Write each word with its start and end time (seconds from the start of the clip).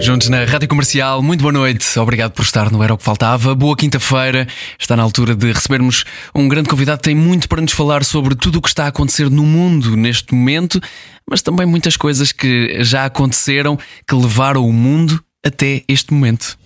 Juntos 0.00 0.28
na 0.28 0.44
Rádio 0.44 0.68
Comercial, 0.68 1.20
muito 1.20 1.40
boa 1.40 1.52
noite. 1.52 1.98
Obrigado 1.98 2.30
por 2.32 2.42
estar 2.42 2.70
no 2.70 2.82
Era 2.82 2.94
o 2.94 2.98
que 2.98 3.02
Faltava. 3.02 3.54
Boa 3.54 3.76
quinta-feira. 3.76 4.46
Está 4.78 4.96
na 4.96 5.02
altura 5.02 5.34
de 5.34 5.50
recebermos 5.52 6.04
um 6.32 6.48
grande 6.48 6.68
convidado. 6.68 7.02
Tem 7.02 7.16
muito 7.16 7.48
para 7.48 7.60
nos 7.60 7.72
falar 7.72 8.04
sobre 8.04 8.36
tudo 8.36 8.58
o 8.58 8.62
que 8.62 8.68
está 8.68 8.84
a 8.84 8.88
acontecer 8.88 9.28
no 9.28 9.42
mundo 9.42 9.96
neste 9.96 10.32
momento, 10.32 10.80
mas 11.28 11.42
também 11.42 11.66
muitas 11.66 11.96
coisas 11.96 12.30
que 12.30 12.82
já 12.84 13.06
aconteceram 13.06 13.76
que 14.06 14.14
levaram 14.14 14.64
o 14.64 14.72
mundo 14.72 15.22
até 15.44 15.82
este 15.88 16.14
momento. 16.14 16.56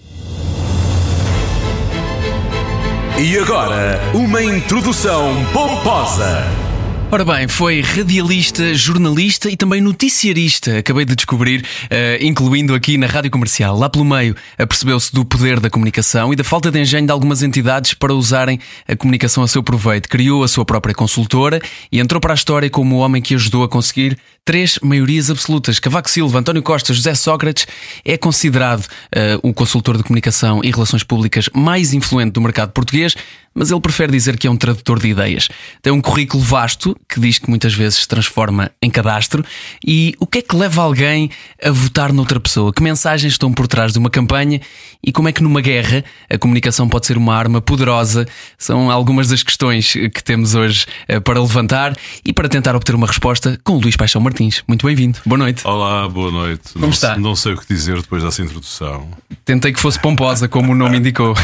E 3.18 3.38
agora, 3.38 3.98
uma 4.14 4.42
introdução 4.42 5.32
pomposa. 5.52 6.71
Ora 7.14 7.26
bem, 7.26 7.46
foi 7.46 7.82
radialista, 7.82 8.72
jornalista 8.72 9.50
e 9.50 9.54
também 9.54 9.82
noticiarista, 9.82 10.78
acabei 10.78 11.04
de 11.04 11.14
descobrir, 11.14 11.60
uh, 11.60 12.24
incluindo 12.24 12.74
aqui 12.74 12.96
na 12.96 13.06
rádio 13.06 13.30
comercial. 13.30 13.76
Lá 13.76 13.90
pelo 13.90 14.02
meio, 14.02 14.34
apercebeu-se 14.56 15.12
do 15.12 15.22
poder 15.22 15.60
da 15.60 15.68
comunicação 15.68 16.32
e 16.32 16.36
da 16.36 16.42
falta 16.42 16.70
de 16.70 16.80
engenho 16.80 17.04
de 17.04 17.12
algumas 17.12 17.42
entidades 17.42 17.92
para 17.92 18.14
usarem 18.14 18.58
a 18.88 18.96
comunicação 18.96 19.42
a 19.42 19.46
seu 19.46 19.62
proveito. 19.62 20.08
Criou 20.08 20.42
a 20.42 20.48
sua 20.48 20.64
própria 20.64 20.94
consultora 20.94 21.60
e 21.92 22.00
entrou 22.00 22.18
para 22.18 22.32
a 22.32 22.34
história 22.34 22.70
como 22.70 22.96
o 22.96 22.98
homem 23.00 23.20
que 23.20 23.34
ajudou 23.34 23.62
a 23.62 23.68
conseguir 23.68 24.16
três 24.42 24.78
maiorias 24.82 25.28
absolutas. 25.28 25.78
Cavaco 25.78 26.08
Silva, 26.08 26.38
António 26.38 26.62
Costa, 26.62 26.94
José 26.94 27.14
Sócrates 27.14 27.66
é 28.06 28.16
considerado 28.16 28.86
uh, 28.86 29.38
o 29.42 29.52
consultor 29.52 29.98
de 29.98 30.02
comunicação 30.02 30.62
e 30.64 30.70
relações 30.70 31.02
públicas 31.02 31.50
mais 31.52 31.92
influente 31.92 32.32
do 32.32 32.40
mercado 32.40 32.72
português 32.72 33.14
mas 33.54 33.70
ele 33.70 33.80
prefere 33.80 34.12
dizer 34.12 34.38
que 34.38 34.46
é 34.46 34.50
um 34.50 34.56
tradutor 34.56 34.98
de 34.98 35.08
ideias. 35.08 35.48
Tem 35.80 35.92
um 35.92 36.00
currículo 36.00 36.42
vasto 36.42 36.96
que 37.08 37.20
diz 37.20 37.38
que 37.38 37.48
muitas 37.48 37.74
vezes 37.74 38.00
se 38.00 38.08
transforma 38.08 38.70
em 38.80 38.90
cadastro. 38.90 39.44
E 39.86 40.14
o 40.18 40.26
que 40.26 40.38
é 40.38 40.42
que 40.42 40.56
leva 40.56 40.82
alguém 40.82 41.30
a 41.62 41.70
votar 41.70 42.12
noutra 42.12 42.40
pessoa? 42.40 42.72
Que 42.72 42.82
mensagens 42.82 43.34
estão 43.34 43.52
por 43.52 43.66
trás 43.66 43.92
de 43.92 43.98
uma 43.98 44.10
campanha 44.10 44.60
e 45.04 45.12
como 45.12 45.28
é 45.28 45.32
que 45.32 45.42
numa 45.42 45.60
guerra 45.60 46.04
a 46.30 46.38
comunicação 46.38 46.88
pode 46.88 47.06
ser 47.06 47.16
uma 47.16 47.34
arma 47.34 47.60
poderosa? 47.60 48.26
São 48.56 48.90
algumas 48.90 49.28
das 49.28 49.42
questões 49.42 49.92
que 49.92 50.22
temos 50.22 50.54
hoje 50.54 50.86
eh, 51.08 51.20
para 51.20 51.40
levantar 51.40 51.96
e 52.24 52.32
para 52.32 52.48
tentar 52.48 52.74
obter 52.76 52.94
uma 52.94 53.06
resposta 53.06 53.58
com 53.64 53.74
o 53.74 53.80
Luís 53.80 53.96
Paixão 53.96 54.20
Martins. 54.20 54.62
Muito 54.66 54.86
bem-vindo. 54.86 55.18
Boa 55.26 55.38
noite. 55.38 55.66
Olá, 55.66 56.08
boa 56.08 56.30
noite. 56.30 56.72
Como 56.72 56.86
não, 56.86 56.90
está? 56.90 57.16
Não 57.16 57.36
sei 57.36 57.52
o 57.52 57.56
que 57.56 57.66
dizer 57.66 57.96
depois 58.00 58.22
dessa 58.22 58.42
introdução. 58.42 59.08
Tentei 59.44 59.72
que 59.72 59.80
fosse 59.80 59.98
pomposa, 59.98 60.48
como 60.48 60.72
o 60.72 60.74
nome 60.74 60.98
indicou. 60.98 61.34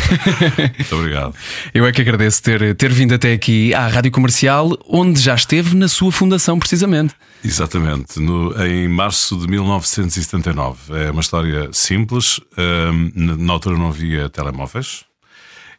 Muito 0.79 0.97
obrigado. 0.97 1.35
Eu 1.75 1.85
é 1.87 1.93
que 1.93 1.98
agradeço 2.01 2.43
ter, 2.43 2.75
ter 2.75 2.93
vindo 2.93 3.15
até 3.15 3.33
aqui 3.33 3.75
à 3.75 3.87
Rádio 3.89 4.11
Comercial, 4.11 4.79
onde 4.89 5.21
já 5.21 5.35
esteve 5.35 5.75
na 5.75 5.89
sua 5.89 6.13
fundação, 6.13 6.59
precisamente. 6.59 7.15
Exatamente, 7.45 8.19
no, 8.19 8.53
em 8.65 8.89
março 8.89 9.37
de 9.37 9.47
1979. 9.47 10.93
É 10.95 11.11
uma 11.11 11.21
história 11.21 11.69
simples. 11.73 12.41
Um, 12.57 13.37
na 13.37 13.53
altura 13.53 13.77
não 13.77 13.89
havia 13.89 14.29
telemóveis. 14.29 15.05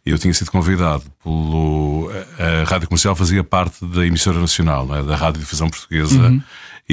Eu 0.05 0.17
tinha 0.17 0.33
sido 0.33 0.49
convidado 0.51 1.03
pelo. 1.23 2.09
A 2.37 2.69
Rádio 2.69 2.87
Comercial 2.87 3.15
fazia 3.15 3.43
parte 3.43 3.85
da 3.85 4.05
emissora 4.05 4.39
nacional, 4.39 4.95
é? 4.95 5.03
da 5.03 5.15
Rádio 5.15 5.41
Difusão 5.41 5.69
Portuguesa, 5.69 6.19
uhum. 6.19 6.41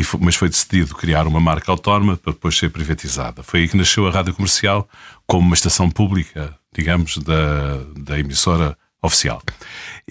foi, 0.05 0.21
mas 0.21 0.35
foi 0.35 0.49
decidido 0.49 0.95
criar 0.95 1.27
uma 1.27 1.41
marca 1.41 1.71
autónoma 1.71 2.17
para 2.17 2.33
depois 2.33 2.59
ser 2.59 2.71
privatizada. 2.71 3.43
Foi 3.43 3.61
aí 3.61 3.69
que 3.69 3.77
nasceu 3.77 4.07
a 4.07 4.11
Rádio 4.11 4.35
Comercial 4.35 4.89
como 5.27 5.47
uma 5.47 5.55
estação 5.55 5.89
pública, 5.89 6.55
digamos, 6.75 7.19
da, 7.19 7.79
da 7.97 8.19
emissora 8.19 8.77
oficial. 9.03 9.43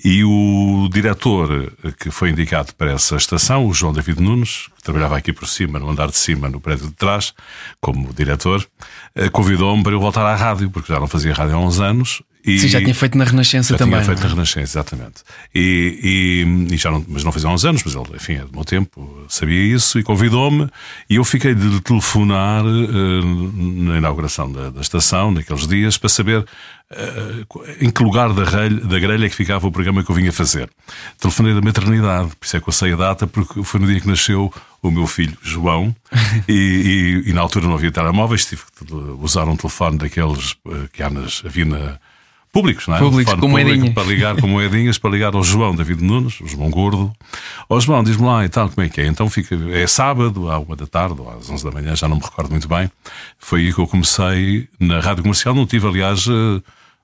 E 0.04 0.24
o 0.24 0.90
diretor 0.92 1.72
que 2.00 2.12
foi 2.12 2.30
indicado 2.30 2.74
para 2.76 2.92
essa 2.92 3.16
estação, 3.16 3.66
o 3.66 3.74
João 3.74 3.94
David 3.94 4.22
Nunes, 4.22 4.68
que 4.76 4.84
trabalhava 4.84 5.18
aqui 5.18 5.32
por 5.32 5.48
cima, 5.48 5.80
no 5.80 5.90
andar 5.90 6.08
de 6.08 6.18
cima, 6.18 6.50
no 6.50 6.60
prédio 6.60 6.88
de 6.88 6.94
trás, 6.94 7.34
como 7.80 8.14
diretor, 8.14 8.66
eh, 9.16 9.30
convidou-me 9.30 9.84
para 9.84 9.94
eu 9.94 10.00
voltar 10.00 10.26
à 10.26 10.36
rádio, 10.36 10.70
porque 10.70 10.92
já 10.92 11.00
não 11.00 11.08
fazia 11.08 11.34
rádio 11.34 11.56
há 11.56 11.60
uns 11.60 11.80
anos. 11.80 12.22
E 12.46 12.60
Sim, 12.60 12.68
já 12.68 12.80
tinha 12.80 12.94
feito 12.94 13.18
na 13.18 13.24
Renascença 13.24 13.74
já 13.74 13.78
também. 13.78 13.96
Já 13.96 14.04
tinha 14.04 14.16
feito 14.16 14.24
na 14.24 14.30
Renascença, 14.36 14.62
exatamente. 14.62 15.24
E, 15.54 16.46
e, 16.70 16.76
e, 16.76 16.78
já 16.78 16.92
não, 16.92 17.04
mas 17.08 17.24
não 17.24 17.32
fazia 17.32 17.50
há 17.50 17.54
uns 17.54 17.66
anos, 17.66 17.82
mas 17.84 17.96
ele, 17.96 18.16
enfim, 18.16 18.34
é 18.34 18.46
do 18.46 18.52
meu 18.54 18.64
tempo, 18.64 19.26
sabia 19.28 19.76
isso 19.76 19.98
e 19.98 20.04
convidou-me. 20.04 20.70
E 21.10 21.16
eu 21.16 21.26
fiquei 21.26 21.56
de 21.56 21.82
telefonar 21.82 22.64
uh, 22.64 23.26
na 23.26 23.98
inauguração 23.98 24.52
da, 24.52 24.70
da, 24.70 24.82
estação, 24.82 25.32
naqueles 25.32 25.68
dias, 25.68 25.98
para 25.98 26.08
saber 26.08 26.40
uh, 26.42 27.64
em 27.82 27.90
que 27.90 28.04
lugar 28.04 28.32
da, 28.32 28.44
relha, 28.44 28.80
da 28.80 29.00
grelha 29.00 29.26
é 29.26 29.30
que 29.30 29.36
ficava 29.36 29.66
o 29.66 29.72
programa 29.72 30.04
que 30.04 30.12
eu 30.12 30.16
vinha 30.16 30.32
fazer. 30.32 30.70
Telefonei 31.20 31.56
da 31.56 31.62
maternidade, 31.62 32.30
por 32.40 32.46
isso 32.46 32.58
é 32.58 32.62
que 32.62 32.70
eu 32.70 32.74
sei 32.74 32.94
a 32.94 32.96
data, 32.96 33.26
porque 33.26 33.64
foi 33.64 33.80
no 33.80 33.88
dia 33.88 34.00
que 34.00 34.08
nasceu 34.08 34.54
o 34.84 34.92
meu 34.92 35.08
filho 35.08 35.36
João 35.42 35.96
e, 36.48 37.24
e, 37.26 37.30
e, 37.32 37.34
na 37.34 37.42
altura 37.42 37.66
não 37.66 37.74
havia 37.74 37.92
telemóveis, 37.92 38.46
tive 38.46 38.62
que 38.78 38.94
usar 38.94 39.46
um 39.46 39.56
telefone 39.56 39.98
daqueles 39.98 40.56
eh, 40.68 40.88
que 40.94 41.02
há 41.02 41.10
nas, 41.10 41.42
havia 41.44 41.66
na, 41.66 42.00
públicos, 42.56 42.88
não 42.88 42.96
é? 42.96 43.00
Públicos, 43.00 43.34
um 43.34 43.38
com 43.38 43.50
moedinhas. 43.50 43.90
Para 43.90 44.04
ligar 44.04 44.36
com 44.38 44.48
moedinhas, 44.48 44.98
para 44.98 45.10
ligar 45.10 45.36
ao 45.36 45.44
João 45.44 45.76
David 45.76 46.02
Nunes, 46.02 46.40
o 46.40 46.48
João 46.48 46.70
Gordo. 46.70 47.12
Ó 47.68 47.78
João, 47.82 48.02
diz-me 48.02 48.26
lá 48.26 48.46
e 48.46 48.50
tal, 48.50 48.70
como 48.70 48.88
é 48.88 48.90
que 48.90 49.02
é? 49.02 49.08
Então 49.08 49.30
fica, 49.30 49.54
é 49.74 49.86
sábado, 49.86 50.50
à 50.50 50.58
uma 50.58 50.74
da 50.74 50.88
tarde, 50.88 51.20
ou 51.20 51.30
às 51.30 51.50
onze 51.50 51.66
da 51.66 51.72
manhã, 51.72 51.94
já 51.98 52.08
não 52.08 52.16
me 52.16 52.24
recordo 52.24 52.52
muito 52.52 52.66
bem. 52.66 52.90
Foi 53.38 53.60
aí 53.60 53.74
que 53.74 53.80
eu 53.80 53.86
comecei 53.86 54.70
na 54.80 55.02
rádio 55.02 55.24
comercial, 55.24 55.54
não 55.54 55.66
tive, 55.66 55.86
aliás, 55.86 56.26
uh, 56.28 56.64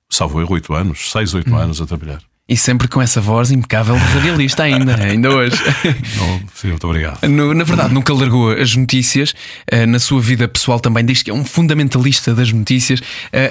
salvo 0.10 0.40
erro, 0.40 0.54
oito 0.54 0.74
anos, 0.74 1.12
seis, 1.12 1.34
oito 1.34 1.52
hum. 1.52 1.58
anos 1.58 1.82
a 1.82 1.86
trabalhar. 1.86 2.22
E 2.52 2.58
sempre 2.58 2.86
com 2.90 3.02
essa 3.02 3.22
voz 3.22 3.50
impecável 3.50 3.96
de 3.96 4.04
radialista 4.04 4.64
ainda, 4.64 4.98
ainda 5.02 5.30
hoje. 5.30 5.56
Não, 6.18 6.42
sim, 6.54 6.68
muito 6.68 6.86
obrigado. 6.86 7.26
No, 7.26 7.54
na 7.54 7.64
verdade, 7.64 7.94
nunca 7.94 8.14
largou 8.14 8.52
as 8.52 8.76
notícias. 8.76 9.34
Uh, 9.74 9.88
na 9.88 10.00
sua 10.00 10.20
vida 10.20 10.50
pessoal 10.50 10.78
também 10.78 11.06
diz 11.06 11.24
que 11.24 11.32
é 11.32 11.34
um 11.34 11.46
fundamentalista 11.46 12.36
das 12.36 12.52
notícias, 12.52 13.00
uh, 13.00 13.04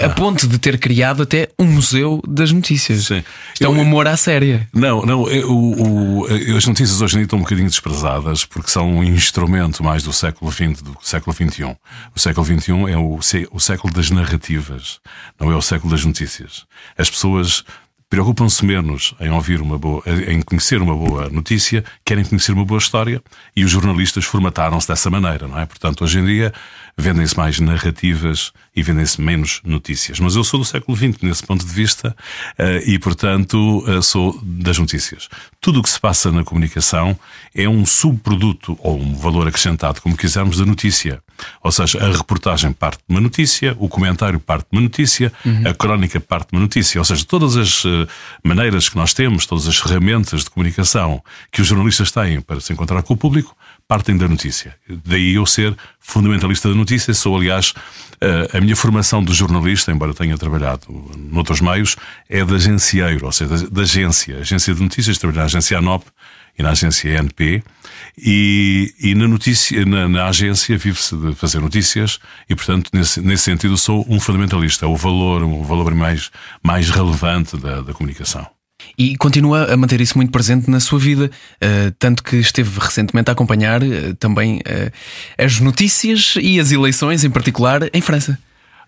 ah. 0.03 0.07
a 0.07 0.09
ponto 0.11 0.47
de 0.47 0.59
ter 0.59 0.79
criado 0.79 1.23
até 1.23 1.49
um 1.59 1.65
museu 1.65 2.21
das 2.29 2.53
notícias. 2.53 3.07
Sim. 3.07 3.25
Isto 3.55 3.65
é 3.65 3.69
um 3.71 3.81
amor 3.81 4.07
à 4.07 4.19
séria. 4.19 4.69
Não, 4.71 5.01
não. 5.07 5.27
Eu, 5.31 5.51
o, 5.51 6.27
as 6.55 6.67
notícias 6.67 7.01
hoje 7.01 7.15
em 7.15 7.19
dia 7.21 7.25
estão 7.25 7.39
um 7.39 7.43
bocadinho 7.43 7.71
desprezadas 7.71 8.45
porque 8.45 8.71
são 8.71 8.99
um 8.99 9.03
instrumento 9.03 9.83
mais 9.83 10.03
do 10.03 10.13
século 10.13 10.53
XX 10.53 10.83
do 10.83 10.91
que 10.91 11.01
do 11.01 11.09
século 11.09 11.35
XXI. 11.35 11.75
O 12.15 12.21
século 12.21 12.47
XXI 12.47 12.73
é 12.93 12.99
o, 12.99 13.19
o 13.51 13.61
século 13.61 13.95
das 13.95 14.11
narrativas, 14.11 15.01
não 15.41 15.51
é 15.51 15.57
o 15.57 15.63
século 15.63 15.91
das 15.91 16.05
notícias. 16.05 16.67
As 16.99 17.09
pessoas 17.09 17.65
preocupam-se 18.11 18.65
menos 18.65 19.15
em 19.21 19.31
ouvir 19.31 19.63
uma 19.63 19.79
boa, 19.79 20.03
em 20.27 20.43
conhecer 20.43 20.83
uma 20.83 20.97
boa 20.97 21.31
notícia, 21.31 21.85
querem 22.05 22.25
conhecer 22.25 22.51
uma 22.51 22.65
boa 22.65 22.79
história 22.79 23.23
e 23.55 23.65
os 23.65 23.71
jornalistas 23.71 24.25
formataram-se 24.25 24.89
dessa 24.89 25.09
maneira, 25.09 25.47
não 25.47 25.57
é? 25.57 25.65
Portanto, 25.65 26.03
hoje 26.03 26.19
em 26.19 26.25
dia 26.25 26.53
vendem-se 26.99 27.37
mais 27.37 27.61
narrativas 27.61 28.53
e 28.75 28.83
vendem-se 28.83 29.21
menos 29.21 29.61
notícias. 29.65 30.19
Mas 30.19 30.35
eu 30.35 30.43
sou 30.43 30.59
do 30.59 30.67
século 30.67 30.97
XX 30.97 31.23
nesse 31.23 31.47
ponto 31.47 31.65
de 31.65 31.73
vista 31.73 32.15
eh, 32.59 32.83
e, 32.85 32.99
portanto, 32.99 33.85
eh, 33.87 34.03
sou 34.03 34.39
das 34.43 34.77
notícias. 34.77 35.29
Tudo 35.61 35.79
o 35.79 35.83
que 35.83 35.89
se 35.89 36.01
passa 36.01 36.33
na 36.33 36.43
comunicação 36.43 37.17
é 37.55 37.69
um 37.69 37.87
subproduto 37.87 38.77
ou 38.81 39.01
um 39.01 39.15
valor 39.15 39.47
acrescentado, 39.47 40.03
como 40.03 40.17
quisermos, 40.17 40.59
da 40.59 40.67
notícia. 40.67 41.23
Ou 41.63 41.73
seja, 41.73 41.99
a 42.05 42.17
reportagem 42.17 42.73
parte 42.73 42.99
de 42.99 43.15
uma 43.15 43.21
notícia, 43.21 43.77
o 43.79 43.89
comentário 43.89 44.41
parte 44.41 44.67
de 44.71 44.77
uma 44.77 44.83
notícia, 44.83 45.33
uhum. 45.45 45.69
a 45.69 45.75
crónica 45.75 46.21
parte 46.21 46.51
de 46.51 46.57
uma 46.57 46.63
notícia. 46.63 47.01
Ou 47.01 47.05
seja, 47.05 47.25
todas 47.25 47.57
as 47.57 47.85
eh, 47.85 48.07
maneiras 48.43 48.89
que 48.89 48.97
nós 48.97 49.15
temos, 49.15 49.47
todas 49.47 49.67
as 49.67 49.77
ferramentas 49.77 50.45
de 50.45 50.51
comunicação 50.51 51.23
que 51.51 51.61
os 51.61 51.67
jornalistas 51.67 52.11
têm 52.11 52.41
para 52.41 52.61
se 52.61 52.73
encontrar 52.73 53.03
com 53.03 53.15
o 53.15 53.17
público, 53.17 53.57
partem 53.87 54.17
da 54.17 54.29
notícia. 54.29 54.77
Daí 55.05 55.35
eu 55.35 55.45
ser 55.47 55.77
fundamentalista 55.99 56.69
da 56.69 56.75
notícia. 56.75 57.13
Sou, 57.13 57.37
aliás, 57.37 57.75
eh, 58.21 58.49
a 58.53 58.61
minha 58.61 58.77
formação 58.77 59.25
de 59.25 59.33
jornalista, 59.33 59.91
embora 59.91 60.15
tenha 60.15 60.37
trabalhado 60.37 60.87
noutros 61.17 61.61
meios, 61.61 61.97
é 62.29 62.45
de 62.45 62.55
agencieiro, 62.55 63.27
ou 63.27 63.33
seja, 63.33 63.69
da 63.71 63.83
agência. 63.83 64.39
Agência 64.39 64.75
de 64.75 64.83
notícias, 64.83 65.19
trabalhei 65.19 65.41
na 65.41 65.47
agência 65.47 65.79
ANOP 65.79 66.05
e 66.59 66.63
na 66.63 66.71
agência 66.71 67.09
ENP. 67.09 67.65
E, 68.23 68.93
e 69.01 69.15
na, 69.15 69.27
notícia, 69.27 69.85
na, 69.87 70.09
na 70.09 70.27
agência 70.27 70.77
vive-se 70.77 71.17
de 71.17 71.35
fazer 71.35 71.61
notícias 71.61 72.19
e, 72.49 72.55
portanto, 72.55 72.91
nesse, 72.93 73.21
nesse 73.21 73.45
sentido, 73.45 73.77
sou 73.79 74.05
um 74.09 74.21
fundamentalista. 74.21 74.85
É 74.85 74.89
o 74.89 74.97
valor, 74.97 75.43
o 75.43 75.63
valor 75.63 75.95
mais, 75.95 76.31
mais 76.63 76.91
relevante 76.91 77.57
da, 77.57 77.81
da 77.81 77.93
comunicação. 77.95 78.47
E 78.97 79.17
continua 79.17 79.73
a 79.73 79.77
manter 79.77 80.01
isso 80.01 80.17
muito 80.17 80.31
presente 80.31 80.71
na 80.71 80.81
sua 80.81 80.99
vida, 80.99 81.31
uh, 81.63 81.91
tanto 81.99 82.23
que 82.23 82.37
esteve 82.37 82.79
recentemente 82.79 83.31
a 83.31 83.33
acompanhar 83.33 83.83
uh, 83.83 84.15
também 84.19 84.59
uh, 84.59 84.93
as 85.39 85.61
notícias 85.61 86.35
e 86.41 86.61
as 86.61 86.73
eleições, 86.73 87.25
em 87.25 87.31
particular, 87.31 87.89
em 87.93 88.01
França. 88.01 88.39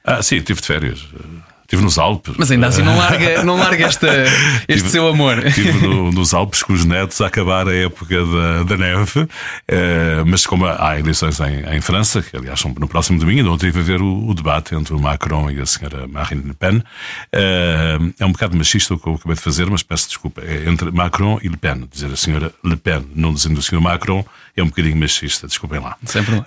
Ah, 0.04 0.22
sim, 0.22 0.40
tive 0.40 0.60
de 0.60 0.66
férias. 0.66 1.06
Estive 1.72 1.84
nos 1.84 1.96
Alpes. 1.96 2.34
Mas 2.36 2.50
ainda 2.50 2.66
assim 2.66 2.82
não 2.82 2.98
larga, 2.98 3.42
não 3.44 3.56
larga 3.56 3.86
esta, 3.86 4.06
este 4.68 4.82
tive, 4.82 4.90
seu 4.90 5.08
amor. 5.08 5.46
Estive 5.46 5.72
no, 5.72 6.12
nos 6.12 6.34
Alpes 6.34 6.62
com 6.62 6.74
os 6.74 6.84
netos 6.84 7.18
a 7.22 7.28
acabar 7.28 7.66
a 7.66 7.74
época 7.74 8.14
da, 8.26 8.62
da 8.64 8.76
neve, 8.76 9.20
uh, 9.20 9.28
mas 10.26 10.44
como 10.44 10.66
há 10.66 11.00
eleições 11.00 11.40
em, 11.40 11.74
em, 11.74 11.80
França, 11.80 12.20
que 12.20 12.36
aliás 12.36 12.60
são 12.60 12.74
no 12.78 12.86
próximo 12.86 13.18
domingo, 13.18 13.38
ainda 13.38 13.50
ontem 13.52 13.70
tive 13.70 13.80
a 13.80 13.82
ver 13.84 14.02
o, 14.02 14.28
o, 14.28 14.34
debate 14.34 14.74
entre 14.74 14.92
o 14.92 15.00
Macron 15.00 15.50
e 15.50 15.62
a 15.62 15.64
senhora 15.64 16.06
Marine 16.06 16.42
Le 16.42 16.52
Pen. 16.52 16.76
Uh, 16.76 18.12
é 18.20 18.26
um 18.26 18.32
bocado 18.32 18.54
machista 18.54 18.92
o 18.92 18.98
que 18.98 19.08
eu 19.08 19.14
acabei 19.14 19.34
de 19.34 19.40
fazer, 19.40 19.70
mas 19.70 19.82
peço 19.82 20.08
desculpa. 20.08 20.42
É 20.42 20.68
entre 20.68 20.90
Macron 20.90 21.38
e 21.42 21.48
Le 21.48 21.56
Pen. 21.56 21.88
Dizer 21.90 22.12
a 22.12 22.16
senhora 22.16 22.52
Le 22.62 22.76
Pen, 22.76 23.02
não 23.14 23.32
dizendo 23.32 23.56
o 23.56 23.62
senhor 23.62 23.80
Macron, 23.80 24.22
é 24.56 24.62
um 24.62 24.66
bocadinho 24.66 24.96
machista, 24.96 25.46
desculpem 25.46 25.80
lá. 25.80 25.96
Sempre. 26.04 26.36
Uh, 26.36 26.42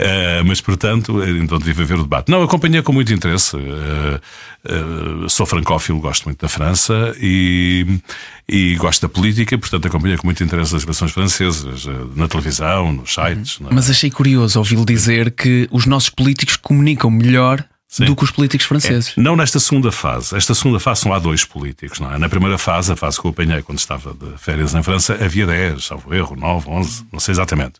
mas 0.45 0.61
portanto, 0.61 1.23
então 1.23 1.59
tive 1.59 1.83
a 1.83 1.85
ver 1.85 1.95
o 1.95 2.03
debate. 2.03 2.29
Não, 2.29 2.43
acompanhei 2.43 2.81
com 2.81 2.93
muito 2.93 3.11
interesse. 3.13 3.55
Uh, 3.55 5.29
sou 5.29 5.45
francófilo, 5.45 5.99
gosto 5.99 6.25
muito 6.25 6.39
da 6.39 6.47
França 6.47 7.15
e, 7.19 7.99
e 8.47 8.75
gosto 8.75 9.01
da 9.01 9.09
política, 9.09 9.57
portanto 9.57 9.87
acompanhei 9.87 10.17
com 10.17 10.27
muito 10.27 10.43
interesse 10.43 10.75
as 10.75 10.83
eleições 10.83 11.11
francesas, 11.11 11.85
uh, 11.85 12.11
na 12.15 12.27
televisão, 12.27 12.93
nos 12.93 13.13
sites. 13.13 13.59
Uhum. 13.59 13.69
Mas 13.71 13.89
achei 13.89 14.11
curioso 14.11 14.59
ouvi-lo 14.59 14.85
dizer 14.85 15.31
que 15.31 15.67
os 15.71 15.85
nossos 15.85 16.09
políticos 16.09 16.57
comunicam 16.57 17.09
melhor 17.09 17.65
Sim. 17.95 18.07
do 18.07 18.15
que 18.15 18.25
os 18.25 18.31
políticos 18.31 18.67
franceses. 18.67 19.13
É, 19.17 19.21
não 19.21 19.37
nesta 19.37 19.57
segunda 19.57 19.89
fase. 19.89 20.35
Esta 20.35 20.53
segunda 20.53 20.81
fase 20.81 20.99
são 20.99 21.13
há 21.13 21.19
dois 21.19 21.45
políticos, 21.45 21.97
não 22.01 22.11
é? 22.11 22.17
Na 22.17 22.27
primeira 22.27 22.57
fase, 22.57 22.91
a 22.91 22.95
fase 22.97 23.17
que 23.17 23.25
eu 23.25 23.31
apanhei 23.31 23.61
quando 23.61 23.79
estava 23.79 24.13
de 24.13 24.37
férias 24.37 24.75
em 24.75 24.83
França, 24.83 25.13
havia 25.13 25.47
10, 25.47 25.85
salvo 25.85 26.13
erro, 26.13 26.35
9, 26.35 26.69
11, 26.69 27.05
não 27.09 27.21
sei 27.21 27.31
exatamente. 27.31 27.75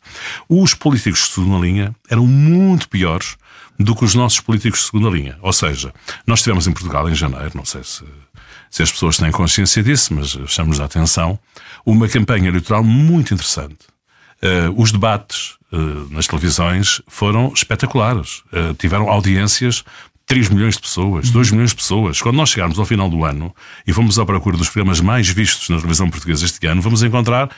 Os 0.48 0.74
políticos 0.74 1.20
de 1.20 1.34
segunda 1.34 1.58
linha 1.58 1.94
eram 2.10 2.26
muito 2.26 2.88
piores 2.88 3.36
do 3.78 3.94
que 3.94 4.06
os 4.06 4.16
nossos 4.16 4.40
políticos 4.40 4.80
de 4.80 4.86
segunda 4.86 5.10
linha. 5.10 5.38
Ou 5.42 5.52
seja, 5.52 5.94
nós 6.26 6.42
tivemos 6.42 6.66
em 6.66 6.72
Portugal 6.72 7.10
em 7.10 7.14
janeiro, 7.14 7.52
não 7.54 7.66
sei 7.66 7.84
se, 7.84 8.06
se 8.72 8.84
as 8.84 8.90
pessoas 8.90 9.18
têm 9.18 9.32
consciência 9.34 9.84
disso, 9.84 10.14
mas 10.14 10.30
chamamos 10.48 10.80
a 10.80 10.86
atenção, 10.86 11.38
uma 11.86 12.08
campanha 12.08 12.48
eleitoral 12.48 12.86
muito 12.86 13.34
interessante. 13.34 13.80
Uh, 14.46 14.80
os 14.80 14.92
debates 14.92 15.56
uh, 15.72 16.08
nas 16.12 16.28
televisões 16.28 17.02
foram 17.08 17.52
espetaculares. 17.52 18.44
Uh, 18.54 18.76
tiveram 18.78 19.10
audiências 19.10 19.84
3 20.28 20.50
milhões 20.50 20.76
de 20.76 20.82
pessoas, 20.82 21.32
2 21.32 21.52
milhões 21.52 21.72
de 21.72 21.78
pessoas. 21.78 22.22
Quando 22.22 22.36
nós 22.36 22.50
chegarmos 22.50 22.78
ao 22.78 22.86
final 22.86 23.10
do 23.10 23.26
ano 23.26 23.54
e 23.88 23.92
vamos 23.92 24.20
à 24.20 24.26
procura 24.26 24.56
dos 24.56 24.70
programas 24.70 25.02
mais 25.02 25.28
vistos 25.30 25.70
na 25.70 25.78
televisão 25.78 26.10
portuguesa 26.10 26.46
este 26.46 26.66
ano, 26.68 26.80
vamos 26.80 27.02
encontrar, 27.02 27.50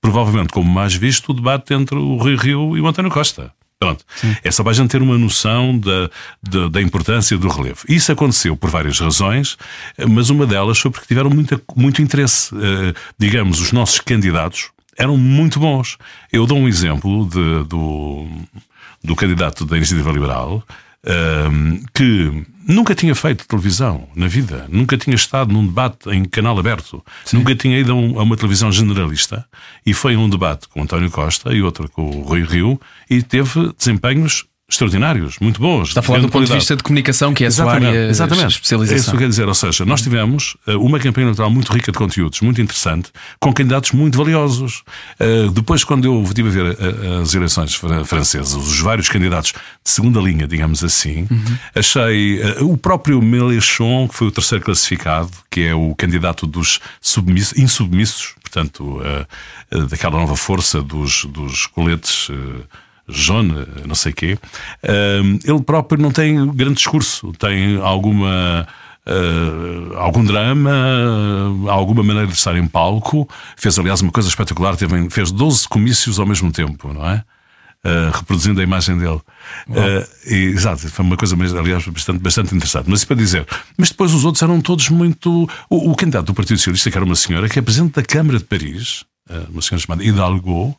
provavelmente 0.00 0.52
como 0.52 0.70
mais 0.70 0.94
visto, 0.94 1.30
o 1.30 1.34
debate 1.34 1.72
entre 1.72 1.96
o 1.96 2.18
Rio 2.18 2.36
Rio 2.36 2.76
e 2.76 2.80
o 2.82 2.86
António 2.86 3.10
Costa. 3.10 3.50
Pronto. 3.78 4.04
É 4.42 4.50
só 4.50 4.62
para 4.62 4.72
a 4.72 4.74
gente 4.74 4.90
ter 4.90 5.02
uma 5.02 5.18
noção 5.18 5.78
da, 5.78 6.10
da, 6.42 6.68
da, 6.68 6.82
importância 6.82 7.36
do 7.36 7.48
relevo. 7.48 7.80
Isso 7.88 8.12
aconteceu 8.12 8.56
por 8.56 8.70
várias 8.70 8.98
razões, 8.98 9.58
mas 10.08 10.30
uma 10.30 10.46
delas 10.46 10.78
foi 10.78 10.90
porque 10.90 11.06
tiveram 11.06 11.28
muita, 11.28 11.60
muito 11.76 12.00
interesse. 12.00 12.54
Digamos, 13.18 13.60
os 13.60 13.72
nossos 13.72 14.00
candidatos 14.00 14.70
eram 14.96 15.16
muito 15.16 15.58
bons. 15.58 15.98
Eu 16.32 16.46
dou 16.46 16.58
um 16.58 16.68
exemplo 16.68 17.26
de, 17.26 17.64
do, 17.64 18.26
do 19.02 19.16
candidato 19.16 19.64
da 19.64 19.76
Iniciativa 19.76 20.10
Liberal, 20.12 20.62
uh, 21.04 21.86
que 21.92 22.44
nunca 22.66 22.94
tinha 22.94 23.14
feito 23.14 23.46
televisão 23.46 24.08
na 24.14 24.26
vida, 24.26 24.66
nunca 24.68 24.96
tinha 24.96 25.14
estado 25.14 25.52
num 25.52 25.66
debate 25.66 26.08
em 26.10 26.24
canal 26.24 26.58
aberto, 26.58 27.04
Sim. 27.24 27.38
nunca 27.38 27.54
tinha 27.54 27.78
ido 27.78 27.92
a, 27.92 27.94
um, 27.94 28.18
a, 28.18 28.22
uma 28.22 28.36
televisão 28.36 28.72
generalista 28.72 29.44
e 29.84 29.92
foi 29.92 30.16
um 30.16 30.28
debate 30.28 30.68
com 30.68 30.82
António 30.82 31.10
Costa 31.10 31.52
e 31.52 31.62
outro 31.62 31.88
com 31.90 32.02
o 32.02 32.22
Rui 32.22 32.42
Rio 32.42 32.80
e 33.08 33.22
teve 33.22 33.72
desempenhos 33.76 34.46
extraordinários, 34.68 35.38
muito 35.40 35.60
bons. 35.60 35.88
Está 35.88 36.00
a 36.00 36.02
falar 36.02 36.20
do 36.20 36.28
ponto 36.28 36.46
de 36.46 36.52
vista 36.52 36.74
de 36.74 36.82
comunicação, 36.82 37.34
que 37.34 37.44
é 37.44 37.48
a 37.48 37.50
sua 37.50 37.70
área 37.70 38.08
exatamente. 38.08 38.54
especialização. 38.54 38.96
É 38.96 39.00
isso 39.00 39.10
que 39.10 39.18
quer 39.18 39.28
dizer, 39.28 39.46
ou 39.46 39.54
seja, 39.54 39.84
nós 39.84 40.00
tivemos 40.00 40.56
eh, 40.66 40.74
uma 40.74 40.98
campanha 40.98 41.26
eleitoral 41.26 41.50
muito 41.50 41.70
rica 41.70 41.92
de 41.92 41.98
conteúdos, 41.98 42.40
muito 42.40 42.62
interessante, 42.62 43.10
com 43.38 43.52
candidatos 43.52 43.92
muito 43.92 44.16
valiosos. 44.16 44.82
Eh, 45.20 45.48
depois, 45.52 45.84
quando 45.84 46.06
eu 46.06 46.22
estive 46.22 46.48
a 46.48 46.52
ver 46.52 46.78
eh, 46.80 47.22
as 47.22 47.34
eleições 47.34 47.74
francesas, 47.74 48.54
os 48.54 48.80
vários 48.80 49.08
candidatos 49.08 49.52
de 49.52 49.90
segunda 49.90 50.18
linha, 50.18 50.46
digamos 50.46 50.82
assim, 50.82 51.26
uhum. 51.30 51.58
achei 51.74 52.40
o 52.60 52.76
próprio 52.76 53.20
Mélenchon, 53.20 54.08
que 54.08 54.14
foi 54.14 54.28
o 54.28 54.30
terceiro 54.30 54.64
classificado, 54.64 55.30
que 55.50 55.60
é 55.60 55.74
o 55.74 55.94
candidato 55.94 56.46
dos 56.46 56.80
insubmissos, 57.56 58.34
portanto, 58.40 59.00
daquela 59.90 60.18
nova 60.18 60.36
força 60.36 60.80
dos, 60.80 61.26
dos 61.26 61.66
coletes 61.66 62.30
John, 63.08 63.44
não 63.86 63.94
sei 63.94 64.12
quê, 64.12 64.38
ele 65.44 65.62
próprio 65.62 66.00
não 66.00 66.10
tem 66.10 66.46
grande 66.52 66.76
discurso, 66.76 67.32
tem 67.38 67.76
alguma. 67.80 68.66
Uh, 69.06 69.98
algum 69.98 70.24
drama, 70.24 70.70
uh, 70.70 71.68
alguma 71.68 72.02
maneira 72.02 72.26
de 72.26 72.32
estar 72.32 72.56
em 72.56 72.66
palco. 72.66 73.28
Fez, 73.54 73.78
aliás, 73.78 74.00
uma 74.00 74.10
coisa 74.10 74.30
espetacular: 74.30 74.76
teve, 74.76 75.10
fez 75.10 75.30
12 75.30 75.68
comícios 75.68 76.18
ao 76.18 76.24
mesmo 76.24 76.50
tempo, 76.50 76.90
não 76.90 77.06
é? 77.06 77.22
Uh, 77.84 78.10
reproduzindo 78.14 78.60
a 78.60 78.62
imagem 78.62 78.96
dele. 78.96 79.20
E, 80.26 80.34
exato, 80.34 80.88
foi 80.88 81.04
uma 81.04 81.18
coisa, 81.18 81.36
aliás, 81.36 81.86
bastante, 81.86 82.18
bastante 82.18 82.54
interessante. 82.54 82.88
Mas 82.88 83.04
para 83.04 83.16
dizer, 83.16 83.46
mas 83.76 83.90
depois 83.90 84.14
os 84.14 84.24
outros 84.24 84.42
eram 84.42 84.58
todos 84.58 84.88
muito. 84.88 85.46
O, 85.68 85.90
o 85.90 85.94
candidato 85.94 86.24
do 86.24 86.34
Partido 86.34 86.56
Socialista, 86.56 86.90
que 86.90 86.96
era 86.96 87.04
uma 87.04 87.14
senhora, 87.14 87.46
que 87.46 87.58
é 87.58 87.62
presidente 87.62 87.96
da 87.96 88.02
Câmara 88.02 88.38
de 88.38 88.44
Paris, 88.44 89.04
uma 89.50 89.60
senhora 89.60 89.82
chamada 89.82 90.02
Hidalgo, 90.02 90.74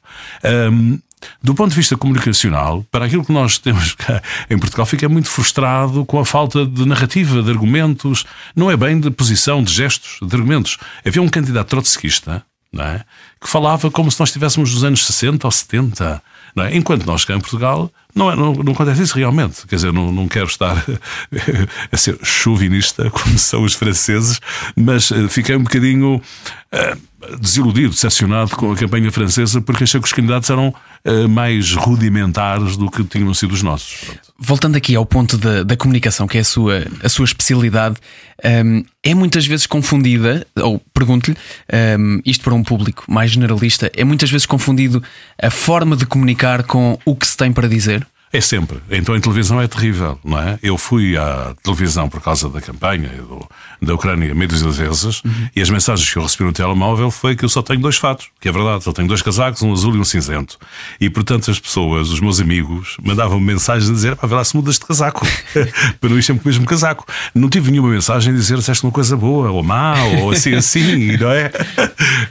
um, 0.72 1.00
do 1.42 1.56
ponto 1.56 1.70
de 1.70 1.76
vista 1.76 1.98
comunicacional, 1.98 2.86
para 2.92 3.06
aquilo 3.06 3.26
que 3.26 3.32
nós 3.32 3.58
temos 3.58 3.94
cá 3.96 4.22
em 4.50 4.58
Portugal, 4.58 4.86
fica 4.86 5.08
muito 5.10 5.30
frustrado 5.30 6.06
com 6.06 6.20
a 6.20 6.26
falta 6.26 6.66
de 6.66 6.86
narrativa, 6.86 7.42
de 7.42 7.50
argumentos, 7.50 8.26
não 8.56 8.70
é 8.70 8.78
bem 8.78 9.00
de 9.00 9.10
posição, 9.12 9.64
de 9.64 9.74
gestos, 9.74 10.18
de 10.22 10.36
argumentos. 10.36 10.78
Havia 11.06 11.22
um 11.22 11.30
candidato 11.30 11.70
trotskista 11.70 12.44
é? 12.80 13.02
que 13.42 13.50
falava 13.50 13.90
como 13.90 14.12
se 14.12 14.20
nós 14.20 14.30
estivéssemos 14.30 14.74
nos 14.74 14.84
anos 14.84 15.06
60 15.06 15.48
ou 15.48 15.52
70. 15.52 16.22
É? 16.58 16.76
Enquanto 16.76 17.06
nós 17.06 17.26
cá 17.26 17.36
em 17.36 17.40
Portugal 17.40 17.92
não, 18.16 18.32
é, 18.32 18.36
não, 18.36 18.54
não, 18.54 18.72
acontece 18.72 19.04
isso 19.04 19.16
realmente. 19.16 19.68
Quer 19.68 19.76
dizer, 19.76 19.92
não, 19.92 20.10
não 20.12 20.28
quero 20.28 20.46
estar 20.46 20.84
a 21.92 21.98
ser 21.98 22.18
chauvinista 22.24 23.10
como 23.12 23.38
são 23.38 23.64
os 23.64 23.74
franceses, 23.74 24.40
mas 24.76 25.12
eh, 25.12 25.28
fiquei 25.28 25.56
um 25.56 25.64
bocadinho 25.64 26.16
uh, 26.16 27.38
desiludido, 27.40 27.90
decepcionado 27.90 28.56
com 28.56 28.72
a 28.72 28.76
campanha 28.76 29.12
francesa 29.12 29.62
porque 29.62 29.84
achei 29.84 30.00
que 30.00 30.08
os 30.08 30.14
candidatos 30.14 30.50
eram 30.50 30.70
uh, 30.70 31.28
mais 31.28 31.74
rudimentares 31.74 32.78
do 32.78 32.90
que 32.90 33.04
tinham 33.04 33.34
sido 33.34 33.54
os 33.54 33.62
nossos. 33.62 33.96
Pronto. 34.06 34.26
Voltando 34.38 34.76
aqui 34.76 34.96
ao 34.96 35.06
ponto 35.06 35.38
da, 35.38 35.64
da, 35.64 35.78
comunicação, 35.78 36.28
que 36.28 36.38
é 36.38 36.42
a 36.42 36.46
sua, 36.46 36.86
a 37.02 37.08
sua 37.08 37.24
especialidade, 37.24 37.96
um, 38.44 38.50
ehm, 38.50 38.84
é 39.02 39.14
muitas 39.16 39.48
vezes 39.48 39.66
confundida, 39.66 40.46
ou 40.58 40.82
pergunto-lhe, 40.94 41.38
um, 41.72 41.76
ehm, 41.76 42.22
isto 42.26 42.44
para 42.44 42.54
um 42.54 42.62
público 42.62 43.06
mais 43.08 43.32
generalista, 43.32 43.90
é 43.96 44.04
muitas 44.04 44.30
vezes 44.30 44.46
confundido 44.46 45.02
a 45.42 45.50
forma 45.50 45.96
de 45.96 46.06
comunicar 46.06 46.64
com 46.64 47.00
o 47.06 47.16
que 47.16 47.26
se 47.26 47.38
tem 47.38 47.54
para 47.54 47.70
dizer? 47.70 48.05
É 48.34 48.42
sempre. 48.42 48.80
Então 48.90 49.16
em 49.16 49.22
televisão 49.22 49.62
é 49.62 49.68
terrível, 49.68 50.20
não 50.24 50.40
é? 50.40 50.60
Eu 50.62 50.78
fui 50.78 51.18
à 51.18 51.56
televisão 51.64 52.10
por 52.10 52.22
causa 52.22 52.50
da 52.50 52.60
campanha 52.60 53.10
do, 53.10 53.48
da 53.82 53.94
Ucrânia 53.94 54.34
meio 54.36 54.50
de 54.50 54.56
vezes 54.56 55.24
uhum. 55.24 55.50
e 55.56 55.62
as 55.62 55.70
mensagens 55.70 56.12
que 56.12 56.18
eu 56.18 56.24
recebi 56.24 56.44
no 56.44 56.52
telemóvel 56.52 57.10
foi 57.12 57.36
que 57.36 57.46
eu 57.46 57.50
só 57.50 57.62
tenho 57.62 57.80
dois 57.80 57.98
fatos, 57.98 58.28
que 58.42 58.50
é 58.50 58.52
verdade, 58.52 58.84
só 58.84 58.92
tenho 58.92 59.08
dois 59.08 59.22
casacos, 59.22 59.62
um 59.62 59.72
azul 59.72 59.96
e 59.96 60.00
um 60.00 60.04
cinzento. 60.04 60.58
E 61.00 61.10
portanto 61.10 61.50
as 61.50 61.60
pessoas, 61.60 62.10
os 62.10 62.20
meus 62.20 62.40
amigos, 62.42 62.98
mandavam 63.02 63.40
-me 63.40 63.54
mensagens 63.54 63.90
a 63.90 63.94
dizer 63.94 64.16
para 64.16 64.28
ver 64.28 64.36
lá 64.36 64.44
se 64.44 64.56
mudas 64.56 64.76
de 64.76 64.86
casaco, 64.86 65.26
para 66.02 66.10
não 66.10 66.20
ir 66.20 66.24
sempre 66.24 66.44
com 66.44 66.50
o 66.50 66.52
mesmo 66.52 66.66
casaco. 66.66 67.06
Não 67.34 67.50
tive 67.50 67.72
nenhuma 67.72 67.90
mensagem 67.90 68.34
a 68.34 68.36
dizer 68.36 68.62
se 68.62 68.72
esta 68.72 68.86
uma 68.86 68.92
coisa 68.92 69.16
boa 69.16 69.50
ou 69.52 69.64
má 69.64 69.96
ou 70.04 70.32
assim 70.32 70.54
assim, 70.56 71.16
não 71.18 71.32
é? 71.32 71.52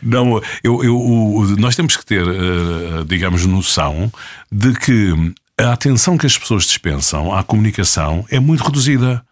Não, 0.02 0.42
eu, 0.62 0.84
eu, 0.84 1.56
nós 1.58 1.74
temos 1.76 1.96
que 1.96 2.04
ter, 2.04 2.26
eh, 2.26 3.04
digamos, 3.06 3.46
noção 3.46 4.12
de 4.52 4.72
que 4.74 5.34
a 5.58 5.72
atenção 5.72 6.18
que 6.18 6.26
as 6.26 6.36
pessoas 6.36 6.64
dispensam 6.64 7.34
à 7.34 7.42
comunicação 7.42 8.24
é 8.30 8.40
muito 8.40 8.64
reduzida. 8.64 9.24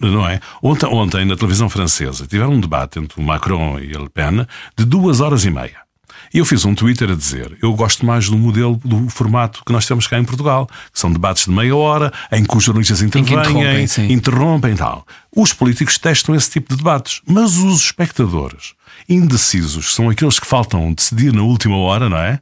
Não 0.00 0.26
é? 0.26 0.40
Ontem, 0.62 0.86
ontem, 0.86 1.24
na 1.26 1.36
televisão 1.36 1.68
francesa, 1.68 2.26
tiveram 2.26 2.54
um 2.54 2.60
debate 2.60 2.98
entre 2.98 3.20
o 3.20 3.22
Macron 3.22 3.78
e 3.78 3.88
Le 3.88 4.08
Pen 4.08 4.46
de 4.76 4.84
duas 4.84 5.20
horas 5.20 5.44
e 5.44 5.50
meia. 5.50 5.84
E 6.32 6.38
eu 6.38 6.44
fiz 6.44 6.64
um 6.64 6.74
Twitter 6.74 7.10
a 7.10 7.14
dizer: 7.14 7.56
eu 7.62 7.72
gosto 7.74 8.04
mais 8.06 8.28
do 8.28 8.38
modelo, 8.38 8.80
do 8.84 9.08
formato 9.10 9.62
que 9.64 9.72
nós 9.72 9.86
temos 9.86 10.06
cá 10.06 10.18
em 10.18 10.24
Portugal, 10.24 10.66
que 10.92 10.98
são 10.98 11.12
debates 11.12 11.44
de 11.44 11.50
meia 11.50 11.76
hora, 11.76 12.12
em 12.32 12.44
que 12.44 12.56
os 12.56 12.64
jornalistas 12.64 13.02
intervêm, 13.02 13.38
interrompem, 13.38 14.12
interrompem 14.12 14.72
e 14.72 14.76
tal. 14.76 15.06
Os 15.34 15.52
políticos 15.52 15.98
testam 15.98 16.34
esse 16.34 16.50
tipo 16.50 16.70
de 16.70 16.76
debates, 16.76 17.20
mas 17.26 17.56
os 17.58 17.82
espectadores 17.82 18.74
indecisos 19.08 19.94
são 19.94 20.08
aqueles 20.08 20.38
que 20.38 20.46
faltam 20.46 20.92
decidir 20.92 21.32
na 21.32 21.42
última 21.42 21.76
hora, 21.76 22.08
não 22.08 22.16
é? 22.16 22.40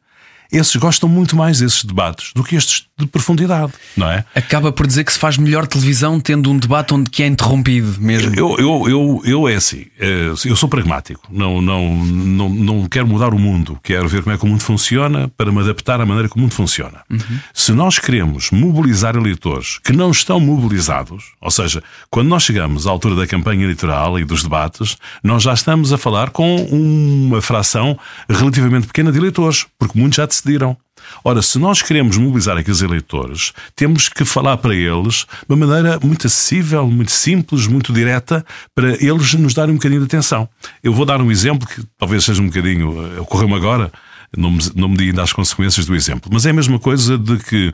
Esses 0.52 0.76
gostam 0.76 1.08
muito 1.08 1.34
mais 1.34 1.58
desses 1.60 1.84
debates 1.84 2.32
do 2.34 2.44
que 2.44 2.54
estes 2.54 2.86
de 2.98 3.06
profundidade, 3.06 3.72
não 3.96 4.08
é? 4.08 4.24
Acaba 4.34 4.70
por 4.70 4.86
dizer 4.86 5.04
que 5.04 5.12
se 5.12 5.18
faz 5.18 5.36
melhor 5.36 5.66
televisão 5.66 6.20
tendo 6.20 6.50
um 6.50 6.58
debate 6.58 6.94
onde 6.94 7.10
que 7.10 7.22
é 7.22 7.26
interrompido 7.26 8.00
mesmo. 8.00 8.34
Eu, 8.36 8.56
eu, 8.58 8.88
eu, 8.88 9.22
eu 9.24 9.48
é 9.48 9.54
assim, 9.54 9.86
eh, 9.98 10.32
eu 10.44 10.54
sou 10.56 10.68
pragmático, 10.68 11.26
não, 11.30 11.60
não, 11.60 11.96
não, 11.96 12.48
não 12.48 12.88
quero 12.88 13.06
mudar 13.06 13.34
o 13.34 13.38
mundo, 13.38 13.78
quero 13.82 14.08
ver 14.08 14.22
como 14.22 14.34
é 14.34 14.38
que 14.38 14.44
o 14.44 14.46
mundo 14.46 14.62
funciona 14.62 15.28
para 15.36 15.50
me 15.50 15.60
adaptar 15.60 16.00
à 16.00 16.06
maneira 16.06 16.28
que 16.28 16.36
o 16.36 16.38
mundo 16.38 16.54
funciona. 16.54 17.00
Uhum. 17.10 17.38
Se 17.54 17.72
nós 17.72 17.98
queremos 17.98 18.50
mobilizar 18.50 19.16
eleitores 19.16 19.78
que 19.78 19.92
não 19.92 20.10
estão 20.10 20.38
mobilizados, 20.38 21.32
ou 21.40 21.50
seja, 21.50 21.82
quando 22.10 22.28
nós 22.28 22.42
chegamos 22.42 22.86
à 22.86 22.90
altura 22.90 23.16
da 23.16 23.26
campanha 23.26 23.64
eleitoral 23.64 24.18
e 24.18 24.24
dos 24.24 24.42
debates, 24.42 24.96
nós 25.24 25.42
já 25.42 25.54
estamos 25.54 25.92
a 25.92 25.98
falar 25.98 26.30
com 26.30 26.56
uma 26.56 27.40
fração 27.40 27.98
relativamente 28.28 28.86
pequena 28.86 29.10
de 29.10 29.18
eleitores, 29.18 29.66
porque 29.78 29.98
muitos 29.98 30.16
já 30.16 30.26
decidiram. 30.42 30.76
Ora, 31.24 31.42
se 31.42 31.58
nós 31.58 31.82
queremos 31.82 32.16
mobilizar 32.16 32.56
aqueles 32.56 32.80
eleitores, 32.80 33.52
temos 33.74 34.08
que 34.08 34.24
falar 34.24 34.56
para 34.56 34.74
eles 34.74 35.26
de 35.48 35.54
uma 35.54 35.66
maneira 35.66 35.98
muito 36.02 36.26
acessível, 36.26 36.86
muito 36.86 37.10
simples, 37.12 37.66
muito 37.66 37.92
direta, 37.92 38.44
para 38.74 38.90
eles 39.04 39.34
nos 39.34 39.54
darem 39.54 39.72
um 39.72 39.76
bocadinho 39.76 40.00
de 40.00 40.06
atenção. 40.06 40.48
Eu 40.82 40.92
vou 40.92 41.06
dar 41.06 41.20
um 41.20 41.30
exemplo 41.30 41.66
que 41.66 41.82
talvez 41.98 42.24
seja 42.24 42.42
um 42.42 42.46
bocadinho. 42.46 43.16
Eh, 43.16 43.20
ocorreu-me 43.20 43.54
agora, 43.54 43.92
não 44.36 44.50
me, 44.50 44.62
não 44.74 44.88
me 44.88 45.02
ainda 45.02 45.22
as 45.22 45.32
consequências 45.32 45.86
do 45.86 45.94
exemplo, 45.94 46.30
mas 46.32 46.46
é 46.46 46.50
a 46.50 46.54
mesma 46.54 46.78
coisa 46.78 47.18
de 47.18 47.36
que 47.38 47.72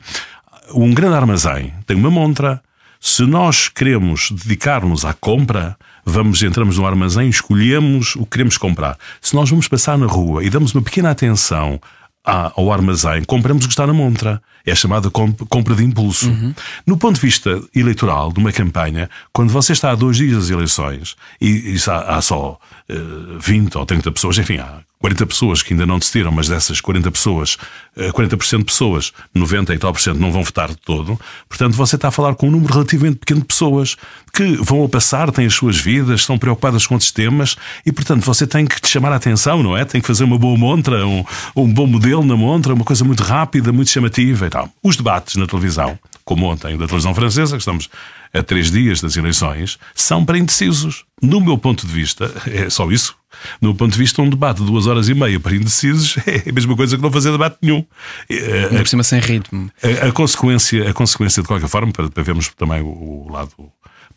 um 0.73 0.93
grande 0.93 1.15
armazém 1.15 1.73
tem 1.85 1.95
uma 1.97 2.11
montra. 2.11 2.61
Se 3.01 3.23
nós 3.23 3.69
queremos 3.69 4.29
dedicar-nos 4.29 5.05
à 5.05 5.13
compra, 5.13 5.77
vamos, 6.05 6.43
entramos 6.43 6.77
no 6.77 6.85
armazém, 6.85 7.29
escolhemos 7.29 8.15
o 8.17 8.23
que 8.23 8.31
queremos 8.31 8.57
comprar. 8.57 8.97
Se 9.21 9.35
nós 9.35 9.49
vamos 9.49 9.69
passar 9.69 9.97
na 9.97 10.05
rua 10.05 10.43
e 10.43 10.49
damos 10.49 10.73
uma 10.73 10.81
pequena 10.81 11.09
atenção 11.09 11.79
ao 12.23 12.71
armazém, 12.71 13.23
compramos 13.23 13.65
o 13.65 13.67
que 13.67 13.73
está 13.73 13.87
na 13.87 13.93
montra. 13.93 14.41
É 14.65 14.75
chamada 14.75 15.09
compra 15.09 15.75
de 15.75 15.83
impulso. 15.83 16.29
Uhum. 16.29 16.53
No 16.85 16.97
ponto 16.97 17.15
de 17.15 17.21
vista 17.21 17.61
eleitoral, 17.75 18.31
de 18.31 18.39
uma 18.39 18.51
campanha, 18.51 19.09
quando 19.31 19.51
você 19.51 19.73
está 19.73 19.91
a 19.91 19.95
dois 19.95 20.17
dias 20.17 20.35
das 20.35 20.49
eleições 20.49 21.15
e, 21.39 21.75
e 21.75 21.77
há, 21.89 22.17
há, 22.17 22.21
só 22.21 22.59
uh, 22.89 23.39
20 23.39 23.77
ou 23.77 23.85
30 23.85 24.11
pessoas, 24.11 24.37
enfim, 24.37 24.57
há 24.57 24.81
40 24.99 25.25
pessoas 25.27 25.63
que 25.63 25.73
ainda 25.73 25.85
não 25.85 25.97
decidiram, 25.97 26.29
mas 26.29 26.49
dessas 26.49 26.81
40 26.81 27.09
pessoas, 27.09 27.57
40% 27.97 28.53
eh, 28.53 28.57
de 28.57 28.65
pessoas, 28.65 29.13
90 29.33 29.73
e 29.73 29.77
tal 29.77 29.93
por 29.93 30.01
cento 30.01 30.19
não 30.19 30.29
vão 30.29 30.43
votar 30.43 30.67
de 30.67 30.75
todo. 30.75 31.17
Portanto, 31.47 31.73
você 31.75 31.95
está 31.95 32.09
a 32.09 32.11
falar 32.11 32.35
com 32.35 32.49
um 32.49 32.51
número 32.51 32.73
relativamente 32.73 33.17
pequeno 33.17 33.39
de 33.39 33.45
pessoas 33.45 33.95
que 34.33 34.57
vão 34.57 34.83
a 34.83 34.89
passar, 34.89 35.31
têm 35.31 35.45
as 35.45 35.53
suas 35.53 35.77
vidas, 35.77 36.19
estão 36.19 36.37
preocupadas 36.37 36.85
com 36.85 36.95
outros 36.95 37.11
temas 37.11 37.55
e, 37.85 37.93
portanto, 37.93 38.25
você 38.25 38.45
tem 38.45 38.65
que 38.65 38.81
te 38.81 38.89
chamar 38.89 39.13
a 39.13 39.15
atenção, 39.15 39.63
não 39.63 39.75
é? 39.75 39.85
Tem 39.85 40.01
que 40.01 40.07
fazer 40.07 40.25
uma 40.25 40.37
boa 40.37 40.57
montra, 40.57 41.07
um, 41.07 41.23
um 41.55 41.73
bom 41.73 41.87
modelo 41.87 42.23
na 42.25 42.35
montra, 42.35 42.73
uma 42.73 42.83
coisa 42.83 43.05
muito 43.05 43.23
rápida, 43.23 43.71
muito 43.71 43.89
chamativa 43.89 44.48
Os 44.83 44.95
debates 44.97 45.35
na 45.35 45.45
televisão, 45.45 45.97
como 46.23 46.45
ontem 46.45 46.77
da 46.77 46.85
televisão 46.85 47.13
francesa, 47.13 47.55
que 47.55 47.61
estamos 47.61 47.89
a 48.33 48.43
três 48.43 48.69
dias 48.71 49.01
das 49.01 49.17
eleições, 49.17 49.77
são 49.95 50.23
para 50.23 50.37
indecisos. 50.37 51.05
No 51.21 51.41
meu 51.41 51.57
ponto 51.57 51.85
de 51.85 51.93
vista, 51.93 52.31
é 52.47 52.69
só 52.69 52.89
isso. 52.91 53.15
No 53.61 53.69
meu 53.69 53.75
ponto 53.75 53.93
de 53.93 53.97
vista, 53.97 54.21
um 54.21 54.29
debate 54.29 54.57
de 54.57 54.65
duas 54.65 54.87
horas 54.87 55.07
e 55.07 55.13
meia 55.13 55.39
para 55.39 55.55
indecisos 55.55 56.17
é 56.25 56.49
a 56.49 56.53
mesma 56.53 56.75
coisa 56.75 56.95
que 56.97 57.03
não 57.03 57.11
fazer 57.11 57.31
debate 57.31 57.57
nenhum. 57.61 57.85
Ainda 58.29 58.79
por 58.79 58.87
cima 58.87 59.03
sem 59.03 59.19
ritmo. 59.19 59.71
A, 59.81 60.07
a, 60.07 60.11
consequência, 60.11 60.89
a 60.89 60.93
consequência, 60.93 61.41
de 61.41 61.47
qualquer 61.47 61.67
forma, 61.67 61.91
para, 61.91 62.09
para 62.09 62.23
vermos 62.23 62.49
também 62.49 62.81
o, 62.81 62.87
o 62.87 63.31
lado 63.31 63.51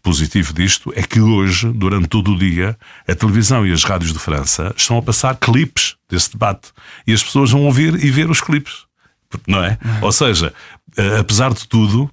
positivo 0.03 0.53
disto, 0.53 0.93
é 0.97 1.03
que 1.03 1.21
hoje, 1.21 1.69
durante 1.73 2.09
todo 2.09 2.33
o 2.33 2.39
dia, 2.39 2.77
a 3.07 3.15
televisão 3.15 3.65
e 3.65 3.73
as 3.73 3.85
rádios 3.85 4.13
de 4.13 4.19
França 4.19 4.75
estão 4.77 4.99
a 4.99 5.03
passar 5.03 5.37
clipes 5.37 5.95
desse 6.11 6.33
debate. 6.33 6.73
E 7.07 7.13
as 7.13 7.23
pessoas 7.23 7.51
vão 7.51 7.65
ouvir 7.65 8.05
e 8.05 8.11
ver 8.11 8.29
os 8.29 8.41
clipes. 8.41 8.85
Não 9.47 9.63
é? 9.65 9.79
Uhum. 9.85 9.99
Ou 10.03 10.13
seja, 10.13 10.53
eh, 10.97 11.19
apesar 11.19 11.53
de 11.53 11.67
tudo, 11.67 12.11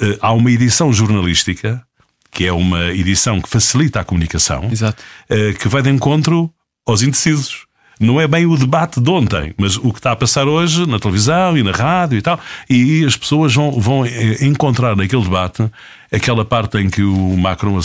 eh, 0.00 0.18
há 0.20 0.32
uma 0.32 0.50
edição 0.50 0.92
jornalística, 0.92 1.82
que 2.30 2.46
é 2.46 2.52
uma 2.52 2.92
edição 2.92 3.40
que 3.40 3.48
facilita 3.48 4.00
a 4.00 4.04
comunicação, 4.04 4.68
Exato. 4.70 5.02
Eh, 5.28 5.52
que 5.54 5.68
vai 5.68 5.82
de 5.82 5.90
encontro 5.90 6.52
aos 6.86 7.02
indecisos 7.02 7.66
não 7.98 8.20
é 8.20 8.26
bem 8.26 8.46
o 8.46 8.56
debate 8.56 9.00
de 9.00 9.10
ontem, 9.10 9.54
mas 9.56 9.76
o 9.76 9.92
que 9.92 9.98
está 9.98 10.12
a 10.12 10.16
passar 10.16 10.46
hoje 10.46 10.86
na 10.86 10.98
televisão 10.98 11.56
e 11.56 11.62
na 11.62 11.72
rádio 11.72 12.18
e 12.18 12.22
tal. 12.22 12.38
E 12.68 13.04
as 13.04 13.16
pessoas 13.16 13.54
vão, 13.54 13.72
vão 13.80 14.04
eh, 14.04 14.44
encontrar 14.44 14.94
naquele 14.94 15.22
debate 15.22 15.70
aquela 16.12 16.44
parte 16.44 16.78
em 16.78 16.88
que 16.88 17.02
o 17.02 17.36
Macron 17.36 17.78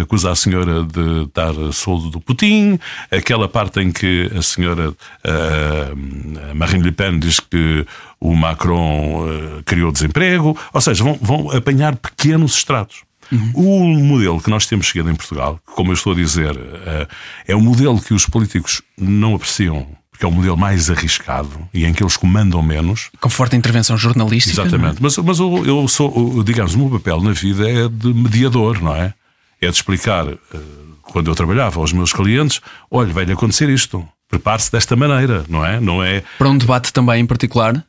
acusa 0.00 0.30
a 0.30 0.36
senhora 0.36 0.82
de 0.82 1.28
dar 1.34 1.52
soldo 1.72 2.10
do 2.10 2.20
Putin, 2.20 2.78
aquela 3.10 3.48
parte 3.48 3.80
em 3.80 3.92
que 3.92 4.30
a 4.36 4.42
senhora 4.42 4.90
uh, 4.90 6.54
Marine 6.54 6.84
Le 6.84 6.92
Pen 6.92 7.18
diz 7.18 7.40
que 7.40 7.86
o 8.20 8.34
Macron 8.34 9.26
uh, 9.26 9.62
criou 9.64 9.92
desemprego. 9.92 10.56
Ou 10.72 10.80
seja, 10.80 11.04
vão, 11.04 11.18
vão 11.20 11.50
apanhar 11.50 11.96
pequenos 11.96 12.56
estratos. 12.56 13.05
Uhum. 13.30 13.52
O 13.54 14.04
modelo 14.04 14.40
que 14.40 14.50
nós 14.50 14.66
temos 14.66 14.86
chegado 14.86 15.10
em 15.10 15.14
Portugal, 15.14 15.60
como 15.64 15.90
eu 15.90 15.94
estou 15.94 16.12
a 16.12 16.16
dizer, 16.16 16.56
eh, 16.56 17.08
é 17.48 17.56
um 17.56 17.60
modelo 17.60 18.00
que 18.00 18.14
os 18.14 18.26
políticos 18.26 18.82
não 18.96 19.34
apreciam 19.34 19.86
porque 20.16 20.24
é 20.24 20.28
o 20.28 20.32
modelo 20.32 20.56
mais 20.56 20.88
arriscado 20.88 21.68
e 21.74 21.84
em 21.84 21.92
que 21.92 22.02
eles 22.02 22.16
comandam 22.16 22.62
menos. 22.62 23.10
Com 23.20 23.28
forte 23.28 23.54
intervenção 23.54 23.98
jornalística. 23.98 24.62
Exatamente. 24.62 24.96
Mas, 24.98 25.18
mas 25.18 25.38
eu, 25.38 25.66
eu 25.66 25.86
sou, 25.88 26.42
digamos, 26.42 26.74
o 26.74 26.78
meu 26.78 26.90
papel 26.90 27.20
na 27.20 27.32
vida 27.32 27.68
é 27.68 27.86
de 27.86 28.14
mediador, 28.14 28.82
não 28.82 28.96
é? 28.96 29.12
É 29.60 29.68
de 29.68 29.76
explicar, 29.76 30.26
eh, 30.26 30.36
quando 31.02 31.30
eu 31.30 31.34
trabalhava 31.34 31.80
aos 31.80 31.92
meus 31.92 32.14
clientes, 32.14 32.62
olha, 32.90 33.12
vai-lhe 33.12 33.32
acontecer 33.32 33.68
isto. 33.68 34.08
Prepare-se 34.28 34.72
desta 34.72 34.96
maneira, 34.96 35.44
não 35.50 35.64
é? 35.64 35.78
Não 35.80 36.02
é. 36.02 36.22
Para 36.38 36.48
um 36.48 36.56
debate 36.56 36.94
também 36.94 37.20
em 37.20 37.26
particular? 37.26 37.84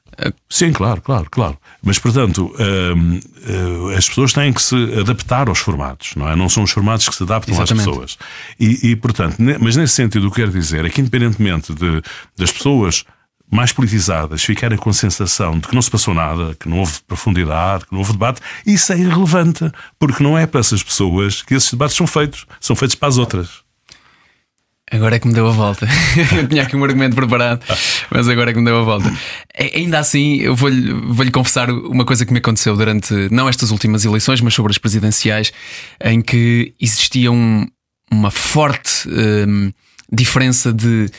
Sim, 0.50 0.72
claro, 0.72 1.02
claro, 1.02 1.28
claro. 1.30 1.58
Mas, 1.84 2.00
portanto, 2.00 2.54
hum, 2.60 3.20
hum, 3.48 3.90
as 3.96 4.08
pessoas 4.08 4.34
têm 4.34 4.52
que 4.52 4.62
se 4.62 4.76
adaptar 5.00 5.48
aos 5.48 5.60
formatos, 5.60 6.16
não 6.16 6.28
é? 6.28 6.36
Não 6.36 6.50
são 6.50 6.64
os 6.64 6.72
formatos 6.72 7.08
que 7.08 7.16
se 7.16 7.24
adaptam 7.24 7.54
Exatamente. 7.54 7.88
às 7.88 7.94
pessoas. 7.94 8.18
E, 8.60 8.92
e, 8.92 8.96
portanto, 8.96 9.38
mas 9.60 9.76
nesse 9.76 9.94
sentido, 9.94 10.28
o 10.28 10.32
que 10.32 10.38
quero 10.38 10.52
dizer 10.52 10.86
é 10.86 10.90
que, 10.90 11.02
independentemente 11.02 11.74
de, 11.74 12.02
das 12.38 12.52
pessoas 12.52 13.06
mais 13.50 13.72
politizadas 13.72 14.44
ficarem 14.44 14.78
com 14.78 14.90
a 14.90 14.94
sensação 14.94 15.58
de 15.58 15.68
que 15.68 15.74
não 15.74 15.82
se 15.82 15.90
passou 15.90 16.14
nada, 16.14 16.56
que 16.60 16.68
não 16.68 16.80
houve 16.80 17.00
profundidade, 17.08 17.86
que 17.86 17.92
não 17.94 18.00
houve 18.00 18.12
debate, 18.12 18.42
isso 18.66 18.92
é 18.92 18.98
irrelevante, 18.98 19.72
porque 19.98 20.22
não 20.22 20.38
é 20.38 20.46
para 20.46 20.60
essas 20.60 20.84
pessoas 20.84 21.42
que 21.42 21.54
esses 21.54 21.72
debates 21.72 21.96
são 21.96 22.06
feitos, 22.06 22.46
são 22.60 22.76
feitos 22.76 22.96
para 22.96 23.08
as 23.08 23.18
outras. 23.18 23.67
Agora 24.90 25.18
é 25.18 25.20
que 25.20 25.28
me 25.28 25.34
deu 25.34 25.48
a 25.48 25.52
volta. 25.52 25.86
eu 26.36 26.48
tinha 26.48 26.64
aqui 26.64 26.76
um 26.76 26.84
argumento 26.84 27.14
preparado, 27.14 27.62
mas 28.10 28.30
agora 28.30 28.52
é 28.52 28.54
que 28.54 28.60
me 28.60 28.66
deu 28.66 28.80
a 28.80 28.84
volta. 28.84 29.14
Ainda 29.76 30.00
assim, 30.00 30.38
eu 30.38 30.56
vou-lhe 30.56 30.94
vou 30.94 31.30
confessar 31.30 31.70
uma 31.70 32.06
coisa 32.06 32.26
que 32.26 32.32
me 32.32 32.40
aconteceu 32.40 32.76
durante, 32.76 33.14
não 33.30 33.50
estas 33.50 33.72
últimas 33.72 34.06
eleições, 34.06 34.40
mas 34.40 34.54
sobre 34.54 34.72
as 34.72 34.78
presidenciais, 34.78 35.52
em 36.02 36.22
que 36.22 36.74
existia 36.80 37.30
um, 37.30 37.68
uma 38.10 38.32
forte 38.32 39.10
um, 39.10 39.74
diferença 40.12 40.72
de. 40.72 41.10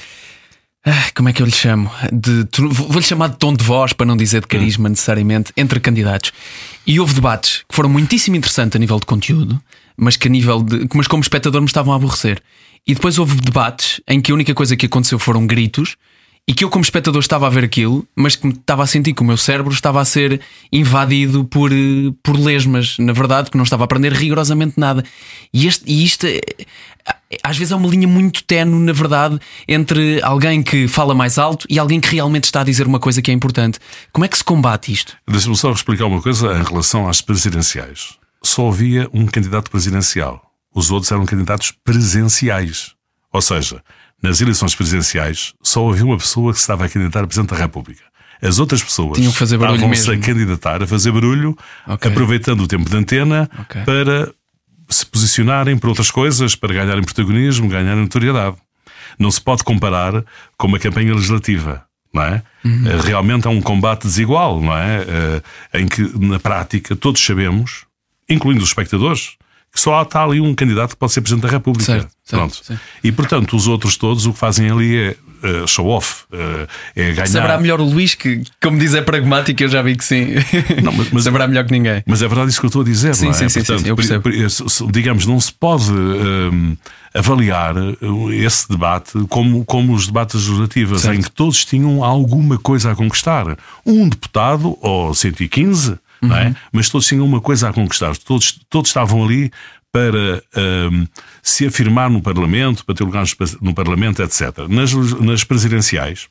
Ah, 0.87 1.11
como 1.15 1.29
é 1.29 1.35
que 1.35 1.43
eu 1.43 1.47
lhe 1.47 1.53
chamo? 1.53 1.91
Vou-lhe 2.73 3.05
chamar 3.05 3.29
de 3.29 3.37
tom 3.37 3.53
de 3.53 3.63
voz, 3.63 3.93
para 3.93 4.07
não 4.07 4.17
dizer 4.17 4.41
de 4.41 4.47
carisma 4.47 4.87
hum. 4.89 4.91
necessariamente, 4.91 5.53
entre 5.55 5.79
candidatos. 5.79 6.33
E 6.87 6.99
houve 6.99 7.13
debates 7.13 7.65
que 7.69 7.75
foram 7.75 7.91
muitíssimo 7.91 8.35
interessantes 8.37 8.77
a 8.77 8.79
nível 8.79 8.99
de 8.99 9.05
conteúdo, 9.05 9.61
mas 9.95 10.17
que 10.17 10.27
a 10.27 10.31
nível 10.31 10.63
de. 10.63 10.89
mas 10.95 11.07
como 11.07 11.23
espectador 11.23 11.61
me 11.61 11.67
estavam 11.67 11.93
a 11.93 11.97
aborrecer. 11.97 12.41
E 12.87 12.95
depois 12.95 13.19
houve 13.19 13.37
debates 13.41 14.01
em 14.09 14.21
que 14.21 14.33
a 14.33 14.35
única 14.35 14.55
coisa 14.55 14.77
que 14.77 14.87
aconteceu 14.87 15.19
foram 15.19 15.47
gritos 15.47 15.97
e 16.49 16.55
que 16.55 16.65
eu, 16.65 16.71
como 16.71 16.83
espectador, 16.83 17.21
estava 17.21 17.47
a 17.47 17.51
ver 17.51 17.63
aquilo, 17.63 18.09
mas 18.17 18.35
que 18.35 18.49
estava 18.49 18.83
a 18.83 18.87
sentir 18.87 19.13
que 19.13 19.21
o 19.21 19.25
meu 19.25 19.37
cérebro 19.37 19.71
estava 19.71 20.01
a 20.01 20.05
ser 20.05 20.41
invadido 20.73 21.45
por, 21.45 21.71
por 22.23 22.39
lesmas, 22.39 22.97
na 22.99 23.13
verdade, 23.13 23.51
que 23.51 23.57
não 23.59 23.65
estava 23.65 23.83
a 23.83 23.85
aprender 23.85 24.15
rigorosamente 24.15 24.81
nada. 24.81 25.05
E, 25.53 25.67
este, 25.67 25.85
e 25.87 26.03
isto 26.03 26.27
é, 26.27 26.41
às 27.43 27.59
vezes 27.59 27.71
é 27.71 27.77
uma 27.77 27.87
linha 27.87 28.09
muito 28.09 28.43
tenue, 28.45 28.81
na 28.81 28.95
verdade, 28.95 29.39
entre 29.69 30.23
alguém 30.23 30.63
que 30.63 30.89
fala 30.89 31.15
mais 31.15 31.39
alto 31.39 31.67
e 31.69 31.79
alguém 31.79 32.01
que 32.01 32.09
realmente 32.09 32.45
está 32.45 32.63
a 32.63 32.65
dizer 32.65 32.87
uma 32.87 32.99
coisa 32.99 33.21
que 33.21 33.31
é 33.31 33.35
importante. 33.35 33.79
Como 34.11 34.25
é 34.25 34.29
que 34.29 34.39
se 34.39 34.45
combate 34.45 34.91
isto? 34.91 35.19
Deixa-me 35.29 35.55
só 35.55 35.71
explicar 35.71 36.07
uma 36.07 36.23
coisa 36.23 36.47
em 36.59 36.63
relação 36.63 37.07
às 37.07 37.21
presidenciais. 37.21 38.17
Só 38.43 38.69
havia 38.69 39.07
um 39.13 39.27
candidato 39.27 39.71
presidencial. 39.71 40.48
Os 40.79 40.93
outros 40.93 41.11
eram 41.11 41.27
candidatos 41.27 41.73
presenciais. 41.73 42.93
Ou 43.33 43.43
seja, 43.43 43.83
nas 44.23 44.41
eleições 44.41 44.77
presidenciais 44.77 45.53
só 45.61 45.91
havia 45.91 46.05
uma 46.05 46.17
pessoa 46.17 46.53
que 46.53 46.59
se 46.59 46.63
estava 46.63 46.85
a 46.85 46.89
candidatar 46.89 47.25
a 47.25 47.27
Presidente 47.27 47.51
da 47.51 47.57
República. 47.57 48.05
As 48.41 48.61
outras 48.61 48.81
pessoas 48.81 49.19
estavam-se 49.19 50.11
a 50.13 50.17
candidatar, 50.17 50.81
a 50.81 50.87
fazer 50.87 51.11
barulho, 51.11 51.59
okay. 51.85 52.13
aproveitando 52.13 52.61
o 52.61 52.69
tempo 52.69 52.89
de 52.89 52.97
antena 52.97 53.51
okay. 53.59 53.83
para 53.83 54.33
se 54.89 55.05
posicionarem 55.05 55.77
para 55.77 55.89
outras 55.89 56.13
coisas, 56.13 56.55
para 56.55 56.73
ganharem 56.73 57.03
protagonismo, 57.03 57.69
ganharem 57.69 58.03
notoriedade. 58.03 58.57
Não 59.19 59.33
se 59.33 59.41
pode 59.41 59.65
comparar 59.65 60.25
com 60.57 60.69
uma 60.69 60.79
campanha 60.79 61.13
legislativa. 61.13 61.85
Não 62.15 62.23
é? 62.23 62.43
Uhum. 62.65 62.85
Eh, 62.87 63.01
realmente 63.05 63.49
é 63.49 63.51
um 63.51 63.61
combate 63.61 64.03
desigual, 64.03 64.63
não 64.63 64.79
é? 64.79 65.05
Eh, 65.75 65.81
em 65.81 65.89
que, 65.89 66.03
na 66.19 66.39
prática, 66.39 66.95
todos 66.95 67.21
sabemos, 67.23 67.85
incluindo 68.31 68.63
os 68.63 68.71
espectadores, 68.71 69.37
que 69.73 69.81
só 69.81 70.03
está 70.03 70.25
ali 70.25 70.41
um 70.41 70.55
candidato 70.55 70.91
que 70.91 70.97
pode 70.97 71.13
ser 71.13 71.21
Presidente 71.21 71.45
da 71.45 71.51
República. 71.51 71.85
Certo, 71.85 72.11
Pronto. 72.29 72.65
Certo, 72.65 72.81
e 73.03 73.13
portanto, 73.13 73.57
os 73.57 73.67
outros 73.67 73.97
todos 73.97 74.27
o 74.27 74.33
que 74.33 74.39
fazem 74.39 74.71
ali 74.71 74.97
é 74.97 75.17
uh, 75.43 75.69
show-off, 75.69 76.25
uh, 76.33 76.69
é 76.97 77.13
ganhar. 77.13 77.27
Saberá 77.27 77.59
melhor 77.59 77.81
o 77.81 77.85
Luís, 77.85 78.15
que, 78.15 78.43
como 78.61 78.79
diz, 78.79 78.95
é 78.95 79.03
pragmático, 79.03 79.63
eu 79.63 79.69
já 79.69 79.83
vi 79.83 79.97
que 79.97 80.05
sim. 80.05 80.35
Não, 80.83 80.93
mas, 80.93 81.11
mas, 81.11 81.25
Saberá 81.25 81.47
melhor 81.47 81.65
que 81.65 81.73
ninguém. 81.73 82.03
Mas 82.07 82.23
é 82.23 82.29
verdade 82.29 82.51
isso 82.51 82.61
que 82.61 82.67
eu 82.67 82.69
estou 82.69 82.83
a 82.83 82.85
dizer, 82.85 83.15
sim, 83.15 83.27
não 83.27 83.31
é? 83.31 83.35
Sim, 83.35 83.49
sim, 83.49 83.61
Portanto, 83.61 83.83
sim, 83.83 83.89
eu 83.89 83.97
percebo. 83.97 84.93
Digamos, 84.93 85.27
não 85.27 85.41
se 85.41 85.53
pode 85.53 85.91
um, 85.93 86.77
avaliar 87.15 87.75
esse 88.33 88.69
debate 88.69 89.13
como, 89.29 89.65
como 89.65 89.95
os 89.95 90.07
debates 90.07 90.35
legislativos, 90.35 91.05
em 91.05 91.21
que 91.21 91.31
todos 91.31 91.65
tinham 91.65 92.03
alguma 92.03 92.59
coisa 92.59 92.93
a 92.93 92.97
conquistar. 92.97 93.57
Um 93.85 94.09
deputado, 94.09 94.77
ou 94.81 95.15
115, 95.15 95.99
uhum. 96.23 96.29
não 96.29 96.37
é? 96.37 96.55
Mas 96.73 96.89
todos 96.89 97.07
tinham 97.07 97.25
uma 97.25 97.41
coisa 97.41 97.69
a 97.69 97.73
conquistar. 97.73 98.17
Todos, 98.17 98.59
todos 98.69 98.91
estavam 98.91 99.25
ali 99.25 99.51
para 99.93 100.43
um, 100.91 101.07
se 101.43 101.67
afirmar 101.67 102.11
no 102.11 102.21
Parlamento, 102.21 102.85
para 102.85 102.95
ter 102.95 103.05
lugar 103.05 103.25
no 103.61 103.75
Parlamento, 103.75 104.23
etc. 104.23 104.69
Nas, 104.69 104.93
nas 104.93 105.45
presidenciais, 105.45 106.29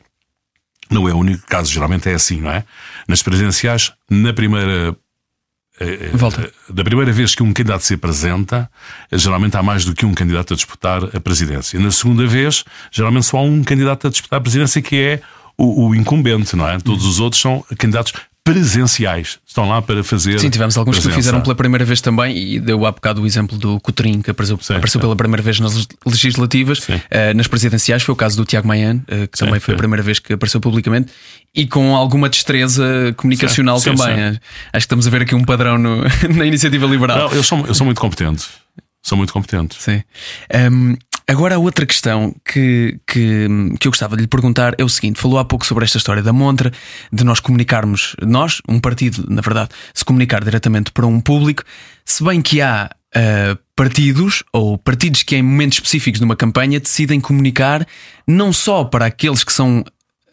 não 0.90 1.08
é 1.08 1.14
o 1.14 1.18
único 1.18 1.46
caso, 1.48 1.72
geralmente 1.72 2.10
é 2.10 2.14
assim, 2.14 2.40
não 2.40 2.52
é? 2.52 2.64
Nas 3.08 3.22
presidenciais, 3.22 3.92
na 4.10 4.32
primeira. 4.32 4.96
Eh, 5.80 5.86
eh, 5.86 6.10
Volta. 6.14 6.52
Da 6.70 6.84
primeira 6.84 7.12
vez 7.12 7.36
que 7.36 7.44
um 7.44 7.52
candidato 7.52 7.82
se 7.82 7.96
apresenta, 7.96 8.70
geralmente 9.12 9.58
há 9.58 9.64
mais 9.64 9.86
do 9.86 9.94
que 9.94 10.06
um 10.06 10.14
candidato 10.14 10.54
a 10.54 10.56
disputar 10.56 11.04
a 11.16 11.20
presidência. 11.20 11.80
Na 11.80 11.92
segunda 11.92 12.26
vez, 12.26 12.64
geralmente 12.92 13.26
só 13.26 13.38
há 13.38 13.42
um 13.42 13.64
candidato 13.64 14.08
a 14.08 14.10
disputar 14.10 14.40
a 14.40 14.42
presidência 14.42 14.82
que 14.82 14.96
é 14.96 15.22
o, 15.58 15.88
o 15.88 15.96
incumbente, 15.96 16.56
não 16.56 16.68
é? 16.68 16.80
Todos 16.80 17.06
os 17.06 17.20
outros 17.20 17.42
são 17.42 17.66
candidatos 17.78 18.14
presenciais. 18.48 19.40
Estão 19.46 19.68
lá 19.68 19.82
para 19.82 20.04
fazer. 20.04 20.40
Sim, 20.40 20.50
tivemos 20.50 20.78
alguns 20.78 20.96
presença. 20.96 21.10
que 21.10 21.20
o 21.20 21.22
fizeram 21.22 21.42
pela 21.42 21.54
primeira 21.54 21.84
vez 21.84 22.00
também 22.00 22.38
e 22.38 22.60
deu 22.60 22.86
há 22.86 22.92
bocado 22.92 23.22
o 23.22 23.26
exemplo 23.26 23.58
do 23.58 23.80
Coutrinho, 23.82 24.24
que 24.24 24.32
apareceu, 24.32 24.58
sim, 24.62 24.74
apareceu 24.74 25.00
sim. 25.00 25.04
pela 25.04 25.16
primeira 25.16 25.44
vez 25.44 25.60
nas 25.60 25.88
legislativas. 26.06 26.80
Uh, 26.80 26.98
nas 27.36 27.48
presidenciais 27.48 28.04
foi 28.04 28.14
o 28.14 28.16
caso 28.16 28.38
do 28.38 28.46
Tiago 28.46 28.68
Maian, 28.68 28.96
uh, 28.96 29.28
que 29.28 29.38
sim, 29.38 29.46
também 29.46 29.60
foi 29.60 29.74
a 29.74 29.78
primeira 29.78 30.02
vez 30.02 30.20
que 30.20 30.34
apareceu 30.34 30.62
publicamente 30.62 31.12
e 31.54 31.68
com 31.68 31.96
alguma 31.96 32.30
destreza 32.30 33.14
comunicacional 33.18 33.82
também. 33.82 34.08
Acho 34.08 34.40
que 34.74 34.78
estamos 34.78 35.08
a 35.08 35.10
ver 35.10 35.24
aqui 35.24 35.36
um 35.36 35.44
padrão 35.44 35.78
no, 35.78 36.04
na 36.34 36.46
iniciativa 36.46 36.86
liberal. 36.86 37.30
Não, 37.30 37.36
eu 37.36 37.44
sou, 37.44 37.66
eu 37.68 37.74
sou 37.74 37.86
muito 37.86 38.00
competente. 38.00 38.46
Sou 39.02 39.18
muito 39.18 39.32
competente. 39.32 39.82
Sim. 39.82 40.04
Um, 40.72 40.98
Agora, 41.30 41.56
a 41.56 41.60
outra 41.60 41.86
questão 41.86 42.34
que, 42.46 43.00
que, 43.06 43.48
que 43.78 43.88
eu 43.88 43.92
gostava 43.92 44.16
de 44.16 44.22
lhe 44.22 44.28
perguntar 44.28 44.74
é 44.78 44.84
o 44.84 44.88
seguinte: 44.88 45.20
falou 45.20 45.38
há 45.38 45.44
pouco 45.44 45.66
sobre 45.66 45.84
esta 45.84 45.98
história 45.98 46.24
da 46.24 46.32
montra, 46.32 46.72
de 47.12 47.24
nós 47.26 47.42
comunicarmos, 47.42 48.16
nós, 48.22 48.62
um 48.68 48.80
partido, 48.80 49.26
na 49.30 49.42
verdade, 49.42 49.70
se 49.94 50.06
comunicar 50.06 50.42
diretamente 50.42 50.90
para 50.92 51.06
um 51.06 51.20
público, 51.20 51.64
se 52.06 52.24
bem 52.24 52.42
que 52.42 52.62
há 52.62 52.90
uh, 53.14 53.60
partidos 53.76 54.42
ou 54.54 54.78
partidos 54.78 55.22
que, 55.24 55.36
em 55.36 55.42
momentos 55.42 55.80
específicos 55.80 56.20
de 56.20 56.26
uma 56.26 56.36
campanha, 56.36 56.80
decidem 56.80 57.20
comunicar 57.20 57.86
não 58.26 58.54
só 58.54 58.86
para 58.86 59.06
aqueles 59.06 59.44
que 59.44 59.52
são 59.52 59.84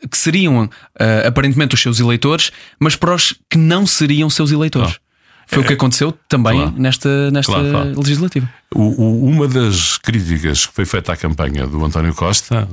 que 0.08 0.18
seriam 0.18 0.64
uh, 0.64 1.26
aparentemente 1.26 1.74
os 1.74 1.80
seus 1.80 1.98
eleitores, 1.98 2.52
mas 2.78 2.94
para 2.94 3.14
os 3.14 3.34
que 3.50 3.58
não 3.58 3.86
seriam 3.86 4.30
seus 4.30 4.52
eleitores. 4.52 5.00
Foi 5.46 5.62
o 5.62 5.66
que 5.66 5.74
aconteceu 5.74 6.12
também 6.28 6.54
claro. 6.54 6.74
nesta, 6.76 7.30
nesta 7.30 7.52
claro, 7.52 7.70
claro. 7.70 8.00
legislativa. 8.00 8.48
O, 8.74 8.82
o, 8.82 9.26
uma 9.26 9.46
das 9.46 9.98
críticas 9.98 10.66
que 10.66 10.72
foi 10.72 10.84
feita 10.84 11.12
à 11.12 11.16
campanha 11.16 11.66
do 11.66 11.84
António 11.84 12.14
Costa, 12.14 12.68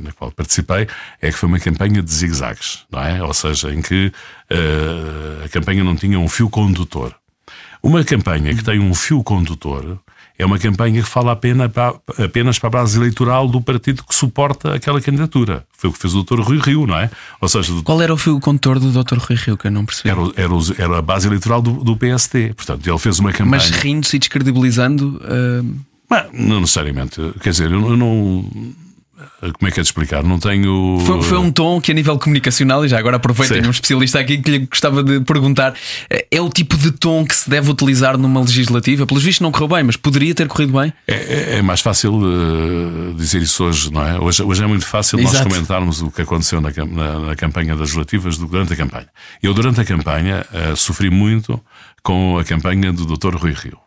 na 0.00 0.12
qual 0.12 0.30
participei, 0.30 0.86
é 1.20 1.30
que 1.30 1.36
foi 1.36 1.48
uma 1.48 1.58
campanha 1.58 2.02
de 2.02 2.12
zigzags, 2.12 2.80
não 2.90 3.02
é? 3.02 3.22
Ou 3.22 3.34
seja, 3.34 3.72
em 3.72 3.82
que 3.82 4.12
uh, 4.50 5.44
a 5.44 5.48
campanha 5.48 5.84
não 5.84 5.96
tinha 5.96 6.18
um 6.18 6.28
fio 6.28 6.48
condutor. 6.48 7.14
Uma 7.82 8.04
campanha 8.04 8.54
que 8.54 8.62
tem 8.62 8.78
um 8.78 8.94
fio 8.94 9.22
condutor 9.22 9.98
é 10.42 10.46
uma 10.46 10.58
campanha 10.58 11.02
que 11.02 11.08
fala 11.08 11.32
apenas 11.32 11.70
para, 11.70 11.94
apenas 12.18 12.58
para 12.58 12.68
a 12.68 12.70
base 12.70 12.98
eleitoral 12.98 13.48
do 13.48 13.60
partido 13.60 14.02
que 14.04 14.14
suporta 14.14 14.74
aquela 14.74 15.00
candidatura. 15.00 15.64
Foi 15.72 15.90
o 15.90 15.92
que 15.92 15.98
fez 15.98 16.14
o 16.14 16.22
Dr. 16.22 16.40
Rui 16.40 16.58
Rio, 16.58 16.86
não 16.86 16.98
é? 16.98 17.10
Ou 17.40 17.48
seja, 17.48 17.72
Qual 17.82 18.00
era 18.02 18.12
o 18.12 18.16
fio 18.16 18.38
condutor 18.40 18.78
do 18.78 18.90
Dr. 18.90 19.18
Rui 19.18 19.36
Rio, 19.36 19.56
que 19.56 19.66
eu 19.66 19.70
não 19.70 19.84
percebi? 19.86 20.10
Era, 20.10 20.20
era, 20.36 20.52
era 20.78 20.98
a 20.98 21.02
base 21.02 21.26
eleitoral 21.26 21.62
do, 21.62 21.84
do, 21.84 21.96
PST. 21.96 22.54
Portanto, 22.54 22.86
ele 22.86 22.98
fez 22.98 23.18
uma 23.18 23.32
campanha. 23.32 23.50
Mas 23.50 23.70
rindo-se 23.70 24.16
e 24.16 24.18
descredibilizando. 24.18 25.20
Uh... 25.22 25.76
Mas, 26.08 26.26
não 26.32 26.60
necessariamente. 26.60 27.20
Quer 27.40 27.50
dizer, 27.50 27.70
eu 27.70 27.96
não 27.96 28.44
como 29.40 29.68
é 29.68 29.70
que 29.70 29.80
é 29.80 29.82
de 29.82 29.88
explicar? 29.88 30.22
Não 30.22 30.38
tenho. 30.38 30.98
Foi, 31.06 31.22
foi, 31.22 31.38
um 31.38 31.50
tom 31.50 31.80
que, 31.80 31.90
a 31.90 31.94
nível 31.94 32.18
comunicacional, 32.18 32.84
e 32.84 32.88
já 32.88 32.98
agora 32.98 33.16
aproveito, 33.16 33.52
tenho 33.52 33.66
um 33.66 33.70
especialista 33.70 34.18
aqui 34.18 34.38
que 34.38 34.50
lhe 34.50 34.58
gostava 34.66 35.02
de 35.02 35.20
perguntar: 35.20 35.74
é 36.30 36.40
o 36.40 36.48
tipo 36.48 36.76
de 36.76 36.90
tom 36.90 37.24
que 37.24 37.34
se 37.34 37.48
deve 37.48 37.70
utilizar 37.70 38.16
numa 38.16 38.40
legislativa? 38.40 39.06
Pelos 39.06 39.22
vistos, 39.22 39.40
não 39.40 39.52
correu 39.52 39.68
bem, 39.68 39.82
mas 39.82 39.96
poderia 39.96 40.34
ter 40.34 40.48
corrido 40.48 40.78
bem? 40.78 40.92
É, 41.06 41.14
é, 41.14 41.58
é 41.58 41.62
mais 41.62 41.80
fácil 41.80 42.14
uh, 42.14 43.14
dizer 43.14 43.42
isso 43.42 43.64
hoje, 43.64 43.92
não 43.92 44.06
é? 44.06 44.18
Hoje, 44.18 44.42
hoje 44.42 44.62
é 44.62 44.66
muito 44.66 44.86
fácil 44.86 45.18
Exato. 45.18 45.34
nós 45.34 45.42
comentarmos 45.42 46.02
o 46.02 46.10
que 46.10 46.22
aconteceu 46.22 46.60
na, 46.60 46.70
na, 46.70 47.18
na, 47.18 47.36
campanha 47.36 47.70
das 47.70 47.80
legislativas 47.80 48.38
durante 48.38 48.72
a 48.72 48.76
campanha. 48.76 49.08
Eu, 49.42 49.54
durante 49.54 49.80
a 49.80 49.84
campanha, 49.84 50.46
uh, 50.52 50.76
sofri 50.76 51.10
muito 51.10 51.60
com 52.02 52.38
a 52.38 52.44
campanha 52.44 52.92
do 52.92 53.06
Dr. 53.06 53.36
Rui 53.36 53.52
Rio. 53.52 53.78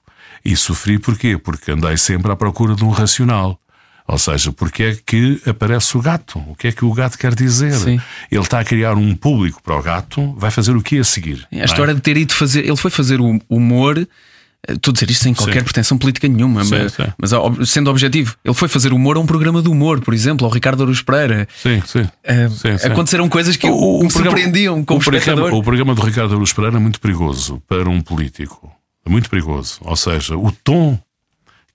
E 0.43 0.55
sofri 0.55 0.99
porquê? 0.99 1.37
Porque 1.37 1.71
andei 1.71 1.97
sempre 1.97 2.31
à 2.31 2.35
procura 2.35 2.75
de 2.75 2.85
um 2.85 2.89
racional. 2.89 3.59
Ou 4.07 4.19
seja, 4.19 4.51
porque 4.51 4.83
é 4.83 4.97
que 5.03 5.41
aparece 5.47 5.97
o 5.97 6.01
gato? 6.01 6.37
O 6.47 6.55
que 6.55 6.67
é 6.67 6.71
que 6.71 6.85
o 6.85 6.93
gato 6.93 7.17
quer 7.17 7.33
dizer? 7.33 7.73
Sim. 7.73 7.99
Ele 8.31 8.41
está 8.41 8.59
a 8.59 8.63
criar 8.63 8.95
um 8.95 9.15
público 9.15 9.61
para 9.63 9.75
o 9.75 9.81
gato, 9.81 10.33
vai 10.37 10.51
fazer 10.51 10.75
o 10.75 10.81
que 10.81 10.99
a 10.99 11.03
seguir? 11.03 11.47
A 11.51 11.65
história 11.65 11.91
é? 11.91 11.95
de 11.95 12.01
ter 12.01 12.15
ido 12.15 12.33
fazer. 12.33 12.65
Ele 12.65 12.75
foi 12.75 12.91
fazer 12.91 13.19
o 13.19 13.39
humor. 13.49 13.97
Eh, 13.97 14.73
estou 14.73 14.91
a 14.91 14.93
dizer 14.93 15.09
isto 15.09 15.23
sem 15.23 15.33
qualquer 15.33 15.59
sim. 15.59 15.63
pretensão 15.63 15.97
política 15.97 16.27
nenhuma, 16.27 16.63
sim, 16.63 16.75
mas, 16.77 16.93
sim. 16.93 17.03
mas, 17.17 17.69
sendo 17.69 17.89
objetivo, 17.89 18.35
ele 18.45 18.53
foi 18.53 18.67
fazer 18.67 18.93
humor 18.93 19.17
a 19.17 19.19
um 19.19 19.25
programa 19.25 19.59
de 19.59 19.69
humor, 19.69 19.99
por 20.01 20.13
exemplo, 20.13 20.45
ao 20.45 20.53
Ricardo 20.53 20.83
Aruz 20.83 21.01
Pereira. 21.01 21.47
Sim, 21.55 21.81
sim. 21.83 22.01
Uh, 22.01 22.91
aconteceram 22.91 23.27
coisas 23.27 23.57
que 23.57 23.65
o, 23.65 23.73
o 23.73 24.03
me 24.03 24.09
programa, 24.09 24.37
surpreendiam 24.37 24.85
com 24.85 24.93
o, 24.93 24.97
o 24.97 24.99
programa, 24.99 25.47
o 25.51 25.63
programa 25.63 25.95
do 25.95 26.01
Ricardo 26.03 26.35
Aruz 26.35 26.53
Pereira 26.53 26.77
é 26.77 26.79
muito 26.79 27.01
perigoso 27.01 27.59
para 27.67 27.89
um 27.89 28.01
político. 28.01 28.71
É 29.03 29.09
muito 29.09 29.29
perigoso. 29.31 29.79
Ou 29.81 29.95
seja, 29.95 30.35
o 30.35 30.51
tom 30.51 30.99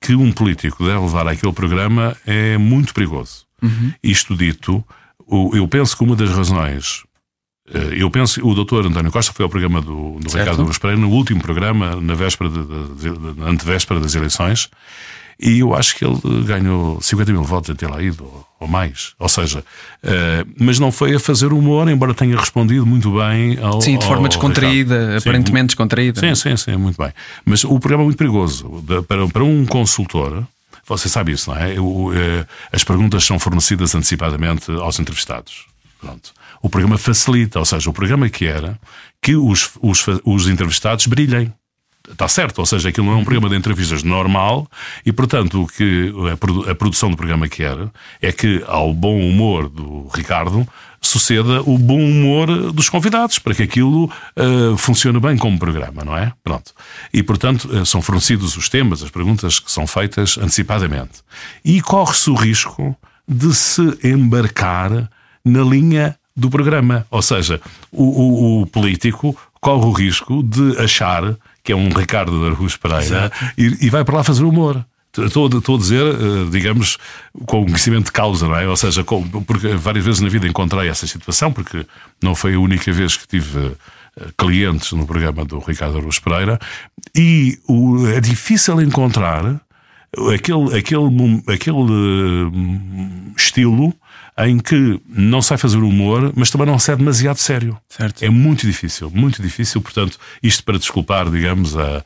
que 0.00 0.14
um 0.14 0.32
político 0.32 0.84
deve 0.84 1.00
levar 1.00 1.28
àquele 1.28 1.52
programa 1.52 2.16
é 2.26 2.56
muito 2.56 2.94
perigoso. 2.94 3.46
Uhum. 3.62 3.92
Isto 4.02 4.34
dito, 4.34 4.84
eu 5.52 5.68
penso 5.68 5.96
que 5.96 6.02
uma 6.02 6.16
das 6.16 6.30
razões. 6.30 7.04
Eh, 7.72 7.96
eu 8.02 8.10
penso 8.10 8.44
o 8.46 8.54
doutor 8.54 8.86
António 8.86 9.12
Costa 9.12 9.32
foi 9.32 9.44
ao 9.44 9.50
programa 9.50 9.80
do, 9.80 10.18
do 10.18 10.36
Ricardo 10.36 10.62
Luz 10.62 10.78
Pereira, 10.78 11.00
no 11.00 11.10
último 11.10 11.42
programa, 11.42 11.96
na 11.96 12.14
véspera 12.14 12.48
de, 12.48 12.64
de, 12.64 13.34
de, 13.34 13.42
antevéspera 13.42 14.00
das 14.00 14.14
eleições, 14.14 14.70
e 15.40 15.60
eu 15.60 15.74
acho 15.74 15.96
que 15.96 16.04
ele 16.04 16.44
ganhou 16.44 17.00
50 17.00 17.32
mil 17.32 17.42
votos 17.42 17.70
a 17.70 17.74
ter 17.74 17.88
lá 17.88 18.02
ido, 18.02 18.28
ou 18.58 18.68
mais. 18.68 19.14
Ou 19.18 19.28
seja, 19.28 19.60
uh, 19.60 20.52
mas 20.58 20.78
não 20.78 20.92
foi 20.92 21.14
a 21.14 21.20
fazer 21.20 21.52
humor, 21.52 21.88
embora 21.88 22.12
tenha 22.12 22.36
respondido 22.36 22.84
muito 22.84 23.10
bem 23.12 23.58
ao. 23.58 23.80
Sim, 23.80 23.96
de 23.96 24.04
forma 24.04 24.28
descontraída, 24.28 24.98
Ricardo. 24.98 25.18
aparentemente 25.18 25.62
sim, 25.62 25.66
descontraída. 25.68 26.20
Sim, 26.20 26.34
sim, 26.34 26.56
sim, 26.56 26.76
muito 26.76 27.02
bem. 27.02 27.12
Mas 27.44 27.64
o 27.64 27.78
programa 27.80 28.02
é 28.02 28.06
muito 28.06 28.18
perigoso. 28.18 28.84
Para, 29.08 29.26
para 29.28 29.44
um 29.44 29.64
consultor, 29.64 30.46
você 30.86 31.08
sabe 31.08 31.32
isso, 31.32 31.50
não 31.50 31.56
é? 31.56 31.78
Eu, 31.78 31.86
uh, 31.86 32.12
as 32.70 32.84
perguntas 32.84 33.24
são 33.24 33.38
fornecidas 33.38 33.94
antecipadamente 33.94 34.70
aos 34.70 35.00
entrevistados. 35.00 35.64
Pronto. 35.98 36.32
O 36.62 36.68
programa 36.68 36.98
facilita, 36.98 37.58
ou 37.58 37.64
seja, 37.64 37.88
o 37.88 37.92
programa 37.92 38.28
quer 38.28 38.76
que 39.22 39.36
os, 39.36 39.70
os, 39.80 40.04
os 40.24 40.48
entrevistados 40.48 41.06
brilhem 41.06 41.52
está 42.10 42.28
certo, 42.28 42.58
ou 42.58 42.66
seja, 42.66 42.88
aquilo 42.88 43.06
não 43.06 43.14
é 43.14 43.16
um 43.16 43.24
programa 43.24 43.48
de 43.48 43.56
entrevistas 43.56 44.02
normal 44.02 44.68
e, 45.04 45.12
portanto, 45.12 45.62
o 45.62 45.66
que 45.66 46.12
a 46.68 46.74
produção 46.74 47.10
do 47.10 47.16
programa 47.16 47.48
quer 47.48 47.76
é 48.20 48.32
que 48.32 48.62
ao 48.66 48.92
bom 48.92 49.18
humor 49.20 49.68
do 49.68 50.08
Ricardo 50.14 50.66
suceda 51.00 51.62
o 51.62 51.78
bom 51.78 51.98
humor 51.98 52.72
dos 52.72 52.88
convidados, 52.88 53.38
para 53.38 53.54
que 53.54 53.62
aquilo 53.62 54.04
uh, 54.04 54.76
funcione 54.76 55.18
bem 55.18 55.36
como 55.36 55.58
programa, 55.58 56.04
não 56.04 56.16
é? 56.16 56.32
Pronto. 56.44 56.72
E, 57.12 57.22
portanto, 57.22 57.64
uh, 57.64 57.86
são 57.86 58.02
fornecidos 58.02 58.56
os 58.56 58.68
temas, 58.68 59.02
as 59.02 59.10
perguntas 59.10 59.58
que 59.58 59.72
são 59.72 59.86
feitas 59.86 60.36
antecipadamente. 60.36 61.22
E 61.64 61.80
corre-se 61.80 62.28
o 62.28 62.34
risco 62.34 62.94
de 63.26 63.54
se 63.54 63.82
embarcar 64.04 65.08
na 65.44 65.62
linha 65.62 66.16
do 66.36 66.50
programa. 66.50 67.06
Ou 67.10 67.22
seja, 67.22 67.60
o, 67.90 68.04
o, 68.04 68.62
o 68.62 68.66
político 68.66 69.36
corre 69.60 69.86
o 69.86 69.92
risco 69.92 70.42
de 70.42 70.78
achar 70.78 71.36
que 71.62 71.72
é 71.72 71.76
um 71.76 71.88
Ricardo 71.88 72.40
de 72.40 72.50
Arruz 72.50 72.76
Pereira, 72.76 73.30
e, 73.56 73.86
e 73.86 73.90
vai 73.90 74.04
para 74.04 74.16
lá 74.16 74.24
fazer 74.24 74.44
humor. 74.44 74.84
Estou, 75.16 75.48
estou 75.48 75.74
a 75.74 75.78
dizer, 75.78 76.04
eh, 76.06 76.50
digamos, 76.52 76.96
com 77.44 77.64
conhecimento 77.64 78.06
de 78.06 78.12
causa, 78.12 78.46
não 78.46 78.56
é? 78.56 78.68
Ou 78.68 78.76
seja, 78.76 79.02
com, 79.02 79.28
porque 79.28 79.74
várias 79.74 80.04
vezes 80.04 80.20
na 80.20 80.28
vida 80.28 80.46
encontrei 80.46 80.88
essa 80.88 81.04
situação, 81.04 81.52
porque 81.52 81.84
não 82.22 82.34
foi 82.34 82.54
a 82.54 82.60
única 82.60 82.92
vez 82.92 83.16
que 83.16 83.26
tive 83.26 83.58
eh, 84.16 84.26
clientes 84.38 84.92
no 84.92 85.04
programa 85.04 85.44
do 85.44 85.58
Ricardo 85.58 85.98
Aruz 85.98 86.20
Pereira, 86.20 86.60
e 87.14 87.58
o, 87.66 88.06
é 88.06 88.20
difícil 88.20 88.80
encontrar 88.80 89.60
aquele, 90.32 90.78
aquele, 90.78 91.42
aquele 91.48 91.76
uh, 91.76 92.52
estilo 93.36 93.94
em 94.48 94.58
que 94.58 95.00
não 95.08 95.42
sai 95.42 95.58
fazer 95.58 95.78
humor, 95.78 96.32
mas 96.34 96.50
também 96.50 96.66
não 96.66 96.78
sai 96.78 96.96
demasiado 96.96 97.36
sério. 97.36 97.76
Certo. 97.88 98.22
É 98.22 98.30
muito 98.30 98.66
difícil, 98.66 99.10
muito 99.10 99.42
difícil. 99.42 99.80
Portanto, 99.80 100.18
isto 100.42 100.64
para 100.64 100.78
desculpar, 100.78 101.30
digamos, 101.30 101.76
a, 101.76 102.04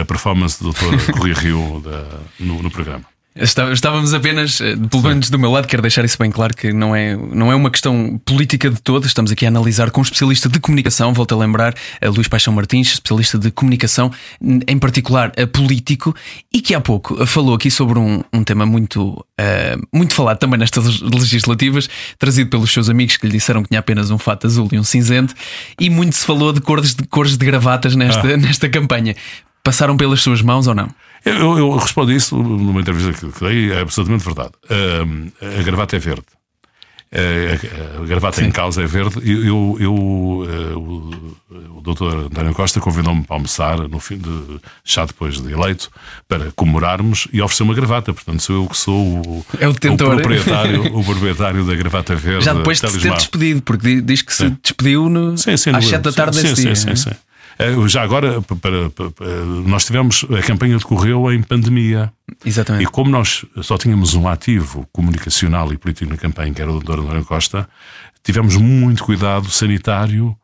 a 0.00 0.04
performance 0.04 0.62
do 0.62 0.72
Dr. 0.72 1.12
Rui 1.16 1.32
Rio 1.32 1.80
da, 1.80 2.20
no, 2.40 2.62
no 2.62 2.70
programa. 2.70 3.11
Estávamos 3.34 4.12
apenas, 4.12 4.60
eh, 4.60 4.76
pelo 4.90 5.02
menos 5.04 5.30
do 5.30 5.38
meu 5.38 5.50
lado, 5.50 5.66
quero 5.66 5.80
deixar 5.80 6.04
isso 6.04 6.18
bem 6.18 6.30
claro 6.30 6.54
que 6.54 6.70
não 6.70 6.94
é, 6.94 7.16
não 7.16 7.50
é 7.50 7.54
uma 7.54 7.70
questão 7.70 8.20
política 8.26 8.68
de 8.68 8.80
todos. 8.82 9.08
Estamos 9.08 9.32
aqui 9.32 9.46
a 9.46 9.48
analisar 9.48 9.90
com 9.90 10.00
um 10.00 10.02
especialista 10.02 10.50
de 10.50 10.60
comunicação, 10.60 11.14
volto 11.14 11.34
a 11.34 11.38
lembrar, 11.38 11.74
a 11.98 12.08
Luís 12.10 12.28
Paixão 12.28 12.52
Martins, 12.52 12.88
especialista 12.88 13.38
de 13.38 13.50
comunicação, 13.50 14.12
em 14.40 14.78
particular 14.78 15.32
a 15.38 15.46
político, 15.46 16.14
e 16.52 16.60
que 16.60 16.74
há 16.74 16.80
pouco 16.80 17.24
falou 17.26 17.54
aqui 17.54 17.70
sobre 17.70 17.98
um, 17.98 18.22
um 18.30 18.44
tema 18.44 18.66
muito, 18.66 19.12
uh, 19.12 19.86
muito 19.90 20.14
falado 20.14 20.38
também 20.38 20.58
nestas 20.58 21.00
legislativas, 21.00 21.88
trazido 22.18 22.50
pelos 22.50 22.70
seus 22.70 22.90
amigos 22.90 23.16
que 23.16 23.26
lhe 23.26 23.32
disseram 23.32 23.62
que 23.62 23.70
tinha 23.70 23.80
apenas 23.80 24.10
um 24.10 24.18
fato 24.18 24.46
azul 24.46 24.68
e 24.70 24.78
um 24.78 24.84
cinzento, 24.84 25.34
e 25.80 25.88
muito 25.88 26.16
se 26.16 26.26
falou 26.26 26.52
de 26.52 26.60
cores 26.60 26.94
de, 26.94 27.06
cores 27.06 27.38
de 27.38 27.46
gravatas 27.46 27.96
nesta, 27.96 28.28
ah. 28.28 28.36
nesta 28.36 28.68
campanha. 28.68 29.16
Passaram 29.62 29.96
pelas 29.96 30.20
suas 30.20 30.42
mãos 30.42 30.66
ou 30.66 30.74
não? 30.74 30.88
Eu, 31.24 31.56
eu 31.56 31.76
respondo 31.76 32.12
isso 32.12 32.36
numa 32.36 32.80
entrevista 32.80 33.12
que 33.12 33.44
dei, 33.44 33.72
é 33.72 33.80
absolutamente 33.80 34.24
verdade. 34.24 34.52
Uh, 34.64 35.58
a 35.60 35.62
gravata 35.62 35.96
é 35.96 35.98
verde. 35.98 36.24
Uh, 37.12 38.02
a, 38.02 38.06
gravata 38.06 38.40
Sim. 38.40 38.46
em 38.46 38.50
causa 38.50 38.82
é 38.82 38.86
verde. 38.86 39.20
Eu, 39.24 39.76
eu, 39.78 39.94
uh, 39.94 40.78
o, 40.78 41.76
o 41.76 41.80
doutor 41.80 42.24
António 42.24 42.54
Costa 42.54 42.80
convidou-me 42.80 43.22
para 43.22 43.36
almoçar 43.36 43.78
no 43.86 44.00
fim 44.00 44.16
de 44.16 44.60
já 44.82 45.04
depois 45.04 45.40
de 45.40 45.52
eleito 45.52 45.90
para 46.26 46.50
comemorarmos 46.56 47.28
e 47.32 47.40
ofereceu 47.40 47.64
uma 47.64 47.74
gravata. 47.74 48.12
Portanto, 48.12 48.42
sou 48.42 48.64
eu 48.64 48.68
que 48.68 48.76
sou 48.76 49.18
o, 49.18 49.46
é 49.60 49.68
o, 49.68 49.70
o 49.70 49.96
proprietário, 49.96 50.96
o 50.96 51.04
proprietário 51.04 51.64
da 51.64 51.74
gravata 51.76 52.16
verde. 52.16 52.44
Já 52.44 52.54
depois 52.54 52.80
de 52.80 52.90
se 52.90 52.98
ter 52.98 53.12
despedido, 53.12 53.62
porque 53.62 54.00
diz 54.00 54.22
que 54.22 54.34
se 54.34 54.50
despediu 54.62 55.08
no, 55.08 55.38
sim, 55.38 55.56
sim, 55.56 55.70
às 55.70 55.84
7 55.84 56.02
da 56.02 56.12
tarde 56.12 56.36
sim, 56.36 56.42
desse 56.42 56.56
sim, 56.56 56.62
dia. 56.62 56.74
Sim, 56.74 56.96
sim, 56.96 57.10
sim. 57.10 57.16
Eh, 57.58 57.88
já 57.88 58.02
agora, 58.02 58.40
para, 58.42 58.90
para, 58.90 59.44
nós 59.66 59.84
tivemos, 59.84 60.24
a 60.36 60.42
campanha 60.42 60.78
decorreu 60.78 61.32
em 61.32 61.42
pandemia. 61.42 62.12
Exatamente. 62.44 62.84
E 62.84 62.86
como 62.86 63.10
nós 63.10 63.44
só 63.62 63.76
tínhamos 63.76 64.14
um 64.14 64.28
ativo 64.28 64.86
comunicacional 64.92 65.72
e 65.72 65.76
político 65.76 66.10
na 66.10 66.16
campanha, 66.16 66.52
que 66.52 66.62
era 66.62 66.72
o 66.72 66.80
Dr. 66.80 67.00
António 67.00 67.24
Costa, 67.24 67.68
tivemos 68.22 68.56
muito 68.56 69.04
cuidado 69.04 69.48
sanitário 69.50 70.36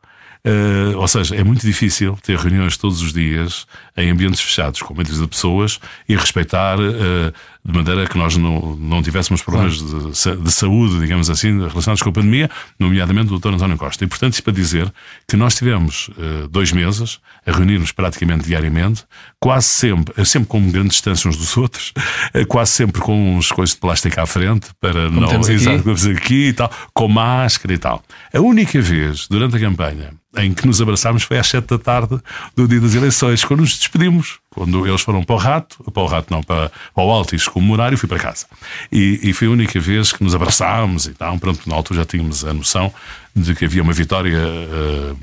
Uh, 0.46 0.96
ou 0.96 1.08
seja, 1.08 1.34
é 1.34 1.42
muito 1.42 1.66
difícil 1.66 2.16
ter 2.22 2.38
reuniões 2.38 2.76
todos 2.76 3.02
os 3.02 3.12
dias 3.12 3.66
em 3.96 4.10
ambientes 4.10 4.40
fechados, 4.40 4.80
com 4.80 4.94
muitas 4.94 5.18
de 5.18 5.26
pessoas, 5.26 5.80
e 6.08 6.16
respeitar 6.16 6.78
uh, 6.78 7.32
de 7.68 7.74
maneira 7.74 8.06
que 8.06 8.16
nós 8.16 8.34
não, 8.38 8.74
não 8.76 9.02
tivéssemos 9.02 9.42
problemas 9.42 9.76
claro. 9.76 10.10
de, 10.10 10.42
de, 10.42 10.50
saúde, 10.50 11.00
digamos 11.00 11.28
assim, 11.28 11.58
relacionados 11.58 12.00
com 12.00 12.08
a 12.08 12.12
pandemia, 12.12 12.50
nomeadamente 12.78 13.30
o 13.30 13.38
Dr. 13.38 13.48
António 13.48 13.76
Costa. 13.76 14.02
E, 14.04 14.06
portanto, 14.06 14.32
isso 14.32 14.42
para 14.42 14.54
dizer 14.54 14.90
que 15.28 15.36
nós 15.36 15.54
tivemos 15.54 16.08
uh, 16.08 16.48
dois 16.48 16.72
meses 16.72 17.20
a 17.46 17.52
reunir-nos 17.52 17.92
praticamente 17.92 18.44
diariamente, 18.44 19.04
quase 19.38 19.66
sempre, 19.66 20.24
sempre 20.24 20.48
com 20.48 20.70
grande 20.70 20.88
distância 20.88 21.28
uns 21.28 21.36
dos 21.36 21.54
outros, 21.58 21.92
quase 22.48 22.72
sempre 22.72 23.02
com 23.02 23.36
uns 23.36 23.52
coisas 23.52 23.74
de 23.74 23.80
plástico 23.80 24.18
à 24.18 24.24
frente, 24.24 24.68
para 24.80 25.10
Como 25.10 25.20
não. 25.20 25.50
Exato, 25.50 25.90
aqui. 25.90 26.10
aqui 26.12 26.48
e 26.48 26.52
tal, 26.54 26.70
com 26.94 27.06
máscara 27.06 27.74
e 27.74 27.78
tal. 27.78 28.02
A 28.32 28.40
única 28.40 28.80
vez 28.80 29.28
durante 29.28 29.56
a 29.56 29.60
campanha 29.60 30.14
em 30.36 30.52
que 30.52 30.66
nos 30.66 30.80
abraçámos 30.80 31.22
foi 31.22 31.38
às 31.38 31.46
sete 31.46 31.66
da 31.66 31.78
tarde 31.78 32.18
do 32.54 32.68
dia 32.68 32.80
das 32.80 32.94
eleições, 32.94 33.44
quando 33.44 33.60
nos 33.60 33.76
despedimos. 33.76 34.38
Quando 34.58 34.86
eles 34.86 35.00
foram 35.00 35.22
para 35.22 35.34
o 35.36 35.38
Rato, 35.38 35.84
para 35.92 36.02
o 36.02 36.06
Rato 36.06 36.32
não, 36.32 36.42
para, 36.42 36.70
para 36.94 37.04
o 37.04 37.10
Altis 37.10 37.46
comemorar, 37.46 37.92
eu 37.92 37.98
fui 37.98 38.08
para 38.08 38.18
casa. 38.18 38.46
E, 38.90 39.20
e, 39.22 39.32
foi 39.32 39.48
a 39.48 39.50
única 39.50 39.78
vez 39.78 40.12
que 40.12 40.22
nos 40.22 40.34
abraçámos 40.34 41.06
e 41.06 41.14
tal. 41.14 41.38
Pronto, 41.38 41.68
na 41.68 41.74
altura 41.76 42.00
já 42.00 42.06
tínhamos 42.06 42.44
a 42.44 42.52
noção 42.52 42.92
de 43.34 43.54
que 43.54 43.64
havia 43.64 43.82
uma 43.82 43.92
vitória. 43.92 44.38
Uh, 44.38 45.16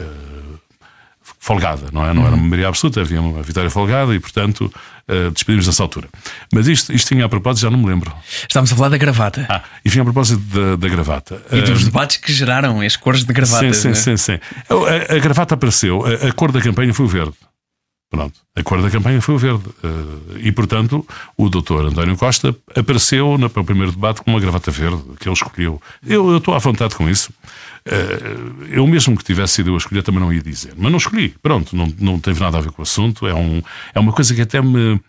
uh, 0.00 0.36
folgada, 1.46 1.86
não 1.92 2.04
é? 2.04 2.12
Não 2.12 2.22
uhum. 2.22 2.26
era 2.26 2.36
uma 2.36 2.42
maioria 2.42 2.68
absoluta, 2.68 3.00
havia 3.00 3.20
uma 3.20 3.40
vitória 3.40 3.70
folgada 3.70 4.12
e, 4.12 4.18
portanto, 4.18 4.72
uh, 5.08 5.30
despedimos 5.30 5.66
nessa 5.66 5.80
altura. 5.80 6.08
Mas 6.52 6.66
isto, 6.66 6.92
isto 6.92 7.06
tinha 7.06 7.24
a 7.24 7.28
propósito, 7.28 7.62
já 7.62 7.70
não 7.70 7.78
me 7.78 7.86
lembro. 7.86 8.12
Estávamos 8.48 8.72
a 8.72 8.76
falar 8.76 8.88
da 8.88 8.96
gravata. 8.96 9.46
Ah, 9.48 9.62
e 9.84 9.88
vinha 9.88 10.02
a 10.02 10.04
propósito 10.04 10.40
da, 10.40 10.74
da 10.74 10.88
gravata. 10.88 11.40
E 11.52 11.62
dos 11.62 11.82
uh, 11.82 11.84
debates 11.84 12.16
que 12.16 12.32
geraram 12.32 12.80
as 12.80 12.96
cores 12.96 13.24
de 13.24 13.32
gravata. 13.32 13.72
Sim, 13.72 13.80
sim, 13.80 13.88
né? 13.88 13.94
sim, 13.94 14.16
sim. 14.16 14.38
A, 14.68 15.14
a, 15.14 15.18
gravata 15.20 15.54
apareceu, 15.54 16.04
a, 16.04 16.28
a, 16.28 16.32
cor 16.32 16.50
da 16.50 16.60
campanha 16.60 16.92
foi 16.92 17.06
o 17.06 17.08
verde. 17.08 17.34
Pronto, 18.08 18.40
a 18.54 18.62
cor 18.62 18.80
da 18.80 18.88
campanha 18.88 19.20
foi 19.20 19.34
o 19.34 19.38
verde. 19.38 19.64
Uh, 19.82 20.38
e, 20.38 20.52
portanto, 20.52 21.04
o 21.36 21.48
doutor 21.48 21.86
António 21.86 22.16
Costa 22.16 22.56
apareceu 22.74 23.36
no, 23.36 23.50
primeiro 23.50 23.90
debate 23.90 24.22
com 24.22 24.30
uma 24.30 24.38
gravata 24.38 24.70
verde 24.70 25.02
que 25.18 25.28
ele 25.28 25.34
escolheu. 25.34 25.82
Eu, 26.06 26.30
eu 26.30 26.38
estou 26.38 26.54
à 26.54 26.58
vontade 26.58 26.94
com 26.94 27.08
isso. 27.08 27.32
Uh, 27.86 28.64
eu 28.70 28.86
mesmo 28.86 29.16
que 29.16 29.24
tivesse 29.24 29.54
sido 29.54 29.70
eu 29.70 29.74
a 29.74 29.78
escolher 29.78 30.02
também 30.02 30.20
não 30.20 30.32
ia 30.32 30.40
dizer. 30.40 30.72
Mas 30.76 30.90
não 30.90 30.98
escolhi. 30.98 31.30
Pronto, 31.42 31.74
não, 31.74 31.92
não 31.98 32.20
teve 32.20 32.40
nada 32.40 32.58
a 32.58 32.60
ver 32.60 32.70
com 32.70 32.82
o 32.82 32.84
assunto. 32.84 33.26
É, 33.26 33.34
um, 33.34 33.60
é 33.92 33.98
uma 33.98 34.12
coisa 34.12 34.34
que 34.34 34.42
até 34.42 34.62
me. 34.62 35.00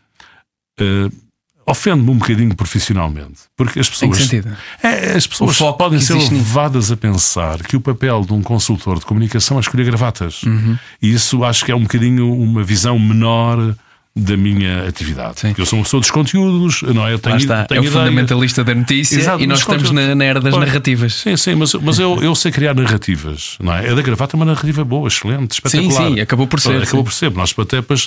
Uh, 0.79 1.26
ofende-me 1.67 2.09
um 2.09 2.17
bocadinho 2.17 2.55
profissionalmente. 2.55 3.41
Porque 3.55 3.79
as 3.79 3.89
pessoas. 3.89 4.09
Em 4.09 4.13
que 4.13 4.29
sentido? 4.29 4.57
É, 4.81 5.11
as 5.17 5.27
pessoas 5.27 5.57
podem 5.57 5.99
ser 5.99 6.13
levadas 6.13 6.91
a 6.91 6.97
pensar 6.97 7.61
que 7.61 7.75
o 7.75 7.81
papel 7.81 8.21
de 8.21 8.33
um 8.33 8.41
consultor 8.41 8.97
de 8.99 9.05
comunicação 9.05 9.57
é 9.57 9.59
escolher 9.59 9.85
gravatas. 9.85 10.43
Uhum. 10.43 10.77
E 11.01 11.13
isso 11.13 11.43
acho 11.43 11.65
que 11.65 11.71
é 11.71 11.75
um 11.75 11.81
bocadinho 11.81 12.33
uma 12.33 12.63
visão 12.63 12.97
menor 12.97 13.75
da 14.17 14.35
minha 14.35 14.87
atividade. 14.87 15.39
Sim. 15.39 15.53
Eu 15.55 15.65
sou 15.65 15.77
uma 15.77 15.83
pessoa 15.83 16.01
dos 16.01 16.09
conteúdos, 16.09 16.81
não 16.81 17.07
é? 17.07 17.13
Eu 17.13 17.19
tenho, 17.19 17.35
Lá 17.35 17.41
está, 17.41 17.65
tenho 17.65 17.85
é 17.85 17.87
o 17.87 17.91
fundamentalista 17.91 18.63
da 18.63 18.73
notícia 18.73 19.19
Exato, 19.19 19.43
e 19.43 19.47
nós 19.47 19.59
estamos 19.59 19.91
na, 19.91 20.15
na, 20.15 20.25
era 20.25 20.41
das 20.41 20.55
narrativas. 20.57 21.13
Sim, 21.13 21.37
sim, 21.37 21.55
mas, 21.55 21.73
mas 21.75 21.99
eu, 21.99 22.21
eu 22.21 22.33
sei 22.33 22.51
criar 22.51 22.73
narrativas, 22.73 23.57
não 23.59 23.73
é? 23.73 23.89
A 23.89 23.93
da 23.93 24.01
gravata 24.01 24.35
é 24.35 24.37
uma 24.37 24.45
narrativa 24.45 24.83
boa, 24.83 25.07
excelente, 25.07 25.51
espetacular. 25.51 26.07
Sim, 26.07 26.15
sim, 26.15 26.19
acabou 26.19 26.47
por 26.47 26.59
ser. 26.59 26.81
Acabou 26.81 27.01
sim. 27.01 27.03
por 27.03 27.13
ser. 27.13 27.31
Nós 27.31 27.53
patepas 27.53 28.05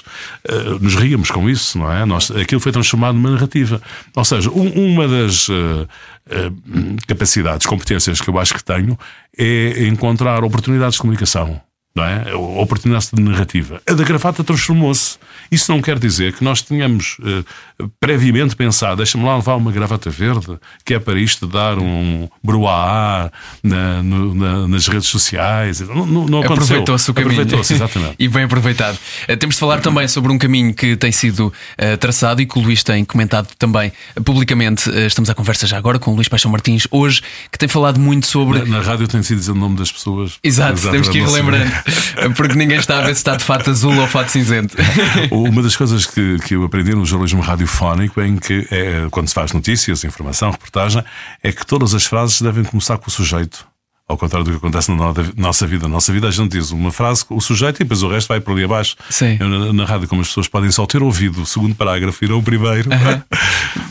uh, 0.48 0.78
nos 0.80 0.96
ríamos 0.96 1.30
com 1.30 1.48
isso, 1.48 1.78
não 1.78 1.92
é? 1.92 2.04
Nós, 2.04 2.30
aquilo 2.32 2.60
foi 2.60 2.72
transformado 2.72 3.14
numa 3.14 3.30
narrativa. 3.30 3.80
Ou 4.16 4.24
seja, 4.24 4.50
um, 4.50 4.92
uma 4.92 5.06
das. 5.06 5.48
Uh, 5.48 5.86
uh, 6.26 6.96
capacidades, 7.06 7.66
competências 7.66 8.20
que 8.20 8.28
eu 8.28 8.38
acho 8.38 8.54
que 8.54 8.64
tenho 8.64 8.98
é 9.38 9.86
encontrar 9.86 10.42
oportunidades 10.42 10.94
de 10.94 11.00
comunicação 11.00 11.60
não 11.94 12.04
é? 12.04 12.30
A 12.30 12.36
oportunidade 12.36 13.08
de 13.12 13.20
narrativa. 13.20 13.82
A 13.86 13.92
da 13.92 14.04
gravata 14.04 14.44
transformou-se. 14.44 15.18
Isso 15.50 15.72
não 15.72 15.82
quer 15.82 15.98
dizer 15.98 16.32
que 16.34 16.44
nós 16.44 16.62
tenhamos 16.62 17.16
uh, 17.18 17.90
previamente 17.98 18.54
pensado, 18.54 18.98
deixa-me 18.98 19.24
lá 19.24 19.36
levar 19.36 19.56
uma 19.56 19.72
gravata 19.72 20.08
verde, 20.08 20.56
que 20.84 20.94
é 20.94 21.00
para 21.00 21.18
isto 21.18 21.48
dar 21.48 21.78
um 21.78 22.28
bruá 22.42 23.30
na, 23.62 24.02
na, 24.02 24.68
nas 24.68 24.86
redes 24.86 25.08
sociais. 25.08 25.80
Não, 25.80 26.06
não, 26.06 26.42
Aproveitou-se 26.42 27.10
o 27.10 27.14
caminho. 27.14 27.32
Aproveitou-se, 27.32 27.74
exatamente. 27.74 28.14
e 28.18 28.28
bem 28.28 28.44
aproveitado. 28.44 28.96
Uh, 29.28 29.36
temos 29.36 29.56
de 29.56 29.60
falar 29.60 29.80
também 29.80 30.06
sobre 30.06 30.30
um 30.30 30.38
caminho 30.38 30.72
que 30.72 30.96
tem 30.96 31.10
sido 31.10 31.48
uh, 31.48 31.96
traçado 31.96 32.40
e 32.40 32.46
que 32.46 32.56
o 32.56 32.62
Luís 32.62 32.84
tem 32.84 33.04
comentado 33.04 33.48
também 33.58 33.92
publicamente. 34.24 34.88
estamos 35.06 35.28
à 35.28 35.34
conversa 35.34 35.66
já 35.66 35.76
agora 35.76 35.98
com 35.98 36.12
o 36.12 36.14
Luís 36.14 36.28
Paixão 36.28 36.52
Martins, 36.52 36.86
hoje, 36.90 37.20
que 37.50 37.58
tem 37.58 37.68
falado 37.68 37.98
muito 37.98 38.28
sobre. 38.28 38.60
Na, 38.60 38.78
na 38.78 38.80
rádio 38.80 39.08
tem 39.08 39.22
sido 39.24 39.38
dizer 39.38 39.52
o 39.52 39.56
nome 39.56 39.76
das 39.76 39.90
pessoas. 39.90 40.38
Exato, 40.44 40.80
temos 40.88 41.08
que 41.08 41.18
ir 41.18 41.24
relembrando. 41.24 41.79
Porque 42.36 42.54
ninguém 42.54 42.78
está 42.78 42.98
a 42.98 43.02
ver 43.02 43.14
se 43.14 43.20
está 43.20 43.36
de 43.36 43.44
fato 43.44 43.70
azul 43.70 43.96
ou 43.98 44.06
fato 44.06 44.30
cinzento. 44.30 44.76
Uma 45.30 45.62
das 45.62 45.76
coisas 45.76 46.06
que, 46.06 46.38
que 46.40 46.54
eu 46.54 46.64
aprendi 46.64 46.94
no 46.94 47.04
jornalismo 47.04 47.40
radiofónico 47.40 48.20
em 48.20 48.36
que, 48.36 48.66
é, 48.70 49.06
quando 49.10 49.28
se 49.28 49.34
faz 49.34 49.52
notícias, 49.52 50.04
informação, 50.04 50.50
reportagem, 50.50 51.04
é 51.42 51.52
que 51.52 51.64
todas 51.66 51.94
as 51.94 52.04
frases 52.04 52.40
devem 52.40 52.64
começar 52.64 52.98
com 52.98 53.08
o 53.08 53.10
sujeito. 53.10 53.66
Ao 54.10 54.18
contrário 54.18 54.44
do 54.44 54.50
que 54.50 54.56
acontece 54.56 54.90
na 54.90 55.14
nossa 55.36 55.66
vida. 55.68 55.84
Na 55.86 55.94
nossa 55.94 56.12
vida 56.12 56.26
a 56.26 56.30
gente 56.32 56.50
diz 56.50 56.72
uma 56.72 56.90
frase, 56.90 57.24
o 57.30 57.40
sujeito, 57.40 57.76
e 57.76 57.84
depois 57.84 58.02
o 58.02 58.08
resto 58.08 58.26
vai 58.26 58.40
por 58.40 58.52
ali 58.52 58.64
abaixo. 58.64 58.96
Sim. 59.08 59.36
Eu, 59.38 59.48
na, 59.48 59.72
na, 59.72 59.84
rádio, 59.84 60.08
como 60.08 60.20
as 60.20 60.26
pessoas 60.26 60.48
podem 60.48 60.68
só 60.72 60.84
ter 60.84 61.00
ouvido 61.00 61.42
o 61.42 61.46
segundo 61.46 61.76
parágrafo, 61.76 62.24
ir 62.24 62.32
ao 62.32 62.42
primeiro. 62.42 62.90
Uh 62.90 62.92
-huh. 62.98 63.22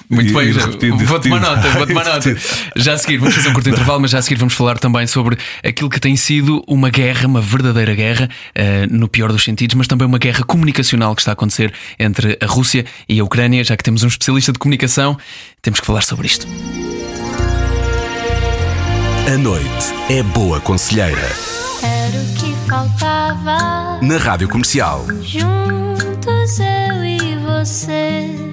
Muito 0.09 0.31
e, 0.31 0.33
bem, 0.33 0.49
e 0.49 1.05
vou 1.05 1.19
tomar 1.19 1.39
nota, 1.39 1.69
vou 1.69 1.87
tomar 1.87 2.03
nota. 2.03 2.35
Já 2.75 2.93
a 2.93 2.97
seguir, 2.97 3.17
vamos 3.17 3.35
fazer 3.35 3.49
um 3.49 3.53
curto 3.53 3.69
intervalo, 3.69 4.01
mas 4.01 4.11
já 4.11 4.17
a 4.17 4.21
seguir 4.21 4.39
vamos 4.39 4.55
falar 4.55 4.79
também 4.79 5.05
sobre 5.05 5.37
aquilo 5.63 5.89
que 5.89 5.99
tem 5.99 6.15
sido 6.15 6.63
uma 6.67 6.89
guerra, 6.89 7.27
uma 7.27 7.39
verdadeira 7.39 7.93
guerra, 7.93 8.27
uh, 8.57 8.93
no 8.93 9.07
pior 9.07 9.31
dos 9.31 9.43
sentidos, 9.43 9.75
mas 9.75 9.87
também 9.87 10.07
uma 10.07 10.17
guerra 10.17 10.43
comunicacional 10.43 11.15
que 11.15 11.21
está 11.21 11.31
a 11.31 11.33
acontecer 11.33 11.71
entre 11.99 12.37
a 12.41 12.45
Rússia 12.47 12.85
e 13.07 13.19
a 13.19 13.23
Ucrânia. 13.23 13.63
Já 13.63 13.77
que 13.77 13.83
temos 13.83 14.03
um 14.03 14.07
especialista 14.07 14.51
de 14.51 14.57
comunicação, 14.57 15.15
temos 15.61 15.79
que 15.79 15.85
falar 15.85 16.01
sobre 16.01 16.25
isto. 16.25 16.47
A 19.31 19.37
noite 19.37 19.93
é 20.09 20.23
boa 20.23 20.59
conselheira. 20.59 21.29
Era 21.83 22.17
o 22.17 22.33
que 22.33 22.51
faltava. 22.67 23.99
Na 24.01 24.17
Rádio 24.17 24.49
Comercial. 24.49 25.05
Juntos 25.21 26.59
eu 26.59 27.05
e 27.05 27.35
você. 27.37 28.48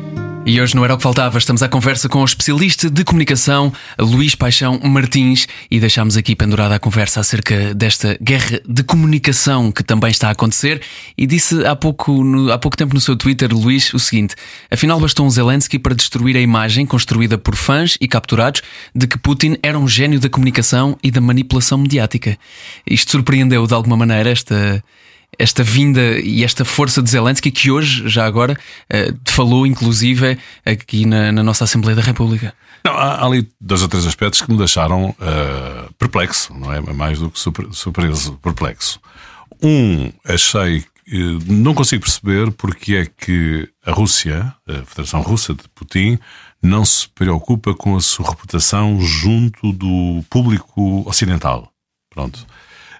E 0.48 0.60
hoje 0.60 0.76
não 0.76 0.84
era 0.84 0.94
o 0.94 0.96
que 0.96 1.02
faltava, 1.02 1.36
estamos 1.38 1.60
à 1.60 1.68
conversa 1.68 2.08
com 2.08 2.20
o 2.20 2.24
especialista 2.24 2.88
de 2.88 3.02
comunicação, 3.02 3.72
Luís 3.98 4.36
Paixão 4.36 4.78
Martins, 4.78 5.48
e 5.68 5.80
deixámos 5.80 6.16
aqui 6.16 6.36
pendurada 6.36 6.76
a 6.76 6.78
conversa 6.78 7.18
acerca 7.18 7.74
desta 7.74 8.16
guerra 8.22 8.60
de 8.64 8.84
comunicação 8.84 9.72
que 9.72 9.82
também 9.82 10.12
está 10.12 10.28
a 10.28 10.30
acontecer. 10.30 10.80
E 11.18 11.26
disse 11.26 11.66
há 11.66 11.74
pouco, 11.74 12.22
no, 12.22 12.52
há 12.52 12.58
pouco 12.58 12.76
tempo 12.76 12.94
no 12.94 13.00
seu 13.00 13.16
Twitter, 13.16 13.52
Luís, 13.52 13.92
o 13.92 13.98
seguinte: 13.98 14.36
afinal 14.70 15.00
bastou 15.00 15.26
um 15.26 15.30
Zelensky 15.30 15.80
para 15.80 15.96
destruir 15.96 16.36
a 16.36 16.40
imagem 16.40 16.86
construída 16.86 17.36
por 17.36 17.56
fãs 17.56 17.98
e 18.00 18.06
capturados 18.06 18.62
de 18.94 19.08
que 19.08 19.18
Putin 19.18 19.56
era 19.64 19.76
um 19.76 19.88
gênio 19.88 20.20
da 20.20 20.28
comunicação 20.28 20.96
e 21.02 21.10
da 21.10 21.20
manipulação 21.20 21.76
mediática. 21.76 22.38
Isto 22.88 23.10
surpreendeu 23.10 23.66
de 23.66 23.74
alguma 23.74 23.96
maneira 23.96 24.30
esta 24.30 24.80
esta 25.38 25.62
vinda 25.62 26.18
e 26.20 26.44
esta 26.44 26.64
força 26.64 27.02
de 27.02 27.10
Zelensky 27.10 27.50
que 27.50 27.70
hoje, 27.70 28.08
já 28.08 28.24
agora, 28.26 28.54
uh, 28.54 29.18
falou 29.26 29.66
inclusive 29.66 30.38
aqui 30.64 31.04
na, 31.06 31.32
na, 31.32 31.42
nossa 31.42 31.64
Assembleia 31.64 31.96
da 31.96 32.02
República? 32.02 32.54
Não, 32.84 32.92
há, 32.92 33.14
há, 33.14 33.26
ali 33.26 33.48
dois 33.60 33.82
ou 33.82 33.88
três 33.88 34.06
aspectos 34.06 34.42
que 34.42 34.50
me 34.50 34.58
deixaram 34.58 35.10
uh, 35.10 35.92
perplexo, 35.98 36.54
não 36.54 36.72
é? 36.72 36.80
Mais 36.80 37.18
do 37.18 37.30
que 37.30 37.38
surpreso, 37.38 38.38
perplexo. 38.42 39.00
Um, 39.62 40.12
achei 40.24 40.84
não 41.46 41.72
consigo 41.72 42.02
perceber 42.02 42.50
porque 42.52 42.96
é 42.96 43.06
que 43.06 43.68
a 43.84 43.92
Rússia, 43.92 44.52
a 44.68 44.84
Federação 44.84 45.22
Russa 45.22 45.54
de 45.54 45.62
Putin, 45.74 46.18
não 46.60 46.84
se 46.84 47.08
preocupa 47.08 47.74
com 47.74 47.96
a 47.96 48.00
sua 48.00 48.30
reputação 48.30 49.00
junto 49.00 49.72
do 49.72 50.24
público 50.28 51.08
ocidental. 51.08 51.70
Pronto. 52.10 52.44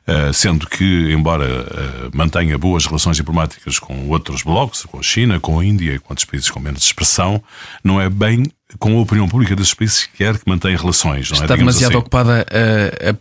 Uh, 0.09 0.33
sendo 0.33 0.69
que, 0.69 1.12
embora 1.12 1.45
uh, 1.45 2.16
mantenha 2.16 2.57
boas 2.57 2.87
relações 2.87 3.16
diplomáticas 3.16 3.81
com 3.81 4.09
outros 4.09 4.42
blocos, 4.42 4.85
com 4.85 5.01
a 5.01 5.03
China, 5.03 5.40
com 5.40 5.59
a 5.59 5.64
Índia 5.64 5.95
e 5.95 5.99
com 5.99 6.12
outros 6.12 6.25
países 6.25 6.49
com 6.49 6.61
menos 6.61 6.85
expressão, 6.85 7.42
não 7.83 8.01
é 8.01 8.09
bem 8.09 8.45
com 8.79 8.97
a 8.97 9.01
opinião 9.01 9.29
pública 9.29 9.57
desses 9.57 9.75
países 9.75 10.05
que 10.05 10.19
quer 10.19 10.38
que 10.38 10.49
mantenha 10.49 10.77
relações. 10.77 11.33
Está 11.33 11.55
é? 11.55 11.57
demasiado 11.57 11.90
assim. 11.90 11.99
ocupada 11.99 12.47
a, 12.49 13.11
a 13.11 13.16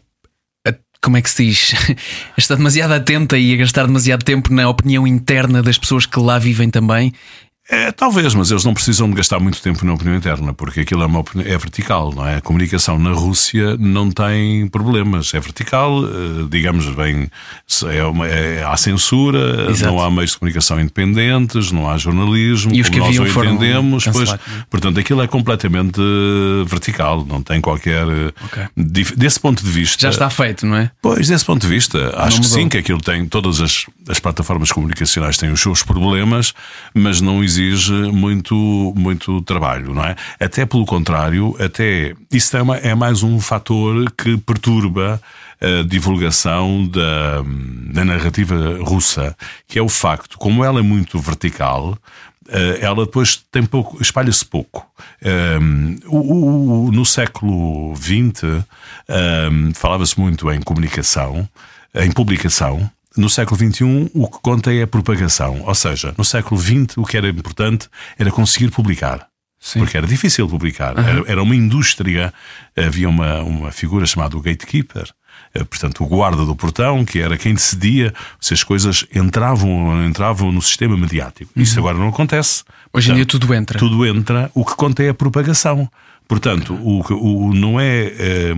como 1.05 1.17
é 1.17 1.21
que 1.21 1.29
se 1.29 1.45
diz? 1.45 1.73
Está 2.35 2.55
demasiado 2.55 2.93
atenta 2.93 3.37
e 3.37 3.53
a 3.53 3.57
gastar 3.57 3.85
demasiado 3.85 4.23
tempo 4.23 4.51
na 4.51 4.67
opinião 4.67 5.05
interna 5.05 5.61
das 5.61 5.77
pessoas 5.77 6.07
que 6.07 6.19
lá 6.19 6.39
vivem 6.39 6.69
também 6.69 7.13
é, 7.67 7.91
talvez, 7.91 8.35
mas 8.35 8.51
eles 8.51 8.63
não 8.63 8.75
precisam 8.75 9.09
de 9.09 9.15
gastar 9.15 9.39
muito 9.39 9.59
tempo 9.59 9.83
na 9.83 9.93
opinião 9.93 10.15
interna, 10.15 10.53
porque 10.53 10.81
aquilo 10.81 11.01
é, 11.01 11.05
uma 11.07 11.19
opinião, 11.19 11.51
é 11.51 11.57
vertical, 11.57 12.13
não 12.13 12.27
é? 12.27 12.35
A 12.35 12.41
comunicação 12.41 12.99
na 12.99 13.11
Rússia 13.11 13.75
não 13.79 14.11
tem 14.11 14.67
problemas, 14.67 15.33
é 15.33 15.39
vertical, 15.39 16.05
eh, 16.05 16.47
digamos, 16.47 16.87
bem, 16.93 17.27
é 17.91 18.03
uma, 18.03 18.27
é, 18.27 18.63
há 18.63 18.77
censura, 18.77 19.71
Exato. 19.71 19.91
não 19.91 19.99
há 19.99 20.11
meios 20.11 20.31
de 20.31 20.37
comunicação 20.37 20.79
independentes, 20.79 21.71
não 21.71 21.89
há 21.89 21.97
jornalismo, 21.97 22.71
e 22.71 22.81
os 22.81 22.89
que 22.89 22.99
nós 22.99 23.17
o 23.17 23.25
entendemos, 23.25 24.05
pois, 24.13 24.35
portanto, 24.69 24.99
aquilo 24.99 25.23
é 25.23 25.27
completamente 25.27 25.99
eh, 25.99 26.65
vertical, 26.67 27.25
não 27.25 27.41
tem 27.41 27.59
qualquer. 27.59 28.07
Eh, 28.07 28.31
okay. 28.45 28.65
Desse 29.17 29.39
ponto 29.39 29.63
de 29.63 29.71
vista. 29.71 30.03
Já 30.03 30.09
está 30.09 30.29
feito, 30.29 30.67
não 30.67 30.75
é? 30.77 30.91
Pois, 31.01 31.27
desse 31.27 31.43
ponto 31.43 31.63
de 31.63 31.67
vista, 31.67 32.13
acho 32.15 32.41
que 32.41 32.47
sim, 32.47 32.69
que 32.69 32.77
aquilo 32.77 33.01
tem, 33.01 33.25
todas 33.25 33.59
as, 33.59 33.87
as 34.07 34.19
plataformas 34.19 34.71
comunicacionais 34.71 35.35
têm 35.35 35.49
os 35.49 35.59
seus 35.59 35.81
problemas, 35.81 36.53
mas 36.93 37.21
não 37.21 37.43
existe 37.43 37.54
exige 37.55 37.93
muito, 38.11 38.93
muito 38.95 39.41
trabalho, 39.41 39.93
não 39.93 40.03
é? 40.03 40.15
Até 40.39 40.65
pelo 40.65 40.85
contrário, 40.85 41.55
até 41.59 42.13
isso 42.31 42.55
é, 42.55 42.61
uma, 42.61 42.77
é 42.77 42.93
mais 42.93 43.23
um 43.23 43.39
fator 43.39 44.11
que 44.11 44.37
perturba 44.37 45.21
a 45.61 45.83
divulgação 45.87 46.85
da, 46.87 47.41
da 47.93 48.05
narrativa 48.05 48.77
russa, 48.81 49.35
que 49.67 49.79
é 49.79 49.81
o 49.81 49.89
facto, 49.89 50.37
como 50.37 50.63
ela 50.63 50.79
é 50.79 50.83
muito 50.83 51.17
vertical, 51.19 51.97
eh, 52.47 52.79
ela 52.81 53.05
depois 53.05 53.37
tem 53.51 53.65
pouco, 53.65 54.01
espalha-se 54.01 54.45
pouco. 54.45 54.85
Um, 55.61 55.97
o, 56.05 56.87
o, 56.87 56.91
no 56.91 57.05
século 57.05 57.95
XX 57.95 58.43
um, 59.09 59.73
falava-se 59.73 60.19
muito 60.19 60.51
em 60.51 60.61
comunicação, 60.61 61.47
em 61.95 62.11
publicação, 62.11 62.89
no 63.17 63.29
século 63.29 63.57
XXI, 63.57 64.11
o 64.13 64.29
que 64.29 64.39
conta 64.41 64.73
é 64.73 64.83
a 64.83 64.87
propagação. 64.87 65.61
Ou 65.65 65.75
seja, 65.75 66.13
no 66.17 66.25
século 66.25 66.59
XX, 66.59 66.97
o 66.97 67.03
que 67.03 67.17
era 67.17 67.29
importante 67.29 67.87
era 68.17 68.31
conseguir 68.31 68.69
publicar. 68.69 69.27
Sim. 69.59 69.79
Porque 69.79 69.97
era 69.97 70.05
difícil 70.05 70.47
publicar. 70.47 70.97
Uhum. 70.97 71.03
Era, 71.03 71.23
era, 71.31 71.43
uma 71.43 71.55
indústria. 71.55 72.33
Havia 72.77 73.09
uma, 73.09 73.41
uma 73.41 73.71
figura 73.71 74.05
chamada 74.05 74.37
o 74.37 74.41
gatekeeper, 74.41 75.09
eh, 75.55 75.63
portanto, 75.63 76.03
o 76.03 76.07
guarda 76.07 76.45
do 76.45 76.55
portão, 76.55 77.03
que 77.03 77.19
era 77.19 77.35
quem 77.35 77.55
decidia 77.55 78.13
se 78.39 78.53
as 78.53 78.63
coisas 78.63 79.05
entravam 79.13 79.87
ou 79.87 79.95
não 79.95 80.05
entravam 80.05 80.51
no 80.51 80.61
sistema 80.61 80.95
mediático. 80.95 81.51
Uhum. 81.55 81.63
Isso 81.63 81.79
agora 81.79 81.97
não 81.97 82.09
acontece. 82.09 82.63
Hoje 82.93 83.11
em 83.11 83.15
dia 83.15 83.25
tudo 83.25 83.51
entra. 83.53 83.79
Tudo 83.79 84.05
entra. 84.05 84.51
O 84.53 84.63
que 84.63 84.75
conta 84.75 85.01
é 85.01 85.09
a 85.09 85.13
propagação. 85.13 85.89
Portanto, 86.27 86.73
o, 86.73 87.01
o, 87.13 87.53
não 87.53 87.79
é. 87.79 88.05
Eh, 88.05 88.53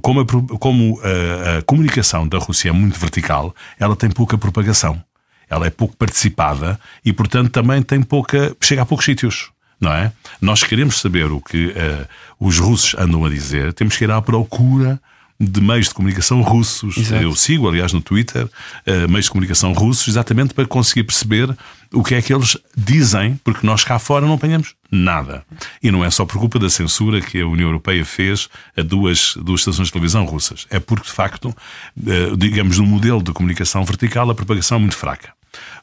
como, 0.00 0.20
a, 0.20 0.26
como 0.58 1.00
a, 1.02 1.58
a, 1.58 1.62
comunicação 1.62 2.26
da 2.26 2.38
Rússia 2.38 2.70
é 2.70 2.72
muito 2.72 2.98
vertical, 2.98 3.54
ela 3.78 3.94
tem 3.94 4.10
pouca 4.10 4.38
propagação. 4.38 5.02
Ela 5.48 5.66
é 5.66 5.70
pouco 5.70 5.94
participada 5.94 6.80
e, 7.04 7.12
portanto, 7.12 7.50
também 7.50 7.82
tem 7.82 8.02
pouca. 8.02 8.56
chega 8.62 8.82
a 8.82 8.86
poucos 8.86 9.04
sítios. 9.04 9.50
Não 9.78 9.92
é? 9.92 10.12
Nós 10.40 10.62
queremos 10.62 11.00
saber 11.00 11.30
o 11.32 11.40
que 11.40 11.66
uh, 11.66 12.06
os 12.38 12.60
russos 12.60 12.94
andam 12.96 13.24
a 13.24 13.28
dizer, 13.28 13.72
temos 13.72 13.96
que 13.96 14.04
ir 14.04 14.10
à 14.12 14.22
procura 14.22 15.00
de 15.44 15.60
meios 15.60 15.88
de 15.88 15.94
comunicação 15.94 16.40
russos. 16.40 16.96
Exato. 16.96 17.22
Eu 17.22 17.34
sigo, 17.34 17.68
aliás, 17.68 17.92
no 17.92 18.00
Twitter, 18.00 18.44
uh, 18.44 19.10
meios 19.10 19.24
de 19.24 19.30
comunicação 19.30 19.72
russos, 19.72 20.06
exatamente 20.06 20.54
para 20.54 20.66
conseguir 20.66 21.02
perceber 21.02 21.54
o 21.92 22.02
que 22.02 22.14
é 22.14 22.22
que 22.22 22.32
eles 22.32 22.56
dizem, 22.76 23.38
porque 23.42 23.66
nós 23.66 23.82
cá 23.82 23.98
fora 23.98 24.24
não 24.24 24.34
apanhamos 24.34 24.74
nada. 24.90 25.44
E 25.82 25.90
não 25.90 26.04
é 26.04 26.10
só 26.10 26.24
por 26.24 26.38
culpa 26.38 26.58
da 26.58 26.70
censura 26.70 27.20
que 27.20 27.40
a 27.40 27.46
União 27.46 27.68
Europeia 27.68 28.04
fez 28.04 28.48
a 28.76 28.82
duas, 28.82 29.34
duas 29.36 29.60
estações 29.60 29.88
de 29.88 29.92
televisão 29.92 30.24
russas. 30.24 30.66
É 30.70 30.78
porque, 30.78 31.06
de 31.06 31.12
facto, 31.12 31.46
uh, 31.46 32.36
digamos, 32.36 32.78
no 32.78 32.86
modelo 32.86 33.22
de 33.22 33.32
comunicação 33.32 33.84
vertical, 33.84 34.30
a 34.30 34.34
propagação 34.34 34.76
é 34.78 34.80
muito 34.80 34.96
fraca. 34.96 35.32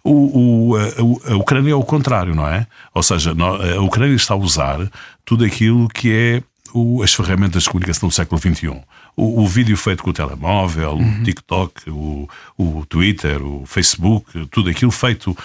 O, 0.04 0.72
o, 0.72 0.78
a, 0.78 1.34
a, 1.34 1.36
Ucrânia 1.36 1.74
é 1.74 1.76
o 1.76 1.84
contrário, 1.84 2.34
não 2.34 2.48
é? 2.48 2.66
Ou 2.94 3.04
seja, 3.04 3.36
a 3.78 3.82
Ucrânia 3.82 4.16
está 4.16 4.34
a 4.34 4.38
usar 4.38 4.90
tudo 5.26 5.44
aquilo 5.44 5.88
que 5.90 6.12
é 6.12 6.44
o, 6.74 7.04
as 7.04 7.14
ferramentas 7.14 7.64
de 7.64 7.70
comunicação 7.70 8.08
do 8.08 8.16
século 8.16 8.40
XXI 8.40 8.82
o, 9.20 9.42
o, 9.44 9.48
vídeo 9.48 9.76
feito 9.76 10.02
com 10.02 10.12
o 10.12 10.14
telemóvel, 10.14 10.94
uhum. 10.94 11.22
o 11.22 11.24
TikTok, 11.24 11.90
o, 11.90 12.30
o 12.58 12.86
Twitter, 12.86 13.44
o 13.44 13.66
Facebook, 13.66 14.48
tudo 14.48 14.70
aquilo 14.70 14.92
feito 14.92 15.38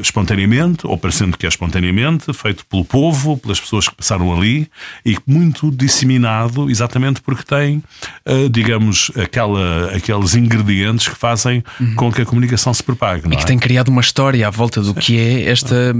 espontaneamente, 0.00 0.86
ou 0.86 0.96
parecendo 0.96 1.36
que 1.36 1.46
é 1.46 1.48
espontaneamente, 1.48 2.32
feito 2.32 2.64
pelo 2.66 2.84
povo, 2.84 3.36
pelas 3.36 3.60
pessoas 3.60 3.88
que 3.88 3.94
passaram 3.94 4.34
ali 4.34 4.68
e 5.04 5.16
muito 5.26 5.70
disseminado 5.70 6.70
exatamente 6.70 7.20
porque 7.20 7.42
tem, 7.42 7.82
uh, 8.26 8.48
digamos, 8.50 9.10
aquela, 9.16 9.94
aqueles 9.94 10.34
ingredientes 10.34 11.08
que 11.08 11.16
fazem 11.16 11.62
uhum. 11.80 11.94
com 11.94 12.12
que 12.12 12.22
a 12.22 12.26
comunicação 12.26 12.72
se 12.72 12.82
propague. 12.82 13.26
e 13.26 13.36
que 13.36 13.42
é? 13.42 13.46
tem 13.46 13.58
criado 13.58 13.88
uma 13.88 14.00
história 14.00 14.46
à 14.46 14.50
volta 14.50 14.80
do 14.80 14.94
que 14.94 15.18
é 15.18 15.50
esta, 15.50 15.94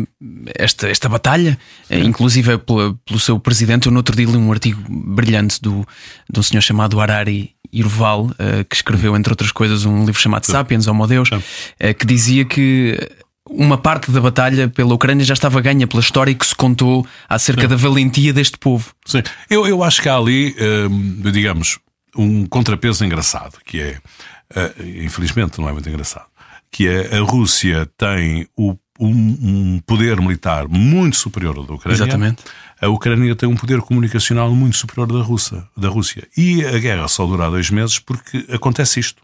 esta, 0.55 0.89
esta 0.89 1.09
batalha, 1.09 1.59
Sim. 1.89 2.05
inclusive 2.05 2.59
pelo, 2.59 2.95
pelo 3.07 3.19
seu 3.19 3.39
presidente. 3.39 3.87
Eu 3.87 3.93
no 3.93 3.99
outro 3.99 4.17
dia 4.17 4.27
li 4.27 4.37
um 4.37 4.53
artigo 4.53 4.83
brilhante 4.89 5.61
do, 5.61 5.87
de 6.31 6.41
um 6.41 6.43
senhor 6.43 6.63
chamado 6.63 7.01
Harari 7.01 7.53
Irval, 7.73 8.31
que 8.69 8.77
escreveu, 8.77 9.15
entre 9.15 9.31
outras 9.31 9.53
coisas, 9.53 9.85
um 9.85 10.07
livro 10.07 10.21
chamado 10.21 10.47
Sapiens, 10.47 10.87
Homo 10.87 11.07
Deus, 11.07 11.29
que 11.99 12.07
dizia 12.07 12.45
que 12.47 12.99
uma 13.51 13.79
parte 13.79 14.11
da 14.11 14.21
batalha 14.21 14.69
pela 14.69 14.95
Ucrânia 14.95 15.25
já 15.25 15.35
estava 15.35 15.61
ganha 15.61 15.87
pela 15.87 16.01
história 16.01 16.35
que 16.35 16.47
se 16.47 16.55
contou 16.55 17.07
acerca 17.29 17.63
Sim. 17.63 17.69
da 17.69 17.77
valentia 17.77 18.33
deste 18.33 18.59
povo. 18.59 18.93
Sim, 19.05 19.23
eu, 19.49 19.67
eu 19.67 19.83
acho 19.83 20.03
que 20.03 20.09
há 20.09 20.17
ali, 20.17 20.55
uh, 20.59 21.31
digamos, 21.31 21.79
um 22.17 22.47
contrapeso 22.47 23.05
engraçado, 23.05 23.59
que 23.65 23.81
é, 23.81 24.01
infelizmente 25.05 25.61
não 25.61 25.69
é 25.69 25.73
muito 25.73 25.89
engraçado, 25.89 26.27
que 26.71 26.89
é 26.89 27.17
a 27.17 27.21
Rússia 27.21 27.89
tem 27.97 28.47
o 28.57 28.77
um, 29.01 29.11
um, 29.11 29.81
poder 29.87 30.21
militar 30.21 30.67
muito 30.69 31.17
superior 31.17 31.57
ao 31.57 31.65
da 31.65 31.75
Ucrânia. 31.75 31.97
Exatamente. 31.97 32.43
A 32.81 32.89
Ucrânia 32.89 33.35
tem 33.37 33.49
um 33.49 33.55
poder 33.55 33.81
comunicacional 33.81 34.53
muito 34.55 34.77
superior 34.77 35.07
da 35.07 35.23
Rússia, 35.23 35.65
da 35.77 35.89
Rússia. 35.89 36.27
E 36.37 36.65
a 36.65 36.79
guerra 36.79 37.07
só 37.07 37.25
dura 37.27 37.49
dois 37.49 37.71
meses 37.71 37.99
porque 37.99 38.45
acontece 38.51 39.01
isto. 39.01 39.23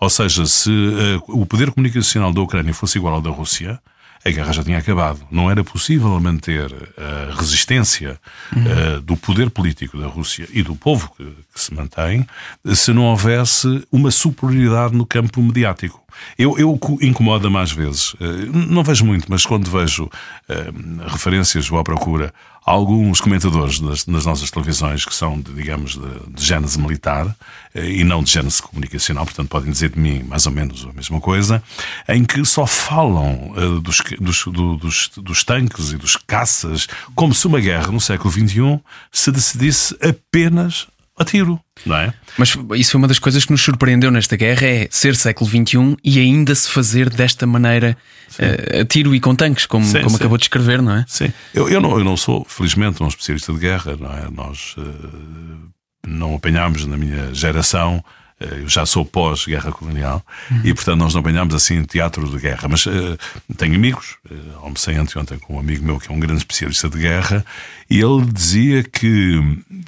Ou 0.00 0.08
seja, 0.08 0.46
se 0.46 0.70
uh, 0.70 1.22
o 1.28 1.44
poder 1.44 1.70
comunicacional 1.70 2.32
da 2.32 2.40
Ucrânia 2.40 2.72
fosse 2.72 2.98
igual 2.98 3.14
ao 3.14 3.20
da 3.20 3.30
Rússia, 3.30 3.78
a 4.24 4.30
guerra 4.30 4.52
já 4.52 4.62
tinha 4.62 4.78
acabado. 4.78 5.20
Não 5.30 5.50
era 5.50 5.64
possível 5.64 6.18
manter 6.20 6.70
a 6.96 7.34
resistência 7.34 8.18
uhum. 8.54 8.96
uh, 8.96 9.00
do 9.00 9.16
poder 9.16 9.50
político 9.50 9.98
da 9.98 10.06
Rússia 10.06 10.46
e 10.52 10.62
do 10.62 10.74
povo 10.74 11.10
que, 11.16 11.24
que, 11.24 11.60
se 11.60 11.72
mantém 11.74 12.26
se 12.74 12.92
não 12.92 13.04
houvesse 13.04 13.82
uma 13.90 14.10
superioridade 14.10 14.94
no 14.94 15.06
campo 15.06 15.42
mediático. 15.42 16.02
Eu, 16.38 16.58
eu 16.58 16.78
incomoda 17.00 17.48
mais 17.50 17.70
vezes, 17.70 18.14
uh, 18.14 18.18
não 18.52 18.82
vejo 18.82 19.04
muito, 19.04 19.26
mas 19.28 19.44
quando 19.44 19.70
vejo 19.70 20.04
uh, 20.04 21.08
referências, 21.08 21.68
vou 21.68 21.78
à 21.78 21.84
procura 21.84 22.32
alguns 22.64 23.20
comentadores 23.20 23.80
nas, 23.80 24.06
nas, 24.06 24.26
nossas 24.26 24.50
televisões 24.50 25.04
que 25.04 25.14
são, 25.14 25.40
de, 25.40 25.52
digamos, 25.52 25.92
de, 25.92 26.34
de 26.34 26.44
gênese 26.44 26.78
militar 26.78 27.34
eh, 27.74 27.90
e 27.90 28.04
não 28.04 28.22
de 28.22 28.30
gênese 28.30 28.62
comunicacional, 28.62 29.24
portanto 29.24 29.48
podem 29.48 29.72
dizer 29.72 29.90
de 29.90 29.98
mim 29.98 30.22
mais 30.22 30.46
ou 30.46 30.52
menos 30.52 30.86
a 30.86 30.92
mesma 30.92 31.20
coisa, 31.20 31.62
em 32.08 32.24
que 32.24 32.44
só 32.44 32.66
falam 32.66 33.52
uh, 33.56 33.80
dos, 33.80 34.02
dos, 34.20 34.44
do, 34.44 34.76
dos, 34.76 35.10
dos, 35.16 35.42
tanques 35.42 35.92
e 35.92 35.96
dos 35.96 36.16
caças 36.16 36.86
como 37.14 37.34
se 37.34 37.46
uma 37.46 37.60
guerra 37.60 37.90
no 37.90 38.00
século 38.00 38.30
XXI 38.30 38.80
se 39.10 39.32
decidisse 39.32 39.96
apenas 40.00 40.86
a 41.20 41.24
tiro, 41.24 41.60
não 41.84 41.96
é? 41.96 42.14
Mas 42.38 42.56
isso 42.76 42.92
foi 42.92 42.98
uma 42.98 43.06
das 43.06 43.18
coisas 43.18 43.44
que 43.44 43.52
nos 43.52 43.60
surpreendeu 43.60 44.10
nesta 44.10 44.36
guerra: 44.36 44.66
é 44.66 44.88
ser 44.90 45.14
século 45.14 45.48
XXI 45.48 45.96
e 46.02 46.18
ainda 46.18 46.54
se 46.54 46.70
fazer 46.70 47.10
desta 47.10 47.46
maneira 47.46 47.94
uh, 48.38 48.80
a 48.80 48.84
tiro 48.86 49.14
e 49.14 49.20
com 49.20 49.34
tanques, 49.34 49.66
como, 49.66 49.84
sim, 49.84 49.98
como 49.98 50.10
sim. 50.10 50.16
acabou 50.16 50.38
de 50.38 50.44
escrever, 50.44 50.80
não 50.80 50.96
é? 50.96 51.04
Sim, 51.06 51.30
eu, 51.52 51.68
eu, 51.68 51.78
não, 51.78 51.98
eu 51.98 52.04
não 52.04 52.16
sou, 52.16 52.46
felizmente, 52.48 53.02
um 53.02 53.08
especialista 53.08 53.52
de 53.52 53.58
guerra, 53.58 53.96
não 54.00 54.10
é? 54.10 54.30
Nós 54.30 54.74
uh, 54.78 55.68
não 56.08 56.34
apanhámos 56.34 56.86
na 56.86 56.96
minha 56.96 57.34
geração 57.34 58.02
Eu 58.40 58.66
já 58.66 58.86
sou 58.86 59.04
pós-guerra 59.04 59.70
colonial 59.70 60.24
uhum. 60.50 60.60
e, 60.64 60.72
portanto, 60.72 60.98
nós 60.98 61.12
não 61.12 61.20
apanhámos 61.20 61.54
assim 61.54 61.84
teatro 61.84 62.26
de 62.26 62.38
guerra. 62.38 62.68
Mas 62.68 62.86
uh, 62.86 63.18
tenho 63.58 63.74
amigos, 63.74 64.16
uh, 64.30 64.60
almocei 64.62 64.96
anteontem 64.96 65.38
com 65.38 65.56
um 65.56 65.60
amigo 65.60 65.84
meu 65.84 65.98
que 65.98 66.10
é 66.10 66.14
um 66.14 66.18
grande 66.18 66.38
especialista 66.38 66.88
de 66.88 66.98
guerra, 66.98 67.44
e 67.90 68.00
ele 68.00 68.24
dizia 68.24 68.82
que 68.82 69.38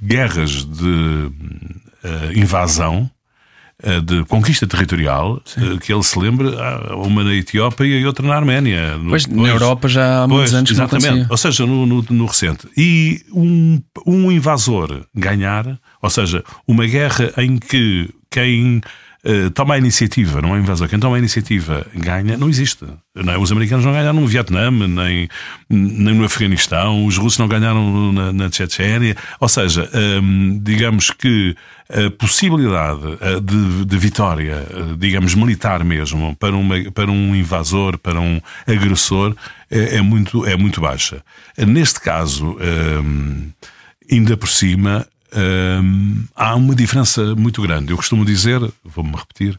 guerras 0.02 0.66
de 0.66 0.86
uh, 0.86 1.32
invasão 2.34 3.10
de 4.04 4.24
conquista 4.26 4.64
territorial, 4.64 5.42
Sim. 5.44 5.76
Que 5.78 5.92
ele 5.92 6.04
se 6.04 6.16
lembra, 6.16 6.94
uma 6.94 7.24
na 7.24 7.34
Etiópia 7.34 7.84
e 7.84 8.06
outra 8.06 8.24
na 8.24 8.36
Arménia. 8.36 8.96
Pois, 9.08 9.26
na 9.26 9.48
Europa 9.48 9.88
já 9.88 10.22
há 10.22 10.28
muitos 10.28 10.52
pois, 10.52 10.54
anos 10.54 10.70
exatamente. 10.70 11.26
Ou 11.28 11.36
seja, 11.36 11.66
no, 11.66 11.84
no, 11.84 12.06
no, 12.08 12.26
recente. 12.26 12.68
E 12.76 13.24
um, 13.32 13.82
um 14.06 14.30
invasor 14.30 15.04
ganhar, 15.12 15.80
ou 16.00 16.10
seja, 16.10 16.44
uma 16.64 16.86
guerra 16.86 17.32
em 17.38 17.56
que 17.56 18.08
quem 18.32 18.80
uh, 19.24 19.50
toma 19.50 19.74
a 19.74 19.78
iniciativa, 19.78 20.40
não 20.40 20.56
é 20.56 20.58
invasor, 20.58 20.88
quem 20.88 20.98
toma 20.98 21.16
a 21.16 21.18
iniciativa 21.18 21.86
ganha, 21.94 22.36
não 22.36 22.48
existe. 22.48 22.84
Não 23.14 23.32
é? 23.32 23.38
Os 23.38 23.52
americanos 23.52 23.84
não 23.84 23.92
ganharam 23.92 24.20
no 24.20 24.26
Vietnã, 24.26 24.70
nem, 24.70 25.28
nem 25.68 26.14
no 26.14 26.24
Afeganistão, 26.24 27.04
os 27.04 27.18
russos 27.18 27.38
não 27.38 27.46
ganharam 27.46 28.12
na, 28.12 28.32
na 28.32 28.50
Chechênia. 28.50 29.16
Ou 29.38 29.48
seja, 29.48 29.88
um, 30.22 30.58
digamos 30.62 31.10
que 31.10 31.54
a 31.92 32.10
possibilidade 32.10 33.18
eh, 33.20 33.38
de, 33.40 33.84
de 33.84 33.98
vitória, 33.98 34.66
eh, 34.70 34.94
digamos, 34.96 35.34
militar 35.34 35.84
mesmo, 35.84 36.34
para, 36.36 36.56
uma, 36.56 36.90
para 36.90 37.10
um 37.10 37.36
invasor, 37.36 37.98
para 37.98 38.18
um 38.18 38.40
agressor, 38.66 39.36
é, 39.70 39.96
é 39.96 40.02
muito, 40.02 40.46
é 40.46 40.56
muito 40.56 40.80
baixa. 40.80 41.22
Neste 41.58 42.00
caso, 42.00 42.56
um, 42.56 43.50
ainda 44.10 44.38
por 44.38 44.48
cima, 44.48 45.06
há 46.34 46.54
uma 46.54 46.74
diferença 46.74 47.34
muito 47.34 47.62
grande. 47.62 47.92
Eu 47.92 47.96
costumo 47.96 48.24
dizer, 48.24 48.60
vou-me 48.84 49.16
repetir, 49.16 49.58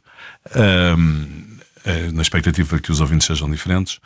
eh, 1.85 2.11
na 2.13 2.21
expectativa 2.21 2.79
que 2.79 2.91
os 2.91 3.01
ouvintes 3.01 3.27
sejam 3.27 3.49
diferentes, 3.49 3.99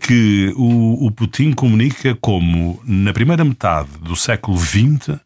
que 0.00 0.52
o, 0.56 1.06
o 1.06 1.10
Putin 1.10 1.52
comunica 1.52 2.16
como, 2.20 2.80
na 2.84 3.12
primeira 3.12 3.44
metade 3.44 3.90
do 4.00 4.16
século 4.16 4.58
XX, 4.58 5.18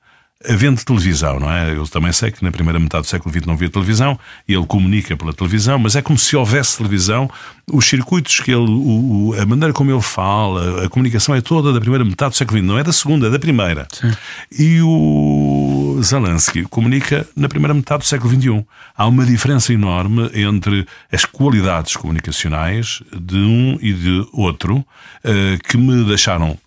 havendo 0.48 0.84
televisão, 0.84 1.40
não 1.40 1.50
é? 1.50 1.76
Eu 1.76 1.86
também 1.86 2.12
sei 2.12 2.30
que 2.30 2.42
na 2.42 2.52
primeira 2.52 2.78
metade 2.78 3.02
do 3.02 3.08
século 3.08 3.32
XX 3.32 3.46
não 3.46 3.54
havia 3.54 3.68
televisão 3.68 4.18
e 4.46 4.54
ele 4.54 4.66
comunica 4.66 5.16
pela 5.16 5.32
televisão, 5.32 5.78
mas 5.78 5.96
é 5.96 6.02
como 6.02 6.18
se 6.18 6.36
houvesse 6.36 6.76
televisão, 6.76 7.30
os 7.72 7.86
circuitos 7.86 8.40
que 8.40 8.50
ele, 8.50 8.70
o, 8.70 9.34
a 9.40 9.46
maneira 9.46 9.72
como 9.72 9.90
ele 9.90 10.02
fala, 10.02 10.84
a 10.84 10.88
comunicação 10.88 11.34
é 11.34 11.40
toda 11.40 11.72
da 11.72 11.80
primeira 11.80 12.04
metade 12.04 12.32
do 12.32 12.36
século 12.36 12.58
XX, 12.58 12.66
não 12.66 12.78
é 12.78 12.84
da 12.84 12.92
segunda, 12.92 13.26
é 13.26 13.30
da 13.30 13.38
primeira. 13.38 13.86
Sim. 13.92 14.12
E 14.58 14.80
o 14.82 15.98
Zelensky 16.02 16.64
comunica 16.64 17.26
na 17.36 17.48
primeira 17.48 17.74
metade 17.74 18.00
do 18.00 18.06
século 18.06 18.34
XXI. 18.34 18.64
Há 18.96 19.06
uma 19.06 19.24
diferença 19.24 19.72
enorme 19.72 20.30
entre 20.34 20.86
as 21.10 21.24
qualidades 21.24 21.96
comunicacionais 21.96 23.02
de 23.12 23.36
um 23.36 23.78
e 23.80 23.92
de 23.92 24.26
outro 24.32 24.84
eh, 25.22 25.58
que 25.66 25.76
me 25.76 26.04
deixaram 26.04 26.58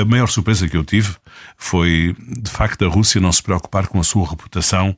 a 0.00 0.04
maior 0.04 0.28
surpresa 0.28 0.68
que 0.68 0.76
eu 0.76 0.84
tive 0.84 1.14
foi, 1.56 2.14
de 2.18 2.50
facto, 2.50 2.84
a 2.84 2.88
Rússia 2.88 3.20
não 3.20 3.32
se 3.32 3.42
preocupar 3.42 3.86
com 3.86 4.00
a 4.00 4.04
sua 4.04 4.28
reputação 4.28 4.96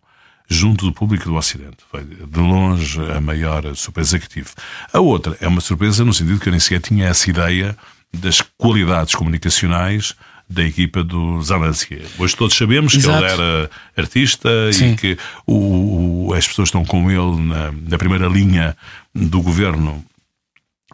junto 0.48 0.86
do 0.86 0.92
público 0.92 1.24
do 1.24 1.34
Ocidente. 1.34 1.78
Foi, 1.90 2.04
de 2.04 2.40
longe, 2.40 3.00
a 3.10 3.20
maior 3.20 3.74
surpresa 3.74 4.18
que 4.18 4.28
tive. 4.28 4.48
A 4.92 5.00
outra 5.00 5.36
é 5.40 5.48
uma 5.48 5.60
surpresa 5.60 6.04
no 6.04 6.14
sentido 6.14 6.40
que 6.40 6.48
eu 6.48 6.52
nem 6.52 6.60
sequer 6.60 6.80
tinha 6.80 7.06
essa 7.06 7.28
ideia 7.28 7.76
das 8.12 8.40
qualidades 8.56 9.14
comunicacionais 9.14 10.14
da 10.48 10.62
equipa 10.62 11.02
do 11.02 11.42
Zelensky. 11.42 12.02
Hoje 12.18 12.36
todos 12.36 12.56
sabemos 12.56 12.94
Exato. 12.94 13.18
que 13.18 13.24
ele 13.24 13.32
era 13.32 13.70
artista 13.96 14.72
Sim. 14.72 14.92
e 14.92 14.96
que 14.96 15.18
o, 15.44 16.28
o, 16.28 16.34
as 16.34 16.46
pessoas 16.46 16.68
estão 16.68 16.84
com 16.84 17.10
ele 17.10 17.42
na, 17.42 17.72
na 17.72 17.98
primeira 17.98 18.28
linha 18.28 18.76
do 19.12 19.42
governo 19.42 20.04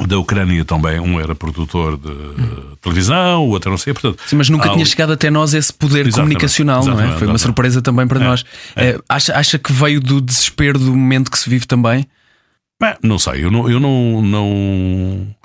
da 0.00 0.18
Ucrânia 0.18 0.64
também, 0.64 0.98
um 0.98 1.20
era 1.20 1.34
produtor 1.34 1.98
de 1.98 2.08
hum. 2.08 2.76
televisão, 2.80 3.44
o 3.46 3.50
outro 3.50 3.70
não 3.70 3.76
sei, 3.76 3.92
portanto... 3.92 4.22
Sim, 4.26 4.36
mas 4.36 4.48
nunca 4.48 4.70
tinha 4.70 4.84
chegado 4.84 5.12
até 5.12 5.30
nós 5.30 5.52
esse 5.52 5.72
poder 5.72 6.06
exatamente, 6.06 6.14
comunicacional, 6.14 6.82
exatamente, 6.82 7.08
não 7.08 7.14
é? 7.14 7.18
Foi 7.18 7.28
uma 7.28 7.38
surpresa 7.38 7.82
também 7.82 8.06
para 8.06 8.20
é, 8.20 8.24
nós. 8.24 8.44
É. 8.74 8.90
É, 8.90 8.98
acha, 9.08 9.36
acha 9.36 9.58
que 9.58 9.70
veio 9.70 10.00
do 10.00 10.20
desespero 10.20 10.78
do 10.78 10.96
momento 10.96 11.30
que 11.30 11.38
se 11.38 11.48
vive 11.48 11.66
também? 11.66 12.06
Bem, 12.80 12.94
não 13.02 13.18
sei, 13.18 13.44
eu 13.44 13.50
não... 13.50 13.70
Eu 13.70 13.78
não, 13.78 14.22
não... 14.22 15.36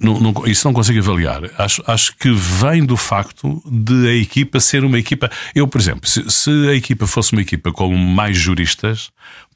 Não, 0.00 0.18
não, 0.18 0.46
isso 0.46 0.66
não 0.66 0.74
consigo 0.74 0.98
avaliar. 0.98 1.42
Acho, 1.56 1.80
acho 1.86 2.16
que 2.16 2.32
vem 2.32 2.84
do 2.84 2.96
facto 2.96 3.62
de 3.64 4.08
a 4.08 4.14
equipa 4.14 4.58
ser 4.58 4.84
uma 4.84 4.98
equipa. 4.98 5.30
Eu, 5.54 5.68
por 5.68 5.80
exemplo, 5.80 6.08
se, 6.08 6.28
se 6.28 6.50
a 6.68 6.74
equipa 6.74 7.06
fosse 7.06 7.30
uma 7.30 7.40
equipa 7.40 7.70
com 7.70 7.94
mais 7.96 8.36
juristas, 8.36 9.12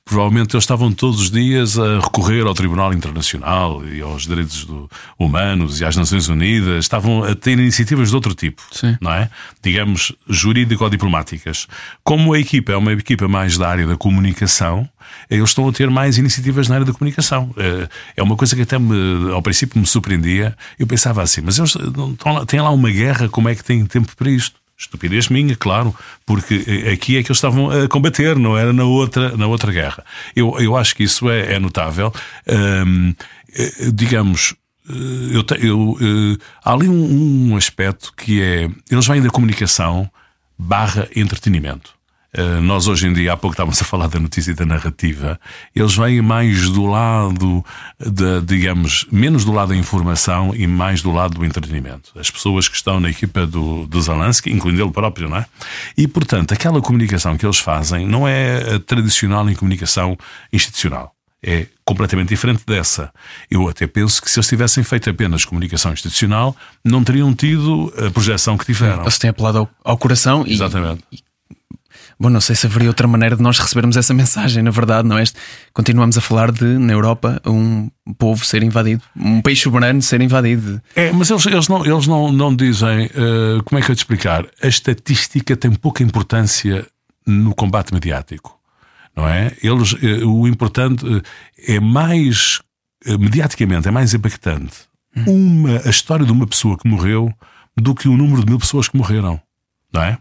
provavelmente 0.07 0.55
eles 0.55 0.63
estavam 0.63 0.93
todos 0.93 1.21
os 1.21 1.31
dias 1.33 1.77
a 1.77 1.99
recorrer 1.99 2.47
ao 2.47 2.55
Tribunal 2.55 2.95
Internacional 2.95 3.85
e 3.85 4.01
aos 4.01 4.23
direitos 4.23 4.65
do, 4.65 4.89
humanos 5.19 5.81
e 5.81 5.85
às 5.85 5.97
Nações 5.97 6.29
Unidas, 6.29 6.85
estavam 6.85 7.25
a 7.25 7.35
ter 7.35 7.59
iniciativas 7.59 8.11
de 8.11 8.15
outro 8.15 8.33
tipo, 8.33 8.63
Sim. 8.71 8.97
não 9.01 9.13
é? 9.13 9.29
Digamos, 9.61 10.13
jurídico-diplomáticas. 10.29 11.67
Como 12.05 12.33
a 12.33 12.39
equipa 12.39 12.71
é 12.71 12.77
uma 12.77 12.93
equipa 12.93 13.27
mais 13.27 13.59
da 13.59 13.69
área 13.69 13.85
da 13.85 13.97
comunicação, 13.97 14.89
eles 15.29 15.51
estão 15.51 15.69
a 15.69 15.73
ter 15.73 15.91
mais 15.91 16.19
iniciativas 16.19 16.69
na 16.69 16.77
área 16.77 16.87
da 16.87 16.93
comunicação. 16.93 17.53
É, 17.57 17.89
é 18.19 18.23
uma 18.23 18.37
coisa 18.37 18.55
que 18.55 18.63
até 18.63 18.79
me, 18.79 19.33
ao 19.33 19.43
princípio 19.43 19.81
me 19.81 19.87
surpreendia. 19.87 20.57
Eu 20.79 20.87
pensava 20.87 21.21
assim, 21.21 21.41
mas 21.41 21.59
eles 21.59 21.77
têm 22.47 22.61
lá 22.61 22.71
uma 22.71 22.91
guerra, 22.93 23.29
como 23.29 23.49
é 23.49 23.57
que 23.57 23.65
têm 23.65 23.85
tempo 23.85 24.15
para 24.17 24.31
isto? 24.31 24.55
Estupidez 24.79 25.29
minha, 25.29 25.57
claro, 25.57 25.95
porque 26.27 26.55
aqui 26.93 27.17
é 27.17 27.23
que 27.23 27.29
eles 27.29 27.39
estavam 27.39 27.71
a 27.71 27.89
combater, 27.89 28.37
não 28.37 28.59
era 28.59 28.73
na 28.73 28.85
outra, 28.85 29.35
na 29.37 29.47
outra 29.47 29.73
guerra. 29.73 30.05
Eu, 30.35 30.59
eu 30.61 30.77
acho 30.77 30.95
que 30.95 31.03
isso 31.03 31.31
é, 31.31 31.55
é 31.55 31.59
notável. 31.59 32.13
Hum, 32.47 33.15
digamos, 33.95 34.55
eu, 34.89 35.45
eu, 35.59 36.39
há 36.63 36.73
ali 36.73 36.89
um, 36.89 37.53
um 37.53 37.57
aspecto 37.57 38.13
que 38.17 38.43
é. 38.43 38.69
Eles 38.91 39.07
vêm 39.07 39.23
da 39.23 39.31
comunicação 39.31 40.11
barra 40.59 41.09
entretenimento. 41.17 41.96
Eh, 42.37 42.61
nós 42.61 42.87
hoje 42.87 43.09
em 43.09 43.15
dia, 43.15 43.33
há 43.33 43.37
pouco 43.37 43.55
estávamos 43.55 43.81
a 43.81 43.85
falar 43.85 44.09
da 44.09 44.21
notícia 44.21 44.51
e 44.51 44.55
da 44.55 44.67
narrativa, 44.67 45.41
eles 45.75 45.97
vêm 45.97 46.21
mais 46.21 46.69
do 46.69 46.85
lado, 46.85 47.65
de, 47.99 48.43
digamos, 48.43 49.07
menos 49.11 49.43
do 49.43 49.53
lado 49.53 49.71
da 49.71 49.77
informação 49.77 50.55
e 50.55 50.67
mais 50.67 51.01
do 51.01 51.11
lado 51.11 51.39
do 51.39 51.45
entretenimento. 51.47 52.13
As 52.15 52.31
pessoas 52.31 52.69
que 52.69 52.77
estão 52.77 53.01
na 53.01 53.09
equipa 53.09 53.47
do, 53.47 53.87
do 53.87 54.03
Zelensky, 54.03 54.53
incluindo 54.53 54.83
ele 54.83 54.93
próprio, 54.93 55.31
não 55.31 55.39
é? 55.39 55.47
E, 55.97 56.07
portanto, 56.07 56.53
aquela 56.53 56.83
comunicação 56.83 57.39
que 57.39 57.47
eles 57.47 57.59
fazem 57.59 58.07
não 58.07 58.29
é 58.29 58.79
tradicional 58.81 59.49
em 59.49 59.55
comunicação 59.55 60.15
institucional. 60.53 61.15
É 61.43 61.67
completamente 61.85 62.31
diferente 62.31 62.65
dessa. 62.67 63.13
Eu 63.51 63.69
até 63.69 63.87
penso 63.87 64.21
que 64.21 64.31
se 64.31 64.39
eles 64.39 64.49
tivessem 64.49 64.83
feito 64.83 65.09
apenas 65.09 65.45
comunicação 65.45 65.93
institucional, 65.93 66.55
não 66.85 67.05
teriam 67.05 67.33
tido 67.35 67.93
a 67.97 68.11
projeção 68.11 68.59
que 68.59 68.67
tiveram. 68.67 69.03
Eles 69.03 69.17
têm 69.17 69.31
apelado 69.31 69.59
ao, 69.59 69.71
ao 69.85 69.97
coração 69.97 70.45
Exatamente. 70.47 71.05
e, 71.13 71.19
Bom, 72.19 72.31
não 72.31 72.41
sei 72.41 72.57
se 72.57 72.67
haveria 72.67 72.89
outra 72.89 73.07
maneira 73.07 73.37
de 73.37 73.43
nós 73.43 73.59
recebermos 73.59 73.97
essa 73.97 74.13
mensagem, 74.15 74.63
na 74.63 74.71
verdade, 74.71 75.07
não 75.07 75.19
é? 75.19 75.25
Continuamos 75.73 76.17
a 76.17 76.21
falar 76.21 76.51
de, 76.51 76.65
na 76.65 76.93
Europa, 76.93 77.41
um 77.47 77.91
povo 78.19 78.45
ser 78.45 78.63
invadido, 78.63 79.03
um 79.15 79.43
país 79.43 79.61
soberano 79.61 80.01
ser 80.01 80.21
invadido. 80.21 80.81
É, 80.95 81.13
mas 81.13 81.31
eles, 81.31 81.45
eles, 81.47 81.69
não, 81.69 81.85
eles 81.85 82.07
não, 82.07 82.33
não 82.33 82.55
dizem, 82.55 83.07
uh, 83.07 83.63
como 83.65 83.79
é 83.79 83.83
que 83.83 83.91
eu 83.91 83.95
te 83.95 83.99
explicar? 83.99 84.47
A 84.63 84.67
estatística 84.67 85.57
tem 85.57 85.71
pouca 85.73 86.03
importância 86.03 86.87
no 87.27 87.55
combate 87.55 87.93
mediático, 87.93 88.59
não 89.15 89.29
é? 89.29 89.53
Eles, 89.63 89.93
uh, 89.93 90.27
o 90.27 90.49
importante 90.49 91.05
uh, 91.05 91.23
é 91.69 91.79
mais, 91.79 92.61
mediaticamente, 93.05 93.89
é 93.89 93.91
mais 93.91 94.15
impactante 94.15 94.87
hum. 95.17 95.63
uma, 95.63 95.83
a 95.85 95.91
história 95.91 96.25
de 96.25 96.33
uma 96.33 96.47
pessoa 96.47 96.79
que 96.79 96.89
morreu 96.89 97.33
do 97.77 97.95
que 97.95 98.09
o 98.09 98.17
número 98.17 98.41
de 98.41 98.47
mil 98.49 98.59
pessoas 98.59 98.89
que 98.89 98.97
morreram, 98.97 99.41
não 99.93 100.03
é? 100.03 100.19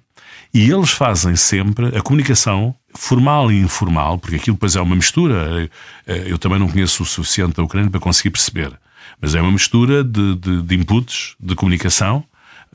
E 0.55 0.71
eles 0.71 0.91
fazem 0.91 1.35
sempre 1.35 1.87
a 1.87 2.01
comunicação 2.01 2.73
formal 2.93 3.51
e 3.51 3.59
informal, 3.59 4.17
porque 4.17 4.37
aquilo 4.37 4.55
depois 4.55 4.73
é 4.77 4.79
uma 4.79 4.95
mistura. 4.95 5.69
Eh, 6.07 6.23
eu 6.27 6.37
também 6.37 6.57
não 6.57 6.69
conheço 6.69 7.03
o 7.03 7.05
suficiente 7.05 7.57
da 7.57 7.63
Ucrânia 7.63 7.91
para 7.91 7.99
conseguir 7.99 8.29
perceber, 8.29 8.71
mas 9.19 9.35
é 9.35 9.41
uma 9.41 9.51
mistura 9.51 10.01
de, 10.01 10.33
de, 10.35 10.61
de 10.61 10.75
inputs 10.75 11.35
de 11.41 11.55
comunicação 11.55 12.23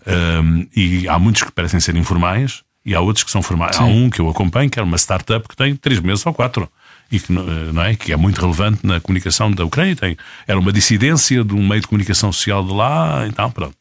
um, 0.06 0.12
ehm, 0.12 0.68
e 0.76 1.08
há 1.08 1.18
muitos 1.18 1.42
que 1.42 1.52
parecem 1.52 1.80
ser 1.80 1.96
informais 1.96 2.62
e 2.84 2.94
há 2.94 3.00
outros 3.00 3.24
que 3.24 3.30
são 3.30 3.40
formais. 3.40 3.78
Há 3.78 3.84
um 3.84 4.10
que 4.10 4.20
eu 4.20 4.28
acompanho, 4.28 4.68
que 4.68 4.78
é 4.78 4.82
uma 4.82 4.98
startup 4.98 5.48
que 5.48 5.56
tem 5.56 5.74
três 5.74 6.00
meses 6.00 6.26
ou 6.26 6.34
quatro 6.34 6.70
e 7.10 7.18
que, 7.18 7.32
eh, 7.32 7.72
não 7.72 7.82
é, 7.82 7.94
que 7.94 8.12
é 8.12 8.16
muito 8.16 8.40
relevante 8.40 8.86
na 8.86 9.00
comunicação 9.00 9.50
da 9.50 9.64
Ucrânia. 9.64 9.96
Tem, 9.96 10.16
era 10.46 10.58
uma 10.58 10.72
dissidência 10.72 11.42
de 11.42 11.54
um 11.54 11.66
meio 11.66 11.80
de 11.80 11.86
comunicação 11.86 12.32
social 12.32 12.64
de 12.64 12.72
lá 12.72 13.26
e 13.26 13.32
tal, 13.32 13.50
pronto. 13.50 13.74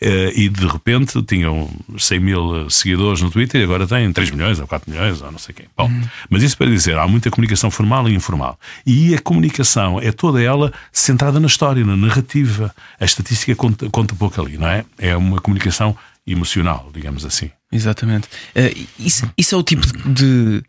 Eh, 0.00 0.32
e 0.34 0.48
de 0.48 0.66
repente 0.66 1.22
tinham 1.22 1.70
100 1.96 2.20
mil 2.20 2.70
seguidores 2.70 3.22
no 3.22 3.30
Twitter 3.30 3.60
e 3.60 3.64
agora 3.64 3.86
têm 3.86 4.12
3 4.12 4.30
milhões 4.30 4.58
ou 4.58 4.66
4 4.66 4.90
milhões 4.90 5.22
ou 5.22 5.32
não 5.32 5.38
sei 5.38 5.54
quem. 5.54 5.66
Bom, 5.76 5.90
mas 6.28 6.42
isso 6.42 6.56
para 6.58 6.66
dizer, 6.66 6.98
há 6.98 7.08
muita 7.08 7.30
comunicação 7.30 7.70
formal 7.70 8.08
e 8.08 8.14
informal. 8.14 8.58
E 8.84 9.14
a 9.14 9.20
comunicação 9.20 9.98
é 10.00 10.12
toda 10.12 10.42
ela 10.42 10.72
centrada 10.92 11.40
na 11.40 11.46
história, 11.46 11.84
na 11.84 11.96
narrativa. 11.96 12.74
A 13.00 13.04
estatística 13.04 13.54
conta, 13.54 13.88
conta 13.88 14.14
pouco 14.14 14.40
ali, 14.40 14.58
não 14.58 14.68
é? 14.68 14.84
É 14.98 15.16
uma 15.16 15.40
comunicação 15.40 15.96
emocional, 16.26 16.90
digamos 16.92 17.24
assim. 17.24 17.50
Exatamente. 17.70 18.28
Uh, 18.54 18.86
isso, 18.98 19.30
isso 19.36 19.54
é 19.54 19.58
o 19.58 19.62
tipo 19.62 19.86
de 20.08 20.62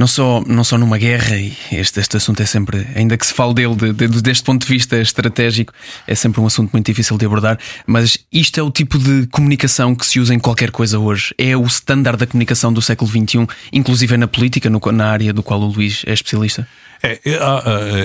não 0.00 0.06
só, 0.06 0.42
não 0.46 0.64
só 0.64 0.78
numa 0.78 0.96
guerra, 0.96 1.36
e 1.36 1.54
este, 1.70 2.00
este 2.00 2.16
assunto 2.16 2.40
é 2.42 2.46
sempre, 2.46 2.86
ainda 2.94 3.18
que 3.18 3.26
se 3.26 3.34
fale 3.34 3.52
dele 3.52 3.74
de, 3.74 3.92
de, 3.92 4.22
deste 4.22 4.42
ponto 4.42 4.62
de 4.62 4.72
vista 4.72 4.96
estratégico, 4.96 5.74
é 6.06 6.14
sempre 6.14 6.40
um 6.40 6.46
assunto 6.46 6.72
muito 6.72 6.86
difícil 6.86 7.18
de 7.18 7.26
abordar, 7.26 7.58
mas 7.86 8.16
isto 8.32 8.58
é 8.58 8.62
o 8.62 8.70
tipo 8.70 8.98
de 8.98 9.26
comunicação 9.26 9.94
que 9.94 10.06
se 10.06 10.18
usa 10.18 10.32
em 10.32 10.38
qualquer 10.38 10.70
coisa 10.70 10.98
hoje. 10.98 11.34
É 11.36 11.54
o 11.54 11.66
standard 11.66 12.18
da 12.18 12.26
comunicação 12.26 12.72
do 12.72 12.80
século 12.80 13.10
XXI, 13.10 13.46
inclusive 13.74 14.16
na 14.16 14.26
política, 14.26 14.70
no, 14.70 14.80
na 14.90 15.10
área 15.10 15.34
do 15.34 15.42
qual 15.42 15.60
o 15.60 15.66
Luís 15.66 16.02
é 16.06 16.14
especialista. 16.14 16.66
É, 17.02 17.20
é, 17.22 17.34
há, 17.34 17.62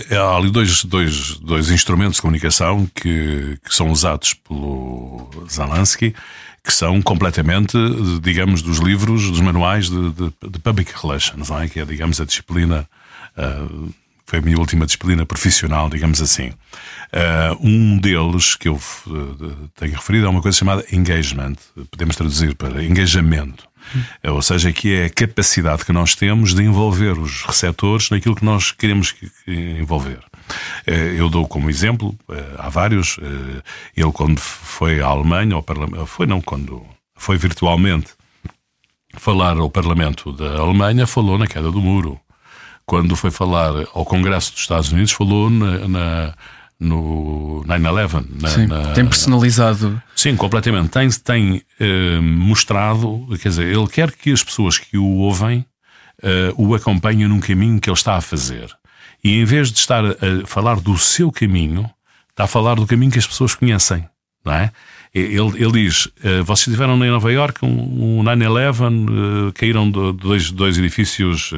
é, 0.09 0.17
há, 0.17 0.35
ali 0.35 0.51
dois, 0.51 0.83
dois, 0.83 1.37
dois 1.39 1.71
instrumentos 1.71 2.15
de 2.15 2.21
comunicação 2.21 2.89
que, 2.93 3.57
que 3.63 3.73
são 3.73 3.89
usados 3.89 4.33
pelo 4.33 5.29
Zelensky 5.49 6.13
que 6.65 6.73
são 6.73 6.99
completamente, 6.99 7.77
digamos, 8.21 8.63
dos 8.63 8.79
livros, 8.79 9.29
dos 9.29 9.39
manuais 9.39 9.87
de, 9.87 10.11
de, 10.11 10.33
de 10.49 10.59
public 10.59 10.91
relations, 10.99 11.51
é? 11.51 11.67
que 11.67 11.79
é, 11.79 11.85
digamos, 11.85 12.19
a 12.19 12.25
disciplina, 12.25 12.89
uh, 13.37 13.93
foi 14.25 14.39
a 14.39 14.41
minha 14.41 14.57
última 14.57 14.83
disciplina 14.87 15.25
profissional, 15.27 15.87
digamos 15.87 16.19
assim. 16.19 16.47
Uh, 17.13 17.55
um 17.61 17.97
deles 17.99 18.55
que 18.55 18.67
eu 18.67 18.73
uh, 18.75 19.69
tenho 19.75 19.93
referido 19.93 20.25
é 20.25 20.29
uma 20.29 20.41
coisa 20.41 20.57
chamada 20.57 20.83
engagement, 20.91 21.55
podemos 21.91 22.15
traduzir 22.15 22.55
para 22.55 22.83
engajamento. 22.83 23.67
Hum. 23.93 24.31
Ou 24.31 24.41
seja, 24.41 24.71
que 24.71 24.93
é 24.93 25.05
a 25.05 25.09
capacidade 25.09 25.85
que 25.85 25.93
nós 25.93 26.15
temos 26.15 26.53
de 26.53 26.63
envolver 26.63 27.17
os 27.17 27.43
receptores 27.43 28.09
naquilo 28.09 28.35
que 28.35 28.45
nós 28.45 28.71
queremos 28.71 29.15
envolver. 29.47 30.19
Eh, 30.85 31.15
eu 31.17 31.29
dou 31.29 31.47
como 31.47 31.69
exemplo, 31.69 32.15
eh, 32.29 32.55
há 32.57 32.69
vários. 32.69 33.17
Eh, 33.21 33.61
ele, 33.95 34.11
quando 34.11 34.39
foi 34.39 35.01
à 35.01 35.07
Alemanha, 35.07 35.55
ao 35.55 35.63
Parlamento, 35.63 36.05
foi 36.05 36.25
não, 36.25 36.41
quando 36.41 36.85
foi 37.15 37.37
virtualmente 37.37 38.13
falar 39.13 39.57
ao 39.57 39.69
Parlamento 39.69 40.31
da 40.31 40.57
Alemanha, 40.57 41.07
falou 41.07 41.37
na 41.37 41.47
queda 41.47 41.71
do 41.71 41.81
muro. 41.81 42.19
Quando 42.85 43.15
foi 43.15 43.31
falar 43.31 43.73
ao 43.93 44.05
Congresso 44.05 44.51
dos 44.51 44.61
Estados 44.61 44.91
Unidos, 44.91 45.11
falou 45.11 45.49
na, 45.49 45.87
na 45.87 46.33
no 46.79 47.63
9-11. 47.65 48.47
Sim, 48.47 48.67
na, 48.67 48.93
tem 48.93 49.05
personalizado. 49.05 50.01
Sim, 50.15 50.35
completamente. 50.35 50.89
Tem, 50.89 51.09
tem 51.09 51.63
uh, 51.79 52.21
mostrado, 52.21 53.25
quer 53.41 53.49
dizer, 53.49 53.67
ele 53.67 53.87
quer 53.87 54.11
que 54.11 54.31
as 54.31 54.43
pessoas 54.43 54.77
que 54.77 54.97
o 54.97 55.05
ouvem 55.05 55.65
uh, 56.23 56.53
o 56.57 56.75
acompanhem 56.75 57.27
num 57.27 57.39
caminho 57.39 57.79
que 57.79 57.89
ele 57.89 57.97
está 57.97 58.15
a 58.15 58.21
fazer. 58.21 58.69
E 59.23 59.39
em 59.39 59.45
vez 59.45 59.71
de 59.71 59.79
estar 59.79 60.03
a 60.05 60.45
falar 60.45 60.79
do 60.79 60.97
seu 60.97 61.31
caminho, 61.31 61.89
está 62.29 62.43
a 62.43 62.47
falar 62.47 62.75
do 62.75 62.85
caminho 62.85 63.11
que 63.11 63.19
as 63.19 63.27
pessoas 63.27 63.55
conhecem. 63.55 64.05
Não 64.43 64.53
é? 64.53 64.71
Ele, 65.13 65.63
ele 65.63 65.71
diz: 65.71 66.05
uh, 66.05 66.43
vocês 66.43 66.67
estiveram 66.67 67.03
em 67.03 67.09
Nova 67.09 67.31
York, 67.31 67.65
um, 67.65 68.19
um 68.19 68.23
9-11, 68.23 69.09
uh, 69.49 69.53
caíram 69.53 69.89
de, 69.89 70.11
dois, 70.13 70.51
dois 70.51 70.77
edifícios 70.77 71.51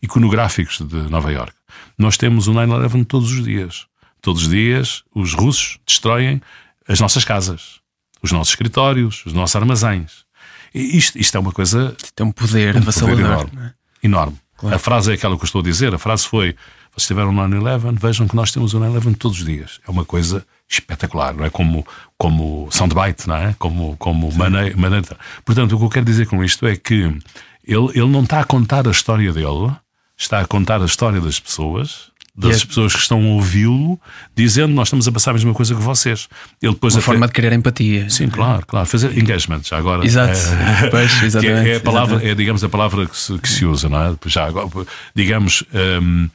iconográficos 0.00 0.80
de 0.80 0.96
Nova 1.10 1.30
York. 1.30 1.52
Nós 1.98 2.16
temos 2.16 2.48
um 2.48 2.54
9-11 2.54 3.04
todos 3.04 3.32
os 3.32 3.44
dias. 3.44 3.86
Todos 4.22 4.44
os 4.44 4.48
dias, 4.48 5.02
os 5.14 5.34
russos 5.34 5.78
destroem 5.86 6.40
as 6.88 7.00
nossas 7.00 7.24
casas, 7.24 7.80
os 8.22 8.32
nossos 8.32 8.52
escritórios, 8.52 9.26
os 9.26 9.32
nossos 9.34 9.56
armazéns. 9.56 10.24
E 10.74 10.96
isto, 10.96 11.18
isto 11.18 11.36
é 11.36 11.40
uma 11.40 11.52
coisa. 11.52 11.94
Tem 12.14 12.24
um 12.24 12.32
poder 12.32 12.76
um 12.76 12.78
avassalador. 12.78 13.20
Enorme. 13.20 13.58
É? 13.60 13.82
enorme. 14.02 14.36
Claro. 14.56 14.76
A 14.76 14.78
frase 14.78 15.10
é 15.10 15.14
aquela 15.14 15.36
que 15.36 15.42
eu 15.42 15.46
estou 15.46 15.60
a 15.60 15.64
dizer. 15.64 15.94
A 15.94 15.98
frase 15.98 16.26
foi: 16.26 16.54
vocês 16.92 17.04
estiveram 17.04 17.32
no 17.32 17.42
9-11, 17.42 17.98
vejam 17.98 18.28
que 18.28 18.36
nós 18.36 18.52
temos 18.52 18.74
o 18.74 18.80
9-11 18.80 19.16
todos 19.16 19.38
os 19.38 19.44
dias. 19.44 19.80
É 19.86 19.90
uma 19.90 20.04
coisa 20.04 20.46
espetacular, 20.68 21.34
não 21.34 21.44
é? 21.44 21.50
Como, 21.50 21.86
como 22.16 22.68
soundbite, 22.70 23.28
não 23.28 23.36
é? 23.36 23.54
Como, 23.58 23.96
como 23.96 24.32
maneira, 24.32 24.76
maneira. 24.76 25.16
Portanto, 25.44 25.74
o 25.74 25.78
que 25.78 25.84
eu 25.84 25.90
quero 25.90 26.06
dizer 26.06 26.26
com 26.26 26.42
isto 26.44 26.66
é 26.66 26.76
que 26.76 26.94
ele, 27.64 27.88
ele 27.94 28.08
não 28.08 28.22
está 28.22 28.40
a 28.40 28.44
contar 28.44 28.86
a 28.86 28.90
história 28.90 29.32
dele, 29.32 29.72
está 30.16 30.40
a 30.40 30.46
contar 30.46 30.80
a 30.80 30.84
história 30.84 31.20
das 31.20 31.40
pessoas, 31.40 32.11
das 32.34 32.62
é... 32.62 32.66
pessoas 32.66 32.94
que 32.94 33.00
estão 33.00 33.20
a 33.20 33.26
ouvi-lo, 33.34 34.00
dizendo 34.34 34.72
nós 34.74 34.88
estamos 34.88 35.06
a 35.06 35.12
passar 35.12 35.30
a 35.30 35.34
mesma 35.34 35.52
coisa 35.52 35.74
que 35.74 35.80
vocês. 35.80 36.28
Ele 36.62 36.72
depois 36.72 36.94
Uma 36.94 36.98
até... 36.98 37.06
forma 37.06 37.26
de 37.26 37.32
criar 37.32 37.52
empatia. 37.52 38.08
Sim, 38.08 38.28
claro, 38.28 38.64
claro. 38.66 38.86
Fazer 38.86 39.16
engagement, 39.16 39.60
já 39.62 39.76
agora. 39.76 40.04
Exato. 40.04 40.38
É, 40.82 40.88
pois, 40.90 41.10
exatamente, 41.22 41.70
é, 41.70 41.76
a 41.76 41.80
palavra, 41.80 42.14
exatamente. 42.14 42.32
é 42.32 42.34
digamos 42.34 42.64
a 42.64 42.68
palavra 42.68 43.06
que 43.06 43.16
se, 43.16 43.38
que 43.38 43.48
se 43.48 43.64
usa, 43.64 43.88
não 43.88 44.02
é? 44.02 44.16
Já 44.26 44.46
agora, 44.46 44.68
digamos. 45.14 45.64
Um, 45.72 46.28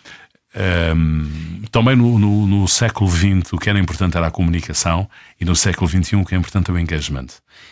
um, 0.96 1.62
também 1.70 1.96
no, 1.96 2.18
no, 2.18 2.48
no, 2.48 2.68
século 2.68 3.10
XX 3.12 3.54
o 3.54 3.58
que 3.58 3.70
era 3.70 3.78
importante 3.78 4.18
era 4.18 4.26
a 4.26 4.32
comunicação 4.32 5.08
e 5.40 5.46
no 5.46 5.56
século 5.56 5.88
XXI 5.88 6.16
o 6.16 6.26
que 6.26 6.34
é 6.34 6.38
importante 6.38 6.72
é 6.72 6.74
o 6.74 6.80
engagement. 6.80 7.28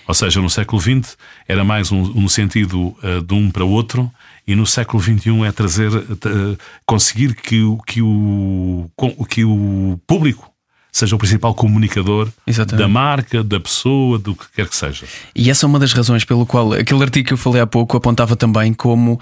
Ou 0.07 0.13
seja, 0.13 0.39
no 0.39 0.49
século 0.49 0.79
XX 0.79 1.17
era 1.47 1.63
mais 1.63 1.91
um, 1.91 2.01
um 2.15 2.29
sentido 2.29 2.95
uh, 3.01 3.23
de 3.25 3.33
um 3.33 3.49
para 3.49 3.65
o 3.65 3.69
outro 3.69 4.11
e 4.47 4.55
no 4.55 4.65
século 4.65 5.01
XXI 5.01 5.43
é 5.45 5.51
trazer, 5.51 5.91
uh, 5.95 6.57
conseguir 6.85 7.35
que, 7.35 7.61
que, 7.87 8.01
o, 8.01 8.89
que 9.29 9.43
o 9.43 9.99
público 10.05 10.51
seja 10.95 11.13
o 11.13 11.19
principal 11.19 11.53
comunicador 11.53 12.29
Exatamente. 12.47 12.81
da 12.81 12.87
marca, 12.87 13.43
da 13.43 13.59
pessoa, 13.59 14.17
do 14.17 14.33
que 14.33 14.45
quer 14.55 14.69
que 14.69 14.75
seja. 14.75 15.05
E 15.35 15.49
essa 15.49 15.65
é 15.65 15.67
uma 15.67 15.77
das 15.77 15.91
razões 15.91 16.23
pelo 16.23 16.45
qual 16.45 16.71
aquele 16.71 17.03
artigo 17.03 17.27
que 17.27 17.33
eu 17.33 17.37
falei 17.37 17.61
há 17.61 17.67
pouco 17.67 17.97
apontava 17.97 18.35
também 18.37 18.73
como 18.73 19.19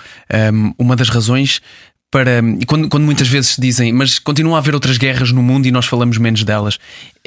um, 0.54 0.74
uma 0.78 0.96
das 0.96 1.10
razões 1.10 1.62
para. 2.12 2.44
Quando, 2.68 2.88
quando 2.90 3.04
muitas 3.04 3.28
vezes 3.28 3.56
dizem, 3.58 3.92
mas 3.92 4.20
continua 4.20 4.58
a 4.58 4.60
haver 4.60 4.76
outras 4.76 5.00
guerras 5.00 5.32
no 5.32 5.42
mundo 5.42 5.66
e 5.66 5.72
nós 5.72 5.88
falamos 5.88 6.20
menos 6.20 6.44
delas. 6.44 6.78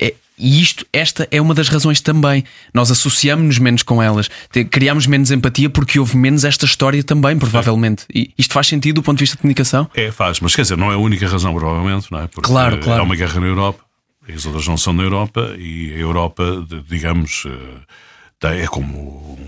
É, 0.00 0.14
e 0.38 0.60
isto, 0.60 0.86
esta 0.92 1.26
é 1.30 1.40
uma 1.40 1.54
das 1.54 1.68
razões 1.68 2.00
também. 2.00 2.44
Nós 2.74 2.90
associamos-nos 2.90 3.58
menos 3.58 3.82
com 3.82 4.02
elas, 4.02 4.28
criamos 4.70 5.06
menos 5.06 5.30
empatia 5.30 5.70
porque 5.70 5.98
houve 5.98 6.16
menos 6.16 6.44
esta 6.44 6.64
história 6.66 7.02
também, 7.02 7.38
provavelmente. 7.38 8.04
E 8.14 8.32
isto 8.36 8.52
faz 8.52 8.66
sentido 8.66 8.96
do 8.96 9.02
ponto 9.02 9.18
de 9.18 9.22
vista 9.22 9.36
de 9.36 9.42
comunicação? 9.42 9.88
É, 9.94 10.10
faz, 10.10 10.40
mas 10.40 10.54
quer 10.54 10.62
dizer, 10.62 10.76
não 10.76 10.90
é 10.90 10.94
a 10.94 10.98
única 10.98 11.26
razão, 11.26 11.54
provavelmente, 11.54 12.10
não 12.10 12.20
é? 12.20 12.26
Porque 12.26 12.48
claro, 12.48 12.78
claro. 12.78 13.00
há 13.00 13.04
uma 13.04 13.16
guerra 13.16 13.40
na 13.40 13.46
Europa, 13.46 13.84
as 14.28 14.44
outras 14.44 14.66
não 14.66 14.76
são 14.76 14.92
na 14.92 15.02
Europa, 15.02 15.54
e 15.58 15.92
a 15.94 15.98
Europa, 15.98 16.66
digamos, 16.88 17.44
eh, 17.46 18.62
é 18.62 18.66
como 18.66 19.38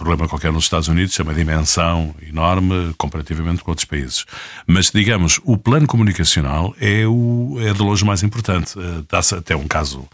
problema 0.00 0.26
qualquer 0.26 0.50
nos 0.50 0.64
Estados 0.64 0.88
Unidos, 0.88 1.18
é 1.20 1.22
uma 1.22 1.34
dimensão 1.34 2.14
enorme 2.26 2.94
comparativamente 2.96 3.62
com 3.62 3.70
outros 3.70 3.84
países. 3.84 4.24
Mas, 4.66 4.90
digamos, 4.90 5.38
o 5.44 5.58
plano 5.58 5.86
comunicacional 5.86 6.74
é, 6.80 7.06
o, 7.06 7.58
é 7.60 7.74
de 7.74 7.82
longe 7.82 8.02
mais 8.02 8.22
importante. 8.22 8.78
Eh, 8.78 9.02
dá-se 9.10 9.34
até 9.34 9.54
um 9.54 9.68
caso 9.68 10.08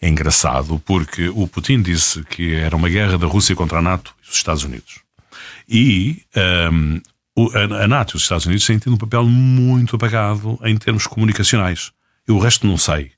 engraçado, 0.00 0.80
porque 0.86 1.28
o 1.28 1.48
Putin 1.48 1.82
disse 1.82 2.22
que 2.24 2.54
era 2.54 2.76
uma 2.76 2.88
guerra 2.88 3.18
da 3.18 3.26
Rússia 3.26 3.56
contra 3.56 3.78
a 3.78 3.82
NATO 3.82 4.14
e 4.24 4.30
os 4.30 4.36
Estados 4.36 4.62
Unidos. 4.62 5.00
E 5.68 6.22
um, 6.72 7.00
ehm, 7.36 7.72
a 7.82 7.88
NATO 7.88 8.14
e 8.14 8.16
os 8.18 8.22
Estados 8.22 8.46
Unidos 8.46 8.64
têm 8.64 8.78
tido 8.78 8.94
um 8.94 8.98
papel 8.98 9.24
muito 9.24 9.96
apagado 9.96 10.56
em 10.62 10.76
termos 10.76 11.08
comunicacionais. 11.08 11.90
Eu 12.28 12.36
o 12.36 12.38
resto 12.38 12.64
não 12.64 12.78
sei 12.78 13.10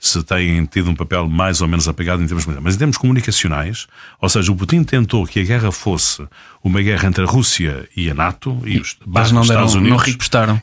se 0.00 0.22
têm 0.22 0.64
tido 0.64 0.90
um 0.90 0.94
papel 0.94 1.28
mais 1.28 1.60
ou 1.60 1.68
menos 1.68 1.86
apagado 1.86 2.22
em 2.22 2.26
termos 2.26 2.46
militares. 2.46 2.64
Mas 2.64 2.74
em 2.74 2.78
termos 2.78 2.96
comunicacionais, 2.96 3.86
ou 4.18 4.28
seja, 4.30 4.50
o 4.50 4.56
Putin 4.56 4.82
tentou 4.82 5.26
que 5.26 5.40
a 5.40 5.44
guerra 5.44 5.70
fosse 5.70 6.26
uma 6.64 6.80
guerra 6.80 7.06
entre 7.06 7.22
a 7.22 7.26
Rússia 7.26 7.86
e 7.94 8.10
a 8.10 8.14
NATO 8.14 8.60
e, 8.64 8.78
os 8.80 8.96
não 9.30 9.42
Estados 9.42 9.72
deram, 9.72 9.82
Unidos. 9.82 9.90
Não 9.90 9.96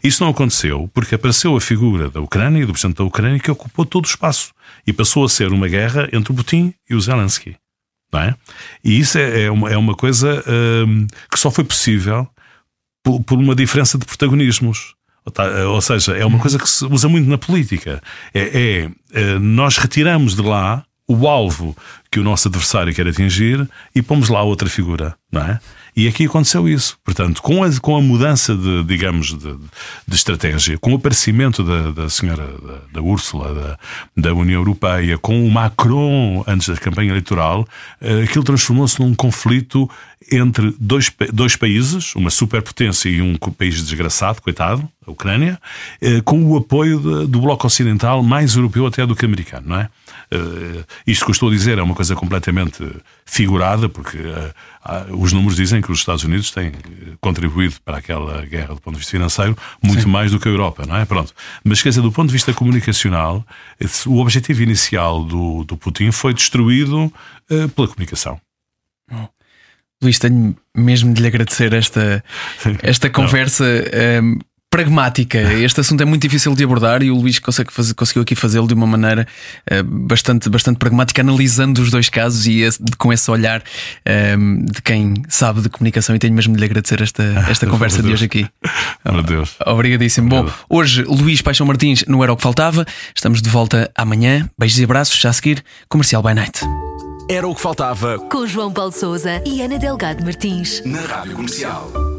Isso 0.03 0.23
não 0.23 0.31
aconteceu 0.31 0.89
porque 0.91 1.13
apareceu 1.13 1.55
a 1.55 1.61
figura 1.61 2.09
da 2.09 2.19
Ucrânia 2.19 2.63
e 2.63 2.65
do 2.65 2.73
presidente 2.73 2.97
da 2.97 3.03
Ucrânia 3.03 3.39
que 3.39 3.51
ocupou 3.51 3.85
todo 3.85 4.05
o 4.05 4.07
espaço 4.07 4.51
e 4.87 4.91
passou 4.91 5.23
a 5.23 5.29
ser 5.29 5.53
uma 5.53 5.67
guerra 5.67 6.09
entre 6.11 6.31
o 6.31 6.35
Putin 6.35 6.73
e 6.89 6.95
o 6.95 6.99
Zelensky. 6.99 7.55
Não 8.11 8.21
é? 8.21 8.35
E 8.83 8.97
isso 8.97 9.19
é, 9.19 9.43
é, 9.43 9.51
uma, 9.51 9.69
é 9.69 9.77
uma 9.77 9.93
coisa 9.93 10.43
hum, 10.87 11.05
que 11.31 11.39
só 11.39 11.51
foi 11.51 11.63
possível 11.63 12.27
por, 13.03 13.23
por 13.23 13.37
uma 13.37 13.53
diferença 13.53 13.97
de 13.97 14.05
protagonismos. 14.05 14.95
Tá, 15.33 15.45
eh, 15.45 15.65
ou 15.65 15.81
seja, 15.81 16.15
é 16.15 16.25
uma 16.25 16.39
coisa 16.39 16.57
que 16.57 16.69
se 16.69 16.85
usa 16.85 17.09
muito 17.09 17.29
na 17.29 17.37
política. 17.37 18.01
É, 18.33 18.41
é, 18.41 18.89
é, 19.13 19.39
nós 19.39 19.77
retiramos 19.77 20.35
de 20.35 20.41
lá 20.41 20.83
o 21.07 21.27
alvo 21.27 21.75
que 22.11 22.19
o 22.19 22.23
nosso 22.23 22.47
adversário 22.47 22.93
quer 22.93 23.07
atingir 23.07 23.67
e 23.95 24.01
pomos 24.01 24.29
lá 24.29 24.41
outra 24.43 24.69
figura, 24.69 25.15
não 25.31 25.41
é? 25.41 25.59
E 25.97 26.07
aqui 26.07 26.25
aconteceu 26.25 26.69
isso. 26.69 26.95
Portanto, 27.03 27.41
com 27.41 27.63
a, 27.63 27.79
com 27.79 27.97
a 27.97 28.01
mudança 28.01 28.55
de, 28.55 28.83
digamos, 28.83 29.35
de, 29.35 29.55
de 30.07 30.15
estratégia, 30.15 30.77
com 30.77 30.91
o 30.91 30.95
aparecimento 30.95 31.63
da, 31.63 31.89
da 31.89 32.07
senhora, 32.07 32.45
da, 32.45 32.81
da 32.93 33.01
Úrsula, 33.01 33.51
da, 33.51 33.79
da 34.15 34.33
União 34.35 34.61
Europeia, 34.61 35.17
com 35.17 35.43
o 35.43 35.49
Macron 35.49 36.43
antes 36.45 36.69
da 36.69 36.75
campanha 36.75 37.09
eleitoral, 37.09 37.67
eh, 37.99 38.21
aquilo 38.25 38.43
transformou-se 38.43 38.99
num 39.01 39.15
conflito 39.15 39.89
entre 40.31 40.75
dois, 40.79 41.11
dois 41.33 41.55
países, 41.55 42.13
uma 42.13 42.29
superpotência 42.29 43.09
e 43.09 43.19
um 43.19 43.35
país 43.35 43.83
desgraçado, 43.83 44.39
coitado, 44.39 44.87
a 45.03 45.09
Ucrânia, 45.09 45.59
eh, 45.99 46.21
com 46.21 46.43
o 46.45 46.57
apoio 46.57 47.25
do 47.25 47.41
Bloco 47.41 47.65
Ocidental, 47.65 48.21
mais 48.21 48.55
europeu 48.55 48.85
até 48.85 49.03
do 49.03 49.15
que 49.15 49.25
americano, 49.25 49.69
não 49.69 49.79
é? 49.79 49.89
Uh, 50.33 50.83
isto 51.05 51.23
que 51.23 51.31
eu 51.31 51.33
estou 51.33 51.49
a 51.49 51.51
dizer 51.51 51.77
é 51.77 51.81
uma 51.81 51.95
coisa 51.95 52.15
completamente 52.15 52.83
figurada, 53.25 53.87
porque 53.87 54.17
uh, 54.17 54.53
uh, 55.11 55.21
os 55.21 55.31
números 55.31 55.55
dizem 55.55 55.81
que 55.81 55.91
os 55.91 55.99
Estados 55.99 56.23
Unidos 56.23 56.51
têm 56.51 56.73
contribuído 57.21 57.75
para 57.83 57.97
aquela 57.97 58.45
guerra 58.45 58.75
do 58.75 58.81
ponto 58.81 58.95
de 58.95 58.99
vista 58.99 59.11
financeiro 59.11 59.57
muito 59.81 60.03
Sim. 60.03 60.09
mais 60.09 60.31
do 60.31 60.39
que 60.39 60.47
a 60.47 60.51
Europa, 60.51 60.85
não 60.85 60.97
é? 60.97 61.05
Pronto. 61.05 61.33
Mas 61.63 61.81
quer 61.81 61.89
dizer, 61.89 62.01
do 62.01 62.11
ponto 62.11 62.27
de 62.27 62.33
vista 62.33 62.53
comunicacional, 62.53 63.45
esse, 63.79 64.07
o 64.09 64.17
objetivo 64.17 64.61
inicial 64.63 65.23
do, 65.23 65.63
do 65.63 65.77
Putin 65.77 66.11
foi 66.11 66.33
destruído 66.33 67.11
pela 67.73 67.87
comunicação. 67.87 68.39
Oh. 69.09 69.27
Luís, 70.01 70.19
tenho 70.19 70.55
mesmo 70.75 71.13
de 71.13 71.21
lhe 71.21 71.27
agradecer 71.27 71.73
esta, 71.73 72.23
esta 72.83 73.09
conversa. 73.09 73.65
Um, 74.21 74.39
pragmática. 74.69 75.39
Este 75.53 75.79
assunto 75.79 76.01
é 76.01 76.05
muito 76.05 76.21
difícil 76.21 76.53
de 76.53 76.63
abordar 76.63 77.01
e 77.01 77.09
o 77.09 77.15
Luís 77.15 77.39
consegue 77.39 77.71
fazer, 77.71 77.93
conseguiu 77.93 78.23
aqui 78.23 78.35
fazê-lo 78.35 78.67
de 78.67 78.73
uma 78.73 78.85
maneira 78.85 79.27
uh, 79.71 79.83
bastante, 79.83 80.49
bastante 80.49 80.77
pragmática, 80.77 81.21
analisando 81.21 81.81
os 81.81 81.89
dois 81.89 82.09
casos 82.09 82.45
e 82.45 82.61
esse, 82.61 82.79
com 82.97 83.11
esse 83.11 83.29
olhar 83.31 83.63
um, 84.37 84.65
de 84.65 84.81
quem 84.81 85.13
sabe 85.29 85.61
de 85.61 85.69
comunicação. 85.69 86.15
E 86.15 86.19
tenho 86.19 86.33
mesmo 86.33 86.53
de 86.53 86.59
lhe 86.59 86.65
agradecer 86.65 87.01
esta, 87.01 87.23
esta 87.49 87.65
conversa 87.67 88.03
de 88.03 88.11
hoje 88.11 88.25
aqui. 88.25 88.47
Meu 89.09 89.23
Deus. 89.23 89.55
Obrigadíssimo. 89.65 90.29
Bom, 90.29 90.49
hoje 90.69 91.03
Luís 91.03 91.41
Paixão 91.41 91.65
Martins 91.65 92.03
não 92.07 92.23
era 92.23 92.33
o 92.33 92.37
que 92.37 92.43
faltava. 92.43 92.85
Estamos 93.15 93.41
de 93.41 93.49
volta 93.49 93.89
amanhã. 93.95 94.49
Beijos 94.59 94.79
e 94.79 94.83
abraços. 94.83 95.17
Já 95.17 95.29
a 95.29 95.33
seguir, 95.33 95.63
Comercial 95.87 96.21
by 96.21 96.33
Night. 96.33 96.61
Era 97.29 97.47
o 97.47 97.53
que 97.53 97.61
faltava 97.61 98.17
Com 98.19 98.47
João 98.47 98.71
Paulo 98.71 98.91
Souza 98.91 99.41
e 99.45 99.61
Ana 99.61 99.77
Delgado 99.77 100.23
Martins. 100.23 100.81
na 100.85 101.01
Rádio 101.01 101.35
Comercial. 101.35 102.16